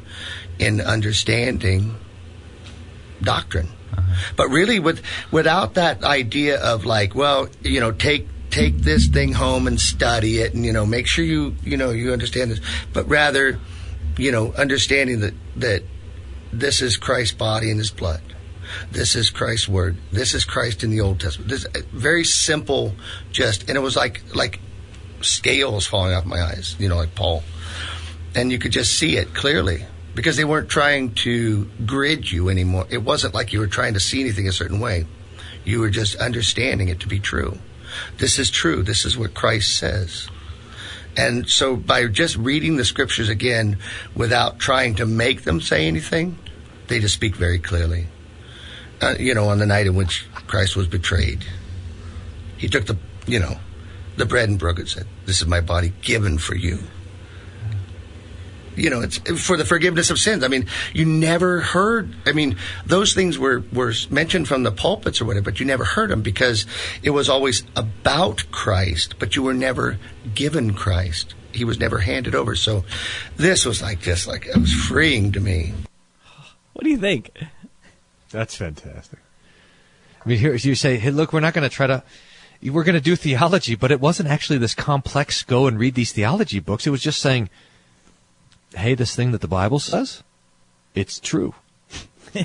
in 0.60 0.79
understanding 0.79 1.93
doctrine. 3.21 3.67
Uh-huh. 3.91 4.34
But 4.36 4.49
really, 4.49 4.80
with 4.80 5.01
without 5.32 5.75
that 5.75 6.04
idea 6.04 6.62
of 6.62 6.86
like, 6.86 7.15
well, 7.15 7.49
you 7.62 7.80
know, 7.80 7.91
take 7.91 8.27
take 8.49 8.77
this 8.77 9.08
thing 9.08 9.34
home 9.34 9.67
and 9.67 9.80
study 9.80 10.39
it, 10.39 10.54
and 10.54 10.65
you 10.65 10.73
know, 10.73 10.86
make 10.86 11.08
sure 11.08 11.25
you 11.25 11.56
you 11.63 11.77
know 11.77 11.91
you 11.91 12.13
understand 12.13 12.51
this. 12.51 12.62
But 12.93 13.08
rather, 13.08 13.60
you 14.17 14.32
know, 14.32 14.54
understanding 14.54 15.21
that 15.21 15.34
that 15.58 15.84
this 16.51 16.82
is 16.82 16.97
Christ's 16.97 17.36
body 17.36 17.69
and 17.69 17.80
His 17.80 17.91
blood. 17.91 18.21
This 18.89 19.15
is 19.15 19.30
Christ's 19.30 19.67
word. 19.67 19.97
This 20.12 20.34
is 20.34 20.45
Christ 20.45 20.84
in 20.84 20.91
the 20.91 21.01
Old 21.01 21.19
Testament. 21.19 21.49
This 21.49 21.65
uh, 21.65 21.82
very 21.91 22.23
simple, 22.23 22.93
just 23.32 23.67
and 23.67 23.77
it 23.77 23.82
was 23.82 23.95
like 23.95 24.21
like 24.34 24.60
scales 25.21 25.86
falling 25.86 26.13
off 26.13 26.25
my 26.25 26.41
eyes, 26.41 26.75
you 26.80 26.88
know, 26.88 26.95
like 26.95 27.15
Paul, 27.15 27.43
and 28.36 28.51
you 28.51 28.60
could 28.60 28.71
just 28.71 28.97
see 28.97 29.17
it 29.17 29.34
clearly 29.34 29.86
because 30.15 30.38
they 30.38 30.45
weren't 30.45 30.69
trying 30.69 31.13
to 31.13 31.69
grid 31.86 32.32
you 32.32 32.50
anymore. 32.50 32.86
It 32.89 33.00
wasn't 33.00 33.34
like 33.34 33.54
you 33.54 33.60
were 33.60 33.67
trying 33.67 33.93
to 33.93 34.00
see 34.00 34.21
anything 34.21 34.47
a 34.47 34.52
certain 34.52 34.80
way. 34.80 35.06
You 35.63 35.80
were 35.80 35.89
just 35.89 36.15
understanding 36.15 36.89
it 36.89 37.00
to 37.02 37.08
be 37.08 37.19
true. 37.19 37.58
This 38.17 38.39
is 38.39 38.50
true. 38.50 38.84
This 38.84 39.06
is 39.06 39.17
what 39.17 39.34
Christ 39.34 39.78
says. 39.78 40.28
And 41.17 41.50
so 41.50 41.76
by 41.76 42.08
just 42.08 42.38
reading 42.38 42.78
the 42.78 42.86
scriptures 42.86 43.30
again 43.30 43.78
without 44.15 44.60
trying 44.60 44.95
to 44.95 45.06
make 45.06 45.43
them 45.43 45.60
say 45.60 45.88
anything, 45.88 46.38
they 46.88 47.00
just 47.00 47.15
speak 47.15 47.36
very 47.36 47.60
clearly. 47.60 48.08
Uh, 49.02 49.15
you 49.19 49.34
know, 49.34 49.50
on 49.50 49.60
the 49.60 49.65
night 49.65 49.88
in 49.88 49.95
which 49.95 50.26
Christ 50.47 50.76
was 50.76 50.88
betrayed, 50.88 51.45
he 52.58 52.67
took 52.67 52.86
the, 52.86 52.97
you 53.28 53.39
know, 53.39 53.58
the 54.17 54.26
bread 54.26 54.50
and 54.50 54.60
broke 54.60 54.78
it, 54.78 54.82
and 54.82 54.89
said, 54.89 55.08
This 55.26 55.41
is 55.41 55.47
my 55.47 55.62
body 55.62 55.91
given 56.02 56.38
for 56.38 56.56
you. 56.56 56.80
You 58.75 58.89
know, 58.89 59.01
it's 59.01 59.17
for 59.41 59.57
the 59.57 59.65
forgiveness 59.65 60.10
of 60.10 60.19
sins. 60.19 60.43
I 60.43 60.47
mean, 60.47 60.67
you 60.93 61.05
never 61.05 61.60
heard, 61.62 62.15
I 62.25 62.31
mean, 62.31 62.57
those 62.86 63.13
things 63.13 63.38
were, 63.38 63.63
were 63.73 63.93
mentioned 64.10 64.47
from 64.47 64.63
the 64.63 64.71
pulpits 64.71 65.21
or 65.21 65.25
whatever, 65.25 65.45
but 65.45 65.60
you 65.60 65.65
never 65.65 65.84
heard 65.84 66.10
them 66.10 66.21
because 66.21 66.65
it 67.03 67.10
was 67.10 67.29
always 67.29 67.63
about 67.75 68.43
Christ, 68.51 69.15
but 69.19 69.36
you 69.36 69.43
were 69.43 69.53
never 69.53 69.97
given 70.34 70.73
Christ. 70.73 71.34
He 71.51 71.65
was 71.65 71.79
never 71.79 71.99
handed 71.99 72.34
over. 72.34 72.55
So 72.55 72.86
this 73.36 73.65
was 73.65 73.81
like 73.81 73.99
just 73.99 74.27
like, 74.27 74.45
it 74.45 74.57
was 74.57 74.73
freeing 74.73 75.34
to 75.34 75.39
me. 75.41 75.73
What 76.73 76.84
do 76.84 76.89
you 76.89 76.97
think? 76.97 77.31
That's 78.31 78.55
fantastic. 78.55 79.19
I 80.23 80.29
mean, 80.29 80.38
here 80.38 80.53
you 80.53 80.75
say, 80.75 80.97
"Hey, 80.97 81.12
look, 81.12 81.34
we're 81.34 81.39
not 81.39 81.53
going 81.53 81.67
to 81.67 81.75
try 81.75 81.88
to, 81.88 82.03
we're 82.63 82.84
going 82.84 82.95
to 82.95 83.01
do 83.01 83.15
theology," 83.15 83.75
but 83.75 83.91
it 83.91 83.99
wasn't 83.99 84.29
actually 84.29 84.60
this 84.60 84.75
complex. 84.75 85.43
Go 85.43 85.67
and 85.67 85.79
read 85.79 85.95
these 85.95 86.12
theology 86.12 86.60
books. 86.60 86.86
It 86.86 86.91
was 86.91 87.01
just 87.01 87.21
saying, 87.21 87.49
"Hey, 88.75 88.95
this 88.95 89.15
thing 89.15 89.31
that 89.31 89.41
the 89.41 89.47
Bible 89.47 89.79
says, 89.79 90.23
it's 90.95 91.19
true." 91.19 91.53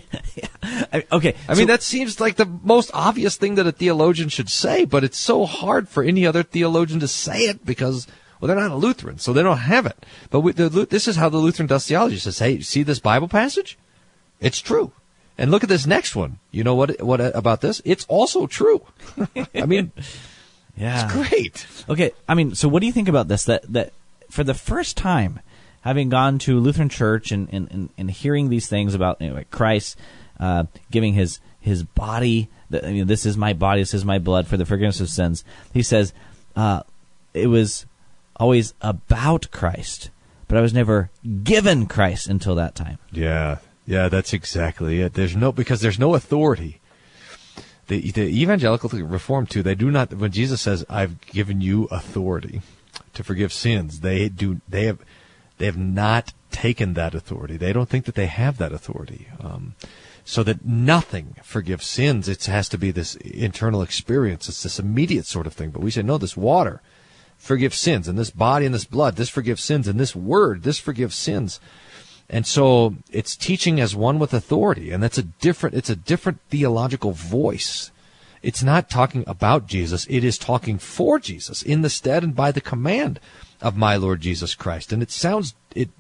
I, 0.62 1.04
okay, 1.12 1.34
I 1.48 1.54
mean, 1.54 1.68
that 1.68 1.82
seems 1.82 2.20
like 2.20 2.36
the 2.36 2.46
most 2.46 2.90
obvious 2.92 3.36
thing 3.36 3.54
that 3.54 3.66
a 3.66 3.72
theologian 3.72 4.28
should 4.28 4.50
say, 4.50 4.84
but 4.84 5.04
it's 5.04 5.18
so 5.18 5.46
hard 5.46 5.88
for 5.88 6.02
any 6.02 6.26
other 6.26 6.42
theologian 6.42 7.00
to 7.00 7.08
say 7.08 7.42
it 7.42 7.64
because, 7.64 8.06
well, 8.40 8.48
they're 8.48 8.56
not 8.56 8.72
a 8.72 8.76
Lutheran, 8.76 9.18
so 9.18 9.32
they 9.32 9.42
don't 9.42 9.58
have 9.58 9.86
it. 9.86 10.04
But 10.30 10.40
we, 10.40 10.52
the, 10.52 10.68
this 10.68 11.06
is 11.06 11.16
how 11.16 11.28
the 11.28 11.38
Lutheran 11.38 11.68
does 11.68 11.86
theology. 11.86 12.18
Says, 12.18 12.38
hey, 12.38 12.60
see 12.60 12.82
this 12.82 12.98
Bible 12.98 13.28
passage? 13.28 13.78
It's 14.40 14.60
true. 14.60 14.92
And 15.38 15.50
look 15.50 15.62
at 15.62 15.68
this 15.68 15.86
next 15.86 16.16
one. 16.16 16.38
You 16.50 16.64
know 16.64 16.74
what, 16.74 17.00
what 17.02 17.20
about 17.20 17.60
this? 17.60 17.82
It's 17.84 18.06
also 18.08 18.46
true. 18.46 18.82
I 19.54 19.66
mean, 19.66 19.92
yeah, 20.76 21.04
it's 21.04 21.12
great. 21.12 21.66
Okay, 21.88 22.12
I 22.28 22.34
mean, 22.34 22.54
so 22.54 22.68
what 22.68 22.80
do 22.80 22.86
you 22.86 22.92
think 22.92 23.08
about 23.08 23.28
this? 23.28 23.44
That 23.44 23.62
that 23.72 23.92
for 24.30 24.44
the 24.44 24.54
first 24.54 24.96
time, 24.96 25.40
having 25.86 26.08
gone 26.08 26.38
to 26.40 26.58
Lutheran 26.58 26.88
church 26.88 27.30
and 27.30 27.48
and, 27.52 27.70
and, 27.70 27.90
and 27.96 28.10
hearing 28.10 28.48
these 28.48 28.66
things 28.66 28.92
about 28.94 29.20
you 29.20 29.28
know, 29.28 29.36
like 29.36 29.50
Christ 29.50 29.96
uh, 30.40 30.64
giving 30.90 31.14
his 31.14 31.38
his 31.60 31.84
body, 31.84 32.48
the, 32.70 32.92
you 32.92 32.98
know, 33.02 33.04
this 33.04 33.24
is 33.24 33.36
my 33.36 33.52
body, 33.52 33.82
this 33.82 33.94
is 33.94 34.04
my 34.04 34.18
blood 34.18 34.46
for 34.46 34.56
the 34.56 34.66
forgiveness 34.66 35.00
of 35.00 35.08
sins. 35.08 35.44
He 35.72 35.82
says 35.82 36.12
uh, 36.56 36.82
it 37.34 37.46
was 37.46 37.86
always 38.34 38.74
about 38.82 39.50
Christ, 39.52 40.10
but 40.48 40.58
I 40.58 40.60
was 40.60 40.74
never 40.74 41.10
given 41.44 41.86
Christ 41.86 42.28
until 42.28 42.56
that 42.56 42.74
time. 42.74 42.98
Yeah, 43.12 43.58
yeah, 43.86 44.08
that's 44.08 44.32
exactly 44.32 45.00
it. 45.00 45.14
There's 45.14 45.36
no 45.36 45.52
because 45.52 45.80
there's 45.80 46.00
no 46.00 46.14
authority. 46.14 46.80
The, 47.86 48.10
the 48.10 48.42
evangelical 48.42 48.90
reform 48.90 49.46
too. 49.46 49.62
They 49.62 49.76
do 49.76 49.92
not. 49.92 50.12
When 50.12 50.32
Jesus 50.32 50.60
says, 50.60 50.84
"I've 50.90 51.20
given 51.26 51.60
you 51.60 51.84
authority 51.92 52.60
to 53.14 53.22
forgive 53.22 53.52
sins," 53.52 54.00
they 54.00 54.28
do. 54.28 54.60
They 54.68 54.86
have. 54.86 54.98
They 55.58 55.66
have 55.66 55.78
not 55.78 56.32
taken 56.50 56.94
that 56.94 57.14
authority. 57.14 57.56
They 57.56 57.72
don't 57.72 57.88
think 57.88 58.04
that 58.04 58.14
they 58.14 58.26
have 58.26 58.58
that 58.58 58.72
authority. 58.72 59.28
Um, 59.40 59.74
so 60.24 60.42
that 60.42 60.64
nothing 60.64 61.36
forgives 61.42 61.86
sins. 61.86 62.28
It 62.28 62.44
has 62.46 62.68
to 62.70 62.78
be 62.78 62.90
this 62.90 63.14
internal 63.16 63.80
experience. 63.80 64.48
It's 64.48 64.64
this 64.64 64.80
immediate 64.80 65.24
sort 65.24 65.46
of 65.46 65.52
thing. 65.54 65.70
But 65.70 65.82
we 65.82 65.92
say, 65.92 66.02
no, 66.02 66.18
this 66.18 66.36
water 66.36 66.82
forgives 67.38 67.76
sins, 67.76 68.08
and 68.08 68.18
this 68.18 68.30
body 68.30 68.66
and 68.66 68.74
this 68.74 68.84
blood, 68.84 69.16
this 69.16 69.28
forgives 69.28 69.62
sins, 69.62 69.86
and 69.86 70.00
this 70.00 70.16
word, 70.16 70.62
this 70.62 70.78
forgives 70.78 71.14
sins. 71.14 71.60
And 72.28 72.46
so 72.46 72.96
it's 73.10 73.36
teaching 73.36 73.78
as 73.78 73.94
one 73.94 74.18
with 74.18 74.34
authority, 74.34 74.90
and 74.90 75.02
that's 75.02 75.18
a 75.18 75.22
different, 75.22 75.76
it's 75.76 75.90
a 75.90 75.96
different 75.96 76.40
theological 76.48 77.12
voice. 77.12 77.92
It's 78.42 78.62
not 78.62 78.90
talking 78.90 79.22
about 79.26 79.66
Jesus, 79.66 80.06
it 80.10 80.24
is 80.24 80.38
talking 80.38 80.78
for 80.78 81.18
Jesus 81.18 81.62
in 81.62 81.82
the 81.82 81.90
stead 81.90 82.24
and 82.24 82.34
by 82.34 82.50
the 82.50 82.60
command 82.60 83.20
of 83.60 83.76
my 83.76 83.96
Lord 83.96 84.20
Jesus 84.20 84.54
Christ. 84.54 84.92
And 84.92 85.02
it 85.02 85.10
sounds, 85.10 85.54
it, 85.74 85.90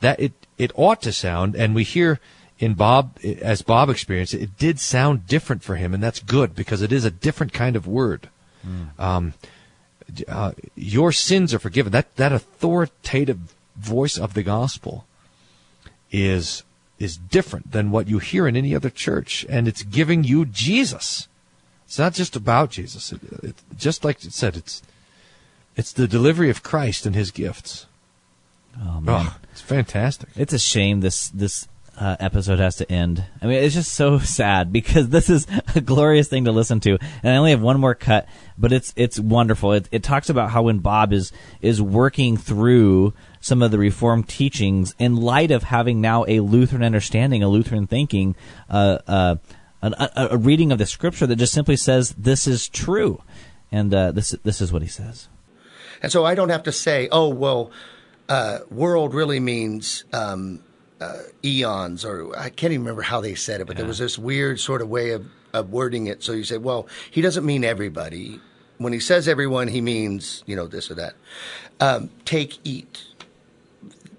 that 0.00 0.18
it, 0.20 0.32
it 0.56 0.72
ought 0.74 1.02
to 1.02 1.12
sound, 1.12 1.54
and 1.54 1.74
we 1.74 1.84
hear 1.84 2.20
in 2.58 2.74
Bob, 2.74 3.18
as 3.22 3.62
Bob 3.62 3.88
experienced 3.88 4.34
it, 4.34 4.42
it 4.42 4.58
did 4.58 4.80
sound 4.80 5.26
different 5.26 5.62
for 5.62 5.76
him, 5.76 5.94
and 5.94 6.02
that's 6.02 6.20
good 6.20 6.54
because 6.54 6.82
it 6.82 6.92
is 6.92 7.04
a 7.04 7.10
different 7.10 7.52
kind 7.52 7.76
of 7.76 7.86
word. 7.86 8.28
Um, 8.98 9.34
uh, 10.26 10.52
your 10.74 11.12
sins 11.12 11.54
are 11.54 11.58
forgiven. 11.58 11.92
That 11.92 12.16
that 12.16 12.32
authoritative 12.32 13.54
voice 13.76 14.18
of 14.18 14.34
the 14.34 14.42
gospel 14.42 15.06
is 16.10 16.64
is 16.98 17.16
different 17.16 17.70
than 17.70 17.90
what 17.90 18.08
you 18.08 18.18
hear 18.18 18.48
in 18.48 18.56
any 18.56 18.74
other 18.74 18.90
church, 18.90 19.46
and 19.48 19.68
it's 19.68 19.82
giving 19.82 20.24
you 20.24 20.44
Jesus. 20.44 21.28
It's 21.86 21.98
not 21.98 22.14
just 22.14 22.36
about 22.36 22.70
Jesus. 22.70 23.12
It, 23.12 23.20
it, 23.42 23.54
just 23.76 24.04
like 24.04 24.24
it 24.24 24.32
said, 24.32 24.56
it's 24.56 24.82
it's 25.78 25.92
the 25.92 26.06
delivery 26.08 26.50
of 26.50 26.62
Christ 26.62 27.06
and 27.06 27.14
His 27.14 27.30
gifts. 27.30 27.86
Oh 28.80 29.00
man, 29.00 29.26
Oh, 29.28 29.36
it's 29.50 29.60
fantastic. 29.62 30.28
it's 30.36 30.52
a 30.52 30.58
shame 30.58 31.00
this 31.00 31.28
this 31.30 31.66
uh, 31.98 32.16
episode 32.20 32.60
has 32.60 32.76
to 32.76 32.90
end. 32.92 33.24
I 33.42 33.46
mean, 33.46 33.60
it's 33.64 33.74
just 33.74 33.92
so 33.92 34.18
sad 34.38 34.72
because 34.72 35.08
this 35.08 35.28
is 35.28 35.46
a 35.74 35.80
glorious 35.80 36.28
thing 36.28 36.44
to 36.44 36.52
listen 36.52 36.78
to, 36.80 36.96
and 37.22 37.32
I 37.34 37.36
only 37.36 37.50
have 37.50 37.60
one 37.60 37.80
more 37.80 37.94
cut, 37.96 38.28
but 38.56 38.72
it's 38.72 38.92
it's 38.96 39.18
wonderful. 39.18 39.72
It, 39.72 39.88
it 39.90 40.02
talks 40.04 40.28
about 40.30 40.50
how 40.50 40.62
when 40.62 40.78
Bob 40.78 41.12
is 41.12 41.32
is 41.60 41.82
working 41.82 42.36
through 42.36 43.14
some 43.40 43.62
of 43.62 43.70
the 43.72 43.78
Reformed 43.78 44.28
teachings 44.28 44.94
in 44.98 45.16
light 45.16 45.50
of 45.50 45.64
having 45.64 46.00
now 46.00 46.24
a 46.28 46.38
Lutheran 46.40 46.84
understanding, 46.84 47.42
a 47.42 47.48
Lutheran 47.48 47.86
thinking, 47.88 48.36
uh, 48.70 48.98
uh, 49.08 49.36
an, 49.82 49.94
a, 49.98 50.28
a 50.32 50.36
reading 50.36 50.70
of 50.70 50.78
the 50.78 50.86
Scripture 50.86 51.26
that 51.26 51.36
just 51.36 51.52
simply 51.52 51.76
says 51.76 52.14
this 52.16 52.46
is 52.46 52.68
true, 52.68 53.22
and 53.72 53.92
uh, 53.92 54.12
this 54.12 54.30
this 54.44 54.60
is 54.60 54.72
what 54.72 54.82
he 54.82 54.88
says. 54.88 55.26
And 56.02 56.12
so 56.12 56.24
I 56.24 56.34
don't 56.34 56.50
have 56.50 56.64
to 56.64 56.72
say, 56.72 57.08
oh, 57.10 57.28
well, 57.28 57.70
uh, 58.28 58.60
world 58.70 59.14
really 59.14 59.40
means 59.40 60.04
um, 60.12 60.62
uh, 61.00 61.18
eons, 61.44 62.04
or 62.04 62.36
I 62.36 62.50
can't 62.50 62.72
even 62.72 62.84
remember 62.84 63.02
how 63.02 63.20
they 63.20 63.34
said 63.34 63.60
it, 63.60 63.66
but 63.66 63.76
there 63.76 63.86
was 63.86 63.98
this 63.98 64.18
weird 64.18 64.60
sort 64.60 64.82
of 64.82 64.88
way 64.88 65.10
of, 65.10 65.26
of 65.52 65.70
wording 65.70 66.06
it. 66.06 66.22
So 66.22 66.32
you 66.32 66.44
say, 66.44 66.58
well, 66.58 66.88
he 67.10 67.20
doesn't 67.20 67.44
mean 67.44 67.64
everybody. 67.64 68.40
When 68.78 68.92
he 68.92 69.00
says 69.00 69.26
everyone, 69.26 69.68
he 69.68 69.80
means, 69.80 70.44
you 70.46 70.54
know, 70.54 70.66
this 70.66 70.90
or 70.90 70.94
that. 70.94 71.14
Um, 71.80 72.10
take, 72.24 72.58
eat. 72.64 73.04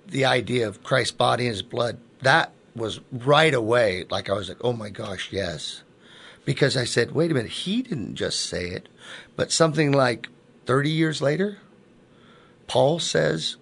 The 0.08 0.26
idea 0.26 0.68
of 0.68 0.84
Christ's 0.84 1.16
body 1.16 1.46
and 1.46 1.54
his 1.54 1.62
blood, 1.62 2.00
that 2.24 2.52
was 2.76 3.00
right 3.12 3.54
away. 3.54 4.06
Like 4.10 4.30
I 4.30 4.34
was 4.34 4.50
like, 4.50 4.58
oh 4.62 4.74
my 4.74 4.90
gosh, 4.90 5.30
yes. 5.32 5.84
Because 6.46 6.76
I 6.76 6.86
said, 6.86 7.12
wait 7.12 7.30
a 7.30 7.34
minute, 7.34 7.52
he 7.52 7.84
didn't 7.84 8.16
just 8.16 8.42
say 8.42 8.70
it, 8.70 8.90
but 9.36 9.52
something 9.52 9.92
like 9.92 10.30
30 10.66 10.90
years 10.90 11.22
later, 11.22 11.60
Paul 12.70 13.00
says 13.00 13.58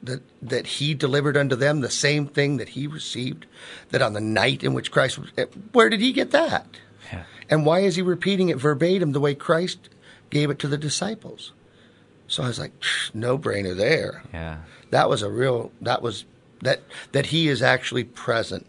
that 0.00 0.22
that 0.40 0.66
he 0.66 0.94
delivered 0.94 1.36
unto 1.36 1.56
them 1.56 1.80
the 1.80 1.90
same 1.90 2.26
thing 2.28 2.58
that 2.58 2.70
he 2.70 2.86
received, 2.86 3.46
that 3.90 4.02
on 4.02 4.12
the 4.12 4.20
night 4.20 4.62
in 4.62 4.74
which 4.74 4.92
Christ 4.92 5.18
was, 5.18 5.30
where 5.72 5.88
did 5.88 6.00
he 6.00 6.12
get 6.12 6.30
that? 6.30 6.66
Yeah. 7.12 7.24
And 7.50 7.66
why 7.66 7.80
is 7.80 7.96
he 7.96 8.02
repeating 8.02 8.48
it 8.48 8.58
verbatim 8.58 9.10
the 9.10 9.20
way 9.20 9.34
Christ 9.34 9.88
gave 10.30 10.50
it 10.50 10.60
to 10.60 10.68
the 10.68 10.78
disciples? 10.78 11.52
So 12.28 12.42
I 12.42 12.48
was 12.48 12.58
like, 12.58 12.72
no 13.14 13.38
brainer 13.38 13.74
there. 13.74 14.22
Yeah. 14.32 14.58
That 14.90 15.08
was 15.08 15.22
a 15.22 15.30
real. 15.30 15.72
That 15.80 16.02
was 16.02 16.26
that 16.62 16.82
that 17.12 17.26
he 17.26 17.48
is 17.48 17.62
actually 17.62 18.04
present. 18.04 18.66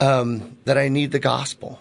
Um, 0.00 0.58
that 0.64 0.78
I 0.78 0.88
need 0.88 1.12
the 1.12 1.18
gospel. 1.18 1.80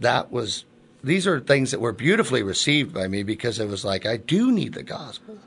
That 0.00 0.32
was. 0.32 0.64
These 1.04 1.26
are 1.26 1.40
things 1.40 1.72
that 1.72 1.80
were 1.80 1.92
beautifully 1.92 2.42
received 2.42 2.94
by 2.94 3.08
me 3.08 3.22
because 3.22 3.58
it 3.58 3.68
was 3.68 3.84
like 3.84 4.06
I 4.06 4.16
do 4.16 4.52
need 4.52 4.74
the 4.74 4.84
gospel, 4.84 5.38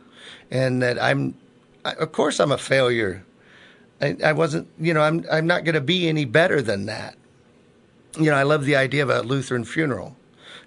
and 0.51 0.81
that 0.81 1.01
I'm. 1.01 1.35
I, 1.83 1.93
of 1.93 2.11
course, 2.11 2.39
I'm 2.39 2.51
a 2.51 2.57
failure. 2.57 3.23
I, 4.01 4.17
I 4.23 4.33
wasn't. 4.33 4.67
You 4.79 4.93
know, 4.93 5.01
I'm. 5.01 5.25
I'm 5.31 5.47
not 5.47 5.63
going 5.63 5.75
to 5.75 5.81
be 5.81 6.07
any 6.07 6.25
better 6.25 6.61
than 6.61 6.85
that. 6.85 7.15
You 8.17 8.31
know, 8.31 8.35
I 8.35 8.43
love 8.43 8.65
the 8.65 8.75
idea 8.75 9.03
of 9.03 9.09
a 9.09 9.21
Lutheran 9.21 9.65
funeral. 9.65 10.15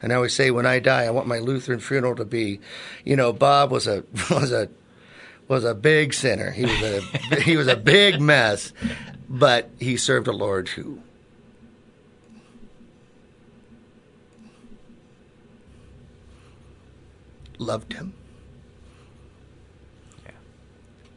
And 0.00 0.12
I 0.12 0.16
always 0.16 0.34
say, 0.34 0.50
when 0.50 0.66
I 0.66 0.78
die, 0.78 1.04
I 1.04 1.10
want 1.10 1.26
my 1.26 1.38
Lutheran 1.38 1.80
funeral 1.80 2.14
to 2.16 2.24
be, 2.24 2.60
you 3.04 3.16
know, 3.16 3.32
Bob 3.32 3.70
was 3.70 3.86
a 3.86 4.04
was 4.30 4.52
a 4.52 4.68
was 5.48 5.64
a 5.64 5.74
big 5.74 6.14
sinner. 6.14 6.50
He 6.50 6.64
was 6.64 6.82
a 6.82 7.00
he 7.40 7.56
was 7.56 7.66
a 7.66 7.76
big 7.76 8.20
mess, 8.20 8.72
but 9.28 9.70
he 9.78 9.96
served 9.96 10.28
a 10.28 10.32
Lord 10.32 10.68
who 10.68 11.00
loved 17.58 17.92
him. 17.92 18.14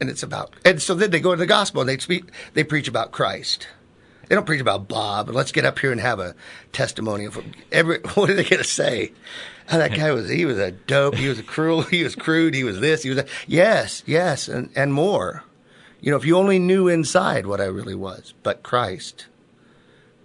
And 0.02 0.10
it's 0.10 0.24
about 0.24 0.54
and 0.66 0.82
so 0.82 0.95
then 0.95 1.12
they 1.12 1.22
go 1.22 1.32
to 1.32 1.38
the 1.38 1.45
gospel 1.45 1.82
and 1.82 1.89
they 1.89 1.97
speak 1.99 2.32
they 2.54 2.64
preach 2.64 2.89
about 2.89 3.12
Christ. 3.12 3.68
They 4.28 4.36
don't 4.36 4.45
preach 4.45 4.62
about 4.62 4.88
Bob. 4.88 5.28
And 5.28 5.36
let's 5.36 5.52
get 5.52 5.66
up 5.66 5.78
here 5.78 5.91
and 5.91 5.99
have 5.99 6.20
a 6.20 6.36
testimony 6.72 7.26
of 7.26 7.38
every. 7.72 7.99
What 8.16 8.30
are 8.30 8.34
they 8.34 8.45
going 8.45 8.62
to 8.62 8.64
say? 8.64 9.12
Oh, 9.70 9.78
that 9.78 9.93
guy 9.93 10.12
was. 10.12 10.30
He 10.30 10.45
was 10.45 10.58
a 10.58 10.72
dope. 10.72 11.16
He 11.16 11.28
was 11.28 11.38
a 11.38 11.43
cruel. 11.43 11.82
He 11.89 12.02
was 12.02 12.16
crude. 12.16 12.54
He 12.54 12.64
was 12.64 12.80
this. 12.80 13.04
He 13.04 13.10
was 13.10 13.18
that. 13.18 13.28
Yes, 13.45 14.04
yes, 14.06 14.47
and 14.47 14.70
and 14.76 14.93
more. 14.93 15.43
You 15.99 16.12
know, 16.12 16.18
if 16.18 16.26
you 16.26 16.38
only 16.38 16.60
knew 16.60 16.88
inside 16.88 17.45
what 17.45 17.62
I 17.62 17.66
really 17.66 17.93
was. 17.93 18.34
But 18.41 18.64
Christ, 18.64 19.28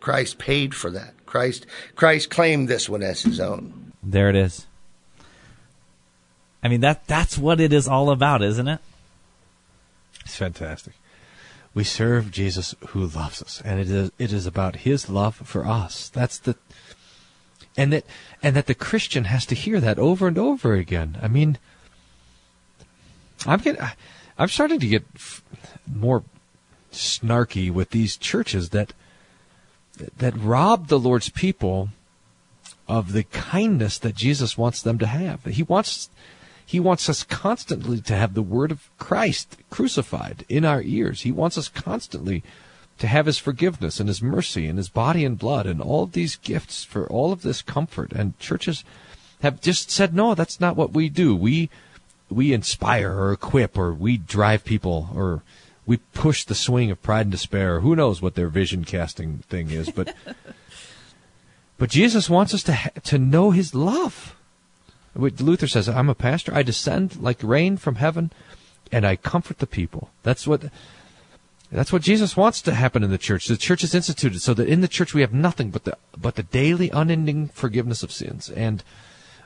Christ 0.01 0.39
paid 0.39 0.75
for 0.75 0.91
that. 0.91 1.15
Christ, 1.27 1.67
Christ 1.97 2.31
claimed 2.31 2.69
this 2.69 2.89
one 2.89 3.03
as 3.03 3.23
his 3.23 3.41
own. 3.41 3.93
There 4.03 4.31
it 4.31 4.37
is. 4.37 4.67
I 6.63 6.69
mean 6.69 6.81
that 6.81 7.07
that's 7.07 7.37
what 7.37 7.61
it 7.61 7.73
is 7.73 7.87
all 7.89 8.11
about, 8.11 8.43
isn't 8.43 8.69
it? 8.69 8.81
It's 10.27 10.35
fantastic. 10.35 10.95
We 11.73 11.85
serve 11.85 12.33
Jesus 12.33 12.75
who 12.89 13.07
loves 13.07 13.41
us, 13.41 13.63
and 13.65 13.79
it 13.79 13.89
is 13.89 14.11
it 14.19 14.33
is 14.33 14.45
about 14.45 14.77
His 14.77 15.09
love 15.09 15.37
for 15.37 15.65
us. 15.65 16.09
That's 16.09 16.37
the 16.39 16.57
and 17.77 17.93
that 17.93 18.05
and 18.43 18.57
that 18.57 18.67
the 18.67 18.75
Christian 18.75 19.25
has 19.25 19.47
to 19.47 19.55
hear 19.55 19.79
that 19.79 20.01
over 20.01 20.27
and 20.27 20.37
over 20.37 20.75
again. 20.75 21.17
I 21.23 21.29
mean, 21.29 21.59
I'm 23.47 23.61
getting, 23.61 23.81
I'm 24.37 24.49
starting 24.49 24.81
to 24.81 24.89
get 24.89 25.05
more 25.87 26.25
snarky 26.91 27.71
with 27.71 27.91
these 27.91 28.17
churches 28.17 28.71
that 28.71 28.95
that 30.19 30.37
rob 30.37 30.89
the 30.89 30.99
Lord's 30.99 31.29
people 31.29 31.91
of 32.89 33.13
the 33.13 33.23
kindness 33.23 33.97
that 34.01 34.17
Jesus 34.17 34.59
wants 34.59 34.83
them 34.83 34.99
to 34.99 35.07
have. 35.07 35.45
He 35.45 35.63
wants 35.63 36.11
he 36.67 36.81
wants 36.81 37.09
us 37.09 37.23
constantly 37.23 38.01
to 38.01 38.17
have 38.17 38.35
the 38.35 38.43
word 38.43 38.73
of 38.73 38.91
Christ 38.99 39.57
crucified 39.71 40.45
in 40.49 40.65
our 40.65 40.83
ears. 40.83 41.23
He 41.23 41.31
wants 41.31 41.57
us 41.57 41.69
constantly 41.69 42.43
to 42.99 43.07
have 43.07 43.27
his 43.27 43.39
forgiveness 43.39 44.01
and 44.01 44.09
his 44.09 44.21
mercy 44.21 44.67
and 44.67 44.77
his 44.77 44.89
body 44.89 45.25
and 45.25 45.39
blood 45.39 45.67
and 45.67 45.81
all 45.81 46.03
of 46.03 46.13
these 46.13 46.35
gifts 46.35 46.83
for 46.83 47.07
all 47.07 47.33
of 47.33 47.43
this 47.43 47.63
comfort. 47.63 48.13
And 48.13 48.37
churches 48.41 48.83
have 49.43 49.61
just 49.61 49.93
said, 49.93 50.13
no, 50.13 50.35
that's 50.35 50.59
not 50.59 50.77
what 50.77 50.93
we 50.93 51.09
do. 51.09 51.37
We, 51.37 51.71
we 52.29 52.53
inspire 52.53 53.13
or 53.13 53.33
equip 53.33 53.79
or 53.79 53.95
we 53.95 54.17
drive 54.17 54.65
people 54.65 55.11
or 55.15 55.43
we 55.87 55.99
push 55.99 56.45
the 56.45 56.55
swing 56.57 56.91
of 56.91 57.01
pride 57.01 57.27
and 57.27 57.31
despair. 57.31 57.79
Who 57.79 57.95
knows 57.95 58.21
what 58.21 58.35
their 58.35 58.49
vision 58.49 58.85
casting 58.85 59.39
thing 59.49 59.71
is, 59.71 59.89
but, 59.91 60.17
but 61.79 61.91
Jesus 61.91 62.29
wants 62.29 62.55
us 62.55 62.65
to, 62.65 62.75
ha- 62.75 62.91
to 63.05 63.19
know 63.19 63.53
his 63.53 63.73
love. 63.73 64.36
Luther 65.17 65.67
says, 65.67 65.89
I'm 65.89 66.09
a 66.09 66.15
pastor. 66.15 66.55
I 66.55 66.63
descend 66.63 67.21
like 67.21 67.43
rain 67.43 67.77
from 67.77 67.97
heaven 67.97 68.33
and 68.93 69.07
I 69.07 69.17
comfort 69.17 69.59
the 69.59 69.67
people. 69.67 70.11
That's 70.23 70.47
what, 70.47 70.71
that's 71.73 71.93
what 71.93 72.03
Jesus 72.03 72.37
wants 72.37 72.61
to 72.63 72.75
happen 72.75 73.03
in 73.03 73.11
the 73.11 73.19
church. 73.19 73.47
The 73.47 73.57
church 73.57 73.83
is 73.83 73.95
instituted 73.95 74.41
so 74.41 74.55
that 74.55 74.69
in 74.69 74.81
the 74.81 74.89
church 74.89 75.15
we 75.15 75.23
have 75.23 75.33
nothing 75.33 75.71
but 75.71 75.85
the, 75.85 75.97
but 76.17 76.37
the 76.37 76.43
daily 76.43 76.91
unending 76.91 77.49
forgiveness 77.49 78.03
of 78.03 78.13
sins. 78.13 78.51
And, 78.51 78.83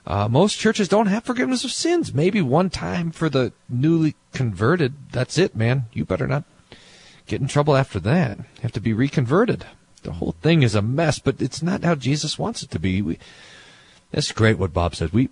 uh, 0.07 0.29
most 0.29 0.59
churches 0.59 0.89
don't 0.89 1.07
have 1.07 1.25
forgiveness 1.25 1.65
of 1.65 1.71
sins. 1.71 2.15
Maybe 2.15 2.41
one 2.41 2.71
time 2.71 3.11
for 3.11 3.29
the 3.29 3.53
newly 3.69 4.17
converted. 4.33 4.95
That's 5.13 5.39
it, 5.39 5.55
man. 5.55 5.85
You 5.93 6.05
better 6.05 6.27
not 6.27 6.45
get 7.27 7.41
in 7.41 7.49
trouble 7.49 7.77
after 7.77 8.01
that. 8.01 8.39
You 8.39 8.45
have 8.63 8.73
to 8.73 8.81
be 8.81 8.93
reconverted. 8.93 9.67
The 10.03 10.13
whole 10.13 10.35
thing 10.41 10.63
is 10.63 10.75
a 10.75 10.83
mess, 10.83 11.19
but 11.19 11.41
it's 11.43 11.63
not 11.63 11.85
how 11.85 11.95
Jesus 11.95 12.39
wants 12.39 12.63
it 12.63 12.71
to 12.71 12.79
be. 12.79 13.03
We, 13.03 13.19
that's 14.11 14.33
great 14.33 14.59
what 14.59 14.73
Bob 14.73 14.95
said. 14.95 15.13
We, 15.13 15.29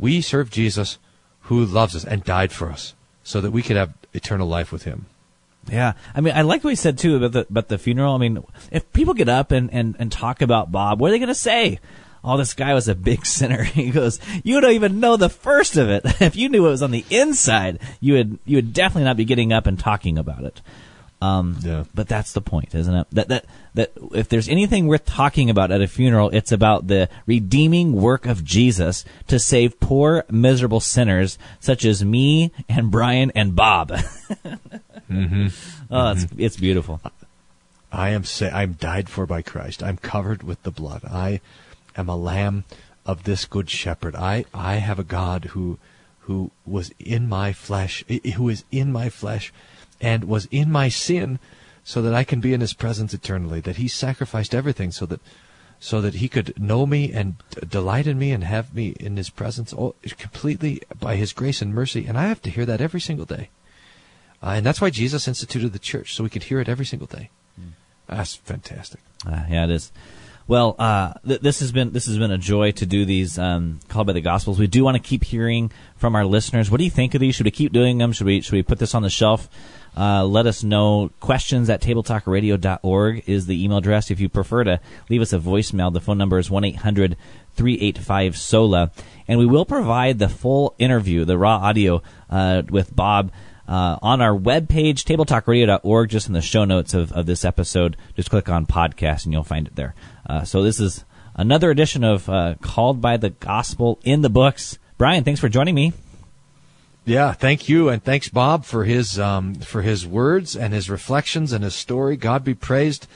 we 0.00 0.20
serve 0.20 0.50
Jesus 0.50 0.98
who 1.42 1.64
loves 1.64 1.94
us 1.94 2.04
and 2.04 2.24
died 2.24 2.52
for 2.52 2.70
us 2.70 2.94
so 3.22 3.40
that 3.40 3.50
we 3.50 3.62
could 3.62 3.76
have 3.76 3.92
eternal 4.12 4.48
life 4.48 4.72
with 4.72 4.84
him. 4.84 5.06
Yeah, 5.70 5.92
I 6.14 6.20
mean, 6.20 6.34
I 6.34 6.42
like 6.42 6.64
what 6.64 6.70
he 6.70 6.76
said 6.76 6.98
too 6.98 7.16
about 7.16 7.32
the 7.32 7.40
about 7.48 7.68
the 7.68 7.78
funeral. 7.78 8.14
I 8.14 8.18
mean, 8.18 8.42
if 8.72 8.90
people 8.92 9.14
get 9.14 9.28
up 9.28 9.52
and 9.52 9.72
and, 9.72 9.94
and 9.98 10.10
talk 10.10 10.40
about 10.40 10.72
Bob, 10.72 11.00
what 11.00 11.08
are 11.08 11.12
they 11.12 11.18
going 11.18 11.28
to 11.28 11.34
say? 11.34 11.78
Oh, 12.24 12.36
this 12.36 12.54
guy 12.54 12.74
was 12.74 12.88
a 12.88 12.94
big 12.94 13.26
sinner. 13.26 13.62
He 13.62 13.90
goes, 13.90 14.20
you 14.42 14.60
don't 14.60 14.72
even 14.72 15.00
know 15.00 15.16
the 15.16 15.28
first 15.28 15.76
of 15.76 15.88
it. 15.88 16.02
if 16.20 16.36
you 16.36 16.48
knew 16.48 16.66
it 16.66 16.70
was 16.70 16.82
on 16.82 16.90
the 16.90 17.04
inside, 17.10 17.78
you 18.00 18.14
would 18.14 18.38
you 18.46 18.56
would 18.56 18.72
definitely 18.72 19.04
not 19.04 19.16
be 19.16 19.24
getting 19.24 19.52
up 19.52 19.66
and 19.66 19.78
talking 19.78 20.18
about 20.18 20.44
it. 20.44 20.62
Um, 21.22 21.56
Yeah. 21.60 21.84
But 21.94 22.08
that's 22.08 22.32
the 22.32 22.40
point, 22.40 22.74
isn't 22.74 22.94
it? 22.94 23.06
That 23.12 23.28
that 23.28 23.44
that 23.74 23.92
if 24.14 24.28
there's 24.28 24.48
anything 24.48 24.86
worth 24.86 25.04
talking 25.04 25.50
about 25.50 25.70
at 25.70 25.80
a 25.82 25.86
funeral, 25.86 26.30
it's 26.30 26.50
about 26.52 26.86
the 26.86 27.08
redeeming 27.26 27.92
work 27.92 28.24
of 28.26 28.42
Jesus 28.44 29.04
to 29.28 29.38
save 29.38 29.78
poor, 29.80 30.24
miserable 30.30 30.80
sinners 30.80 31.38
such 31.60 31.84
as 31.84 32.02
me 32.04 32.52
and 32.68 32.90
Brian 32.90 33.30
and 33.34 33.54
Bob. 33.54 33.92
Oh, 35.90 36.12
it's 36.12 36.26
it's 36.38 36.56
beautiful. 36.56 37.00
I 37.92 38.10
am 38.10 38.24
sa- 38.24 38.46
I'm 38.54 38.74
died 38.74 39.08
for 39.08 39.26
by 39.26 39.42
Christ. 39.42 39.82
I'm 39.82 39.96
covered 39.96 40.42
with 40.44 40.62
the 40.62 40.70
blood. 40.70 41.02
I 41.04 41.40
am 41.96 42.08
a 42.08 42.16
lamb 42.16 42.64
of 43.04 43.24
this 43.24 43.44
good 43.44 43.68
shepherd. 43.68 44.14
I, 44.14 44.44
I 44.54 44.74
have 44.76 45.00
a 45.00 45.04
God 45.04 45.46
who, 45.46 45.78
who 46.20 46.52
was 46.64 46.92
in 47.00 47.28
my 47.28 47.52
flesh, 47.52 48.04
who 48.36 48.48
is 48.48 48.62
in 48.70 48.92
my 48.92 49.08
flesh 49.08 49.52
and 50.00 50.24
was 50.24 50.46
in 50.50 50.70
my 50.70 50.88
sin 50.88 51.38
so 51.84 52.02
that 52.02 52.14
I 52.14 52.24
can 52.24 52.40
be 52.40 52.52
in 52.52 52.60
his 52.60 52.72
presence 52.72 53.14
eternally, 53.14 53.60
that 53.60 53.76
he 53.76 53.88
sacrificed 53.88 54.54
everything 54.54 54.90
so 54.90 55.06
that 55.06 55.20
so 55.82 56.02
that 56.02 56.14
he 56.14 56.28
could 56.28 56.60
know 56.60 56.84
me 56.84 57.10
and 57.10 57.36
delight 57.66 58.06
in 58.06 58.18
me 58.18 58.32
and 58.32 58.44
have 58.44 58.74
me 58.74 58.94
in 59.00 59.16
his 59.16 59.30
presence 59.30 59.72
all, 59.72 59.96
completely 60.18 60.82
by 61.00 61.16
his 61.16 61.32
grace 61.32 61.62
and 61.62 61.74
mercy. 61.74 62.04
And 62.06 62.18
I 62.18 62.24
have 62.24 62.42
to 62.42 62.50
hear 62.50 62.66
that 62.66 62.82
every 62.82 63.00
single 63.00 63.24
day. 63.24 63.48
Uh, 64.42 64.50
and 64.56 64.66
that's 64.66 64.80
why 64.80 64.90
Jesus 64.90 65.26
instituted 65.26 65.72
the 65.72 65.78
church, 65.78 66.14
so 66.14 66.22
we 66.22 66.30
could 66.30 66.44
hear 66.44 66.60
it 66.60 66.68
every 66.68 66.84
single 66.84 67.06
day. 67.06 67.30
Mm. 67.58 67.72
That's 68.06 68.36
fantastic. 68.36 69.00
Uh, 69.26 69.44
yeah, 69.48 69.64
it 69.64 69.70
is. 69.70 69.90
Well, 70.46 70.74
uh, 70.78 71.14
th- 71.26 71.40
this 71.40 71.60
has 71.60 71.72
been 71.72 71.92
this 71.92 72.06
has 72.06 72.18
been 72.18 72.32
a 72.32 72.38
joy 72.38 72.72
to 72.72 72.84
do 72.84 73.04
these 73.04 73.38
um, 73.38 73.80
called 73.88 74.06
by 74.06 74.12
the 74.12 74.20
Gospels. 74.20 74.58
We 74.58 74.66
do 74.66 74.82
want 74.82 74.96
to 74.96 75.02
keep 75.02 75.24
hearing 75.24 75.70
from 75.96 76.16
our 76.16 76.24
listeners. 76.24 76.70
What 76.70 76.78
do 76.78 76.84
you 76.84 76.90
think 76.90 77.14
of 77.14 77.20
these? 77.20 77.36
Should 77.36 77.44
we 77.44 77.52
keep 77.52 77.72
doing 77.72 77.98
them? 77.98 78.12
Should 78.12 78.26
we 78.26 78.40
should 78.40 78.54
we 78.54 78.62
put 78.62 78.78
this 78.78 78.94
on 78.94 79.02
the 79.02 79.10
shelf? 79.10 79.48
Uh, 79.96 80.24
let 80.24 80.46
us 80.46 80.62
know. 80.62 81.10
Questions 81.20 81.68
at 81.68 81.82
tabletalkradio.org 81.82 83.24
is 83.26 83.46
the 83.46 83.64
email 83.64 83.78
address. 83.78 84.10
If 84.10 84.20
you 84.20 84.28
prefer 84.28 84.64
to 84.64 84.80
leave 85.08 85.20
us 85.20 85.32
a 85.32 85.38
voicemail, 85.38 85.92
the 85.92 86.00
phone 86.00 86.18
number 86.18 86.38
is 86.38 86.50
1 86.50 86.64
800 86.64 87.16
385 87.54 88.36
SOLA. 88.36 88.90
And 89.28 89.38
we 89.38 89.46
will 89.46 89.64
provide 89.64 90.18
the 90.18 90.28
full 90.28 90.74
interview, 90.78 91.24
the 91.24 91.38
raw 91.38 91.56
audio 91.56 92.02
uh, 92.28 92.62
with 92.68 92.94
Bob. 92.94 93.32
Uh, 93.68 93.96
on 94.02 94.20
our 94.20 94.36
webpage, 94.36 95.04
tabletalkradio.org, 95.04 96.08
just 96.08 96.26
in 96.26 96.32
the 96.32 96.42
show 96.42 96.64
notes 96.64 96.92
of, 96.92 97.12
of 97.12 97.26
this 97.26 97.44
episode, 97.44 97.96
just 98.16 98.28
click 98.28 98.48
on 98.48 98.66
podcast 98.66 99.24
and 99.24 99.32
you'll 99.32 99.44
find 99.44 99.68
it 99.68 99.76
there. 99.76 99.94
Uh, 100.28 100.42
so 100.42 100.64
this 100.64 100.80
is 100.80 101.04
another 101.36 101.70
edition 101.70 102.02
of 102.02 102.28
uh, 102.28 102.56
Called 102.60 103.00
by 103.00 103.16
the 103.16 103.30
Gospel 103.30 104.00
in 104.02 104.22
the 104.22 104.28
Books. 104.28 104.78
Brian, 104.98 105.22
thanks 105.22 105.40
for 105.40 105.48
joining 105.48 105.76
me. 105.76 105.92
Yeah, 107.04 107.32
thank 107.32 107.68
you, 107.68 107.88
and 107.88 108.02
thanks 108.02 108.28
Bob 108.28 108.64
for 108.64 108.84
his 108.84 109.18
um, 109.18 109.54
for 109.54 109.82
his 109.82 110.06
words 110.06 110.54
and 110.54 110.74
his 110.74 110.90
reflections 110.90 111.52
and 111.52 111.64
his 111.64 111.74
story. 111.74 112.16
God 112.16 112.44
be 112.44 112.54
praised 112.54 113.06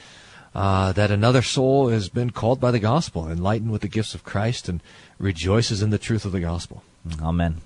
uh, 0.55 0.91
that 0.93 1.11
another 1.11 1.41
soul 1.41 1.89
has 1.89 2.09
been 2.09 2.31
called 2.31 2.59
by 2.59 2.71
the 2.71 2.79
gospel, 2.79 3.29
enlightened 3.29 3.71
with 3.71 3.81
the 3.81 3.87
gifts 3.87 4.15
of 4.15 4.23
Christ, 4.23 4.67
and 4.67 4.81
rejoices 5.19 5.81
in 5.81 5.91
the 5.91 5.97
truth 5.97 6.25
of 6.25 6.31
the 6.31 6.39
gospel. 6.39 6.83
Amen. 7.21 7.61